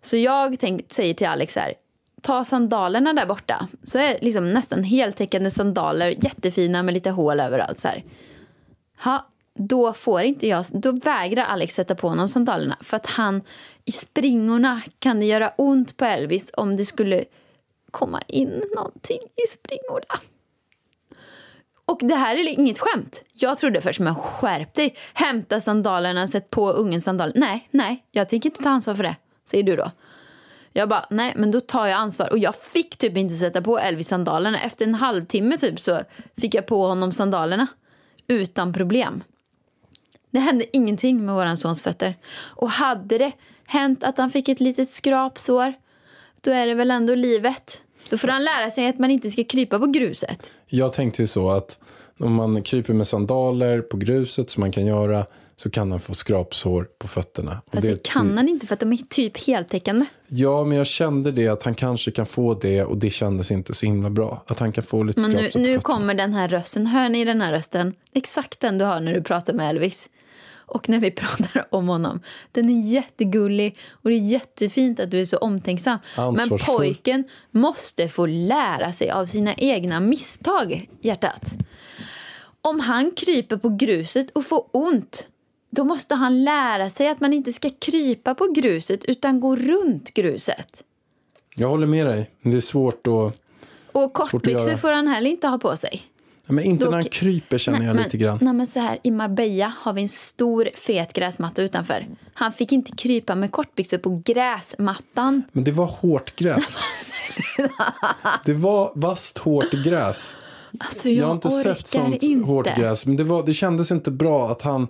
Så 0.00 0.16
jag 0.16 0.60
tänk, 0.60 0.92
säger 0.92 1.14
till 1.14 1.26
Alex 1.26 1.56
här, 1.56 1.74
ta 2.22 2.44
sandalerna 2.44 3.12
där 3.12 3.26
borta. 3.26 3.68
Så 3.84 3.98
är 3.98 4.18
liksom 4.20 4.52
nästan 4.52 4.82
heltäckande 4.82 5.50
sandaler, 5.50 6.24
jättefina 6.24 6.82
med 6.82 6.94
lite 6.94 7.10
hål 7.10 7.40
överallt 7.40 7.78
så 7.78 7.88
här. 7.88 8.04
Ha, 9.04 9.26
då 9.54 9.92
får 9.92 10.22
inte 10.22 10.48
jag, 10.48 10.64
då 10.72 10.92
vägrar 10.92 11.44
Alex 11.44 11.74
sätta 11.74 11.94
på 11.94 12.08
honom 12.08 12.28
sandalerna 12.28 12.76
för 12.80 12.96
att 12.96 13.06
han 13.06 13.42
i 13.84 13.92
springorna 13.92 14.82
kan 14.98 15.20
det 15.20 15.26
göra 15.26 15.52
ont 15.56 15.96
på 15.96 16.04
Elvis 16.04 16.50
om 16.52 16.76
det 16.76 16.84
skulle 16.84 17.24
komma 17.90 18.22
in 18.26 18.62
någonting 18.76 19.18
i 19.18 19.46
springorna. 19.48 20.20
Och 21.88 21.98
det 22.02 22.14
här 22.14 22.36
är 22.36 22.48
inget 22.48 22.78
skämt. 22.78 23.24
Jag 23.32 23.58
trodde 23.58 23.80
först, 23.80 24.00
men 24.00 24.14
skärp 24.14 24.74
dig. 24.74 24.96
Hämta 25.14 25.60
sandalerna, 25.60 26.28
sätt 26.28 26.50
på 26.50 26.70
ungen 26.70 27.00
sandaler. 27.00 27.32
Nej, 27.36 27.68
nej, 27.70 28.04
jag 28.10 28.28
tänker 28.28 28.48
inte 28.48 28.62
ta 28.62 28.70
ansvar 28.70 28.94
för 28.94 29.02
det, 29.02 29.16
säger 29.44 29.64
du 29.64 29.76
då. 29.76 29.90
Jag 30.72 30.88
bara, 30.88 31.06
nej 31.10 31.32
men 31.36 31.50
då 31.50 31.60
tar 31.60 31.86
jag 31.86 31.96
ansvar. 31.96 32.30
Och 32.30 32.38
jag 32.38 32.56
fick 32.56 32.96
typ 32.96 33.16
inte 33.16 33.34
sätta 33.34 33.62
på 33.62 33.78
Elvis 33.78 34.08
sandalerna. 34.08 34.60
Efter 34.60 34.86
en 34.86 34.94
halvtimme 34.94 35.56
typ 35.56 35.80
så 35.80 36.00
fick 36.36 36.54
jag 36.54 36.66
på 36.66 36.86
honom 36.86 37.12
sandalerna. 37.12 37.66
Utan 38.26 38.72
problem. 38.72 39.22
Det 40.30 40.38
hände 40.38 40.76
ingenting 40.76 41.26
med 41.26 41.34
våran 41.34 41.56
sons 41.56 41.82
fötter. 41.82 42.14
Och 42.34 42.70
hade 42.70 43.18
det 43.18 43.32
hänt 43.66 44.04
att 44.04 44.18
han 44.18 44.30
fick 44.30 44.48
ett 44.48 44.60
litet 44.60 44.90
skrapsår, 44.90 45.74
då 46.40 46.50
är 46.50 46.66
det 46.66 46.74
väl 46.74 46.90
ändå 46.90 47.14
livet. 47.14 47.82
Då 48.10 48.18
får 48.18 48.28
han 48.28 48.44
lära 48.44 48.70
sig 48.70 48.88
att 48.88 48.98
man 48.98 49.10
inte 49.10 49.30
ska 49.30 49.44
krypa 49.44 49.78
på 49.78 49.86
gruset. 49.86 50.52
Jag 50.66 50.92
tänkte 50.92 51.22
ju 51.22 51.26
så 51.26 51.50
att 51.50 51.78
om 52.18 52.32
man 52.34 52.62
kryper 52.62 52.92
med 52.94 53.06
sandaler 53.06 53.80
på 53.80 53.96
gruset 53.96 54.50
som 54.50 54.60
man 54.60 54.72
kan 54.72 54.86
göra 54.86 55.26
så 55.56 55.70
kan 55.70 55.90
han 55.90 56.00
få 56.00 56.14
skrapsår 56.14 56.88
på 56.98 57.08
fötterna. 57.08 57.62
Fast 57.72 57.86
det 57.86 58.08
kan 58.08 58.36
han 58.36 58.48
inte 58.48 58.66
för 58.66 58.74
att 58.74 58.80
de 58.80 58.92
är 58.92 58.96
typ 59.08 59.46
heltäckande. 59.46 60.06
Ja, 60.28 60.64
men 60.64 60.78
jag 60.78 60.86
kände 60.86 61.32
det 61.32 61.48
att 61.48 61.62
han 61.62 61.74
kanske 61.74 62.10
kan 62.10 62.26
få 62.26 62.54
det 62.54 62.82
och 62.84 62.98
det 62.98 63.10
kändes 63.10 63.50
inte 63.50 63.74
så 63.74 63.86
himla 63.86 64.10
bra. 64.10 64.44
Att 64.46 64.58
han 64.58 64.72
kan 64.72 64.84
få 64.84 65.02
lite 65.02 65.20
Men 65.20 65.30
nu, 65.30 65.36
skrapsår 65.38 65.58
på 65.60 65.62
nu 65.66 65.74
fötterna. 65.74 65.94
kommer 65.94 66.14
den 66.14 66.32
här 66.32 66.48
rösten. 66.48 66.86
Hör 66.86 67.08
ni 67.08 67.24
den 67.24 67.40
här 67.40 67.52
rösten? 67.52 67.94
Exakt 68.14 68.60
den 68.60 68.78
du 68.78 68.84
har 68.84 69.00
när 69.00 69.14
du 69.14 69.22
pratar 69.22 69.52
med 69.52 69.70
Elvis. 69.70 70.08
Och 70.68 70.88
när 70.88 70.98
vi 70.98 71.10
pratar 71.20 71.66
om 71.70 71.88
honom. 71.88 72.20
Den 72.52 72.68
är 72.70 72.92
jättegullig 72.92 73.78
och 73.90 74.10
det 74.10 74.16
är 74.16 74.20
jättefint 74.20 75.00
att 75.00 75.10
du 75.10 75.20
är 75.20 75.24
så 75.24 75.36
omtänksam. 75.36 75.98
Men 76.36 76.58
pojken 76.66 77.24
måste 77.50 78.08
få 78.08 78.26
lära 78.26 78.92
sig 78.92 79.10
av 79.10 79.26
sina 79.26 79.54
egna 79.54 80.00
misstag, 80.00 80.88
hjärtat. 81.00 81.52
Om 82.60 82.80
han 82.80 83.10
kryper 83.10 83.56
på 83.56 83.68
gruset 83.68 84.30
och 84.30 84.44
får 84.44 84.64
ont, 84.72 85.28
då 85.70 85.84
måste 85.84 86.14
han 86.14 86.44
lära 86.44 86.90
sig 86.90 87.08
att 87.08 87.20
man 87.20 87.32
inte 87.32 87.52
ska 87.52 87.70
krypa 87.78 88.34
på 88.34 88.52
gruset 88.52 89.04
utan 89.04 89.40
gå 89.40 89.56
runt 89.56 90.14
gruset. 90.14 90.84
Jag 91.56 91.68
håller 91.68 91.86
med 91.86 92.06
dig. 92.06 92.30
Det 92.42 92.56
är 92.56 92.60
svåt 92.60 92.94
att... 92.94 93.08
Och 93.08 93.34
Svårt 93.92 94.12
kortbyxor 94.14 94.76
får 94.76 94.92
han 94.92 95.06
heller 95.06 95.30
inte 95.30 95.48
ha 95.48 95.58
på 95.58 95.76
sig. 95.76 96.02
Men 96.48 96.64
inte 96.64 96.84
Då- 96.84 96.90
när 96.90 96.96
han 96.96 97.04
kryper 97.04 97.58
känner 97.58 97.86
jag 97.86 97.94
men, 97.94 98.04
lite 98.04 98.16
grann. 98.16 98.38
Nej, 98.40 98.52
men 98.52 98.66
så 98.66 98.80
här, 98.80 98.98
I 99.02 99.10
Marbella 99.10 99.72
har 99.80 99.92
vi 99.92 100.02
en 100.02 100.08
stor 100.08 100.68
fet 100.74 101.12
gräsmatta 101.12 101.62
utanför. 101.62 102.06
Han 102.34 102.52
fick 102.52 102.72
inte 102.72 102.92
krypa 102.96 103.34
med 103.34 103.52
kortbyxor 103.52 103.98
på 103.98 104.22
gräsmattan. 104.24 105.42
Men 105.52 105.64
det 105.64 105.72
var 105.72 105.86
hårt 105.86 106.36
gräs. 106.36 106.80
det 108.44 108.54
var 108.54 108.92
vasst 108.94 109.38
hårt 109.38 109.70
gräs. 109.70 110.36
Alltså, 110.80 111.08
jag, 111.08 111.22
Jag 111.22 111.26
har 111.26 111.34
inte 111.34 111.50
sett 111.50 111.86
sånt 111.86 112.22
inte. 112.22 112.46
hårt 112.46 112.76
gräs. 112.76 113.06
Men 113.06 113.16
det, 113.16 113.24
var, 113.24 113.46
det 113.46 113.54
kändes 113.54 113.92
inte 113.92 114.10
bra 114.10 114.50
att 114.50 114.62
han 114.62 114.88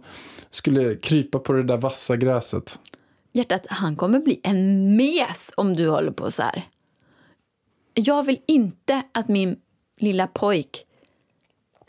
skulle 0.51 0.95
krypa 0.95 1.39
på 1.39 1.53
det 1.53 1.63
där 1.63 1.77
vassa 1.77 2.17
gräset. 2.17 2.79
Hjärtat, 3.33 3.67
han 3.69 3.97
kommer 3.97 4.21
bli 4.21 4.41
en 4.43 4.97
mes 4.97 5.51
om 5.57 5.77
du 5.77 5.89
håller 5.89 6.11
på 6.11 6.31
så 6.31 6.43
här. 6.43 6.63
Jag 7.95 8.23
vill 8.23 8.41
inte 8.47 9.03
att 9.13 9.29
min 9.29 9.57
lilla 10.01 10.27
pojk 10.27 10.85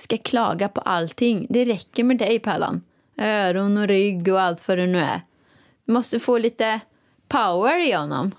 ska 0.01 0.17
klaga 0.17 0.67
på 0.67 0.81
allting. 0.81 1.47
Det 1.49 1.65
räcker 1.65 2.03
med 2.03 2.17
dig, 2.17 2.39
Pärlan. 2.39 2.81
Öron 3.17 3.77
och 3.77 3.87
rygg 3.87 4.27
och 4.27 4.41
allt 4.41 4.67
vad 4.67 4.77
det 4.77 4.87
nu 4.87 4.99
är. 4.99 5.21
Du 5.85 5.93
måste 5.93 6.19
få 6.19 6.37
lite 6.37 6.79
power 7.27 7.89
i 7.89 7.91
honom. 7.91 8.31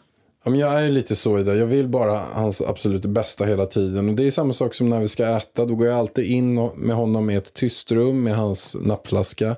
Ja, 0.45 0.51
men 0.51 0.61
jag 0.61 0.85
är 0.85 0.89
lite 0.89 1.17
så 1.17 1.39
i 1.39 1.43
det. 1.43 1.57
Jag 1.57 1.67
vill 1.67 1.89
bara 1.89 2.25
hans 2.33 2.63
absolut 2.63 3.05
bästa 3.05 3.45
hela 3.45 3.67
tiden. 3.67 4.09
Och 4.09 4.15
det 4.15 4.27
är 4.27 4.31
samma 4.31 4.53
sak 4.53 4.75
som 4.75 4.89
när 4.89 5.01
vi 5.01 5.09
ska 5.09 5.37
äta. 5.37 5.65
Då 5.65 5.75
går 5.75 5.87
jag 5.87 5.99
alltid 5.99 6.25
in 6.25 6.55
med 6.77 6.97
honom 6.97 7.31
i 7.31 7.35
ett 7.35 7.55
tyst 7.55 7.93
rum 7.93 8.23
med 8.23 8.37
hans 8.37 8.77
nappflaska. 8.81 9.57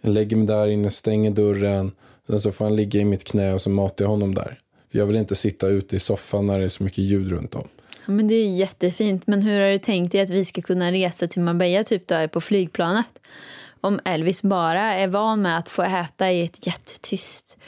Jag 0.00 0.12
lägger 0.12 0.36
mig 0.36 0.46
där 0.46 0.66
inne, 0.66 0.90
stänger 0.90 1.30
dörren. 1.30 1.92
Sen 2.26 2.40
så 2.40 2.52
får 2.52 2.64
han 2.64 2.76
ligga 2.76 3.00
i 3.00 3.04
mitt 3.04 3.24
knä 3.24 3.54
och 3.54 3.60
så 3.60 3.70
matar 3.70 4.04
jag 4.04 4.10
honom 4.10 4.34
där. 4.34 4.58
För 4.90 4.98
jag 4.98 5.06
vill 5.06 5.16
inte 5.16 5.34
sitta 5.34 5.68
ute 5.68 5.96
i 5.96 5.98
soffan 5.98 6.46
när 6.46 6.58
det 6.58 6.64
är 6.64 6.68
så 6.68 6.84
mycket 6.84 6.98
ljud 6.98 7.30
runt 7.30 7.54
om. 7.54 7.68
Men 8.10 8.28
det 8.28 8.34
är 8.34 8.56
jättefint. 8.56 9.26
Men 9.26 9.42
hur 9.42 9.60
har 9.60 9.70
du 9.70 9.78
tänkt 9.78 10.12
dig 10.12 10.20
att 10.20 10.30
vi 10.30 10.44
ska 10.44 10.62
kunna 10.62 10.92
resa 10.92 11.26
till 11.26 11.42
Marbella 11.42 11.82
typ 11.82 12.08
då, 12.08 12.28
på 12.28 12.40
flygplanet? 12.40 13.20
Om 13.80 14.00
Elvis 14.04 14.42
bara 14.42 14.94
är 14.94 15.08
van 15.08 15.42
med 15.42 15.58
att 15.58 15.68
få 15.68 15.82
äta 15.82 16.32
i 16.32 16.44
ett 16.44 16.66
jättetyst 16.66 17.58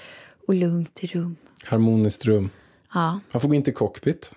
och 0.48 0.54
lugnt 0.54 1.00
rum. 1.02 1.36
Harmoniskt 1.64 2.24
rum. 2.24 2.50
Ja, 2.94 3.20
Han 3.30 3.40
får 3.40 3.48
gå 3.48 3.54
in 3.54 3.62
till 3.62 3.74
cockpit. 3.74 4.32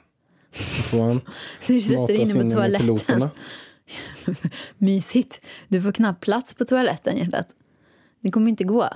Får 0.92 1.02
han 1.04 1.22
du 1.68 1.74
matas 1.74 2.36
inne 2.36 2.44
på 2.44 2.50
toaletten. 2.50 3.30
Mysigt. 4.78 5.42
Du 5.68 5.82
får 5.82 5.92
knappt 5.92 6.22
plats 6.22 6.54
på 6.54 6.66
toaletten, 6.66 7.18
hjärtat. 7.18 7.48
Det 8.20 8.32
kommer 8.32 8.50
inte 8.50 8.64
gå. 8.64 8.90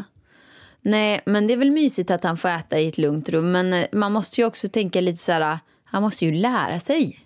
Nej, 0.82 1.22
men 1.26 1.47
det 1.47 1.53
är 1.53 1.58
väl 1.58 1.72
mysigt 1.72 2.12
att 2.12 2.24
han 2.24 2.38
får 2.38 2.49
äta 2.49 2.80
i 2.80 2.88
ett 2.88 2.97
lugnt 2.97 3.30
rum. 3.30 3.51
Men 3.51 3.74
eh, 3.74 3.88
man 3.91 4.12
måste 4.12 4.41
ju 4.41 4.47
också 4.47 4.68
tänka 4.68 5.01
lite 5.01 5.18
så 5.18 5.32
här, 5.32 5.60
han 5.97 6.03
måste 6.03 6.25
ju 6.25 6.31
lära 6.31 6.79
sig. 6.79 7.19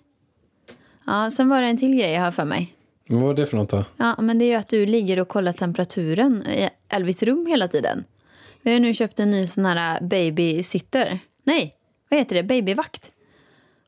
Ja, 1.06 1.30
sen 1.30 1.48
var 1.48 1.62
det 1.62 1.66
en 1.66 1.78
till 1.78 1.96
grej 1.96 2.10
jag 2.10 2.20
har 2.20 2.32
för 2.32 2.44
mig. 2.44 2.74
Vad 3.08 3.20
var 3.20 3.34
det 3.34 3.46
för 3.46 3.56
något 3.56 3.68
då? 3.68 3.84
Ja, 3.96 4.20
men 4.20 4.38
det 4.38 4.44
är 4.44 4.46
ju 4.46 4.54
att 4.54 4.68
du 4.68 4.86
ligger 4.86 5.18
och 5.18 5.28
kollar 5.28 5.52
temperaturen 5.52 6.46
i 6.46 6.68
Elvis 6.88 7.22
rum 7.22 7.46
hela 7.46 7.68
tiden. 7.68 8.04
Vi 8.62 8.70
har 8.70 8.74
ju 8.74 8.80
nu 8.80 8.94
köpt 8.94 9.20
en 9.20 9.30
ny 9.30 9.46
sån 9.46 9.64
här 9.66 10.00
babysitter. 10.00 11.18
Nej, 11.44 11.74
vad 12.08 12.18
heter 12.20 12.36
det? 12.36 12.42
Babyvakt. 12.42 13.10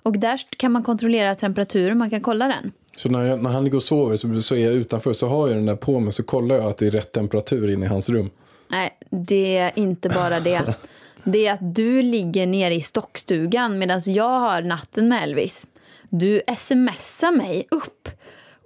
Och 0.03 0.18
där 0.18 0.41
kan 0.57 0.72
man 0.72 0.82
kontrollera 0.82 1.35
temperaturen, 1.35 1.99
man 1.99 2.11
kan 2.11 2.20
kolla 2.20 2.49
den. 2.49 2.72
Så 2.97 3.09
när, 3.09 3.22
jag, 3.22 3.43
när 3.43 3.51
han 3.51 3.64
ligger 3.64 3.76
och 3.76 3.82
sover 3.82 4.16
så, 4.16 4.43
så 4.43 4.55
är 4.55 4.64
jag 4.64 4.74
utanför 4.74 5.12
så 5.12 5.28
har 5.28 5.49
jag 5.49 5.57
den 5.57 5.66
där 5.66 5.76
på 5.76 6.01
mig 6.01 6.12
så 6.12 6.22
kollar 6.22 6.55
jag 6.55 6.64
att 6.64 6.78
det 6.78 6.87
är 6.87 6.91
rätt 6.91 7.12
temperatur 7.12 7.70
inne 7.70 7.87
i 7.87 7.89
hans 7.89 8.09
rum. 8.09 8.30
Nej, 8.68 8.99
det 9.11 9.57
är 9.57 9.72
inte 9.74 10.09
bara 10.09 10.41
det. 10.41 10.74
Det 11.25 11.47
är 11.47 11.53
att 11.53 11.75
du 11.75 12.03
ligger 12.03 12.47
nere 12.47 12.75
i 12.75 12.81
stockstugan 12.83 13.79
medan 13.79 14.01
jag 14.07 14.41
har 14.41 14.62
natten 14.62 15.09
med 15.09 15.22
Elvis. 15.22 15.66
Du 16.09 16.43
smsar 16.57 17.33
mig 17.37 17.66
upp 17.70 18.09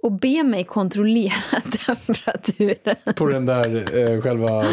och 0.03 0.11
ber 0.11 0.43
mig 0.43 0.63
kontrollera 0.63 1.33
temperaturen. 1.85 2.95
På 3.15 3.25
den 3.27 3.45
där 3.45 3.75
eh, 4.15 4.21
själva 4.21 4.65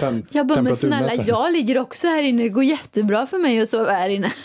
tem- 0.00 0.26
Jag 0.30 0.46
bara, 0.46 0.62
men 0.62 0.76
snälla, 0.76 1.14
jag 1.14 1.52
ligger 1.52 1.78
också 1.78 2.06
här 2.08 2.22
inne. 2.22 2.42
Det 2.42 2.48
går 2.48 2.64
jättebra 2.64 3.26
för 3.26 3.38
mig 3.38 3.60
att 3.60 3.68
sova 3.68 3.92
här 3.92 4.08
inne. 4.08 4.32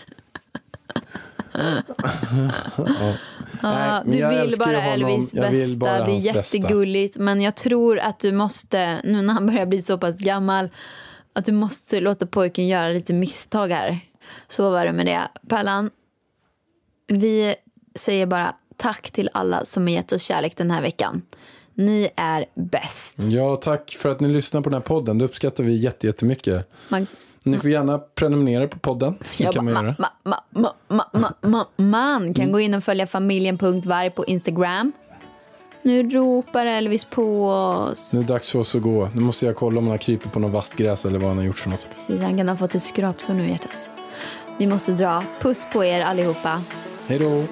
Ja, 3.62 4.04
Nej, 4.06 4.22
du 4.22 4.28
vill 4.30 4.56
bara 4.60 4.80
honom. 4.82 5.10
Elvis 5.10 5.34
vill 5.34 5.42
bästa. 5.42 5.80
bara 5.80 5.98
Det 5.98 6.04
är 6.04 6.12
hans 6.12 6.24
bästa. 6.34 6.58
jättegulligt. 6.58 7.18
Men 7.18 7.42
jag 7.42 7.56
tror 7.56 8.00
att 8.00 8.20
du 8.20 8.32
måste, 8.32 9.02
nu 9.04 9.22
när 9.22 9.34
han 9.34 9.46
börjar 9.46 9.66
bli 9.66 9.82
så 9.82 9.98
pass 9.98 10.18
gammal, 10.18 10.70
att 11.40 11.46
du 11.46 11.52
måste 11.52 12.00
låta 12.00 12.26
pojken 12.26 12.68
göra 12.68 12.90
lite 12.90 13.14
misstag 13.14 13.68
här. 13.68 14.00
Så 14.48 14.70
var 14.70 14.86
det 14.86 14.92
med 14.94 15.06
det. 15.06 15.22
Pärlan, 15.50 15.90
vi 17.08 17.56
säger 17.96 18.26
bara 18.26 18.56
tack 18.78 19.12
till 19.12 19.30
alla 19.34 19.66
som 19.66 19.84
har 19.84 19.90
gett 19.90 20.12
oss 20.12 20.22
kärlek 20.22 20.58
den 20.58 20.72
här 20.72 20.82
veckan. 20.82 21.22
Ni 21.74 22.10
är 22.16 22.46
bäst. 22.56 23.16
Ja, 23.22 23.56
tack 23.56 23.96
för 24.00 24.10
att 24.10 24.20
ni 24.20 24.28
lyssnar 24.28 24.62
på 24.62 24.70
den 24.70 24.82
här 24.82 24.88
podden. 24.88 25.18
Det 25.18 25.26
uppskattar 25.26 25.64
vi 25.64 25.78
jätte- 25.78 26.08
jättemycket. 26.08 26.70
Man, 26.90 27.08
Ni 27.44 27.60
får 27.60 27.70
gärna 27.70 27.98
prenumerera 27.98 28.68
på 28.68 28.80
podden. 28.80 29.16
Jag 29.38 29.54
kan 29.54 29.66
man 29.66 29.74
bara, 29.74 29.84
göra. 29.86 29.96
ma, 30.00 30.08
ma, 30.24 30.74
ma, 30.88 31.04
ma, 31.14 31.34
ma, 31.42 31.42
ma, 31.42 31.66
man 31.78 32.34
kan 32.34 32.52
gå 32.52 32.60
in 32.60 32.74
och 32.74 32.84
följa 32.84 33.08
familjen.varg 33.08 34.10
på 34.10 34.26
Instagram. 34.26 34.92
Nu 35.82 36.10
ropar 36.10 36.66
Elvis 36.66 37.06
på 37.06 37.50
oss. 37.50 38.14
Nu 38.14 38.20
är 38.20 38.24
det 38.24 38.34
dags 38.34 38.50
för 38.52 38.60
oss 38.60 38.76
att 38.76 38.82
gå. 38.82 39.10
Nu 39.14 39.22
måste 39.22 39.46
jag 39.46 39.56
kolla 39.56 39.78
om 39.78 39.84
han 39.84 39.92
har 39.92 39.98
krypit 39.98 40.32
på 40.32 40.40
något 40.40 40.52
vasst 40.52 40.76
gräs 40.76 41.06
eller 41.06 41.20
vad 41.20 41.28
han 41.30 41.38
har 41.38 41.46
gjort 41.46 41.60
för 41.60 41.70
något. 41.70 41.88
Precis, 41.96 42.22
han 42.22 42.38
kan 42.38 42.50
ha 42.50 42.58
fått 42.58 42.76
ett 42.76 42.84
skrapsår 42.84 43.34
nu 43.34 43.48
i 43.48 43.50
hjärtat. 43.50 43.90
Vi 44.58 44.68
måste 44.68 44.92
dra. 44.92 45.24
Puss 45.40 45.68
på 45.74 45.84
er 45.84 46.02
allihopa. 46.02 46.62
Hej 47.08 47.20
då. 47.20 47.44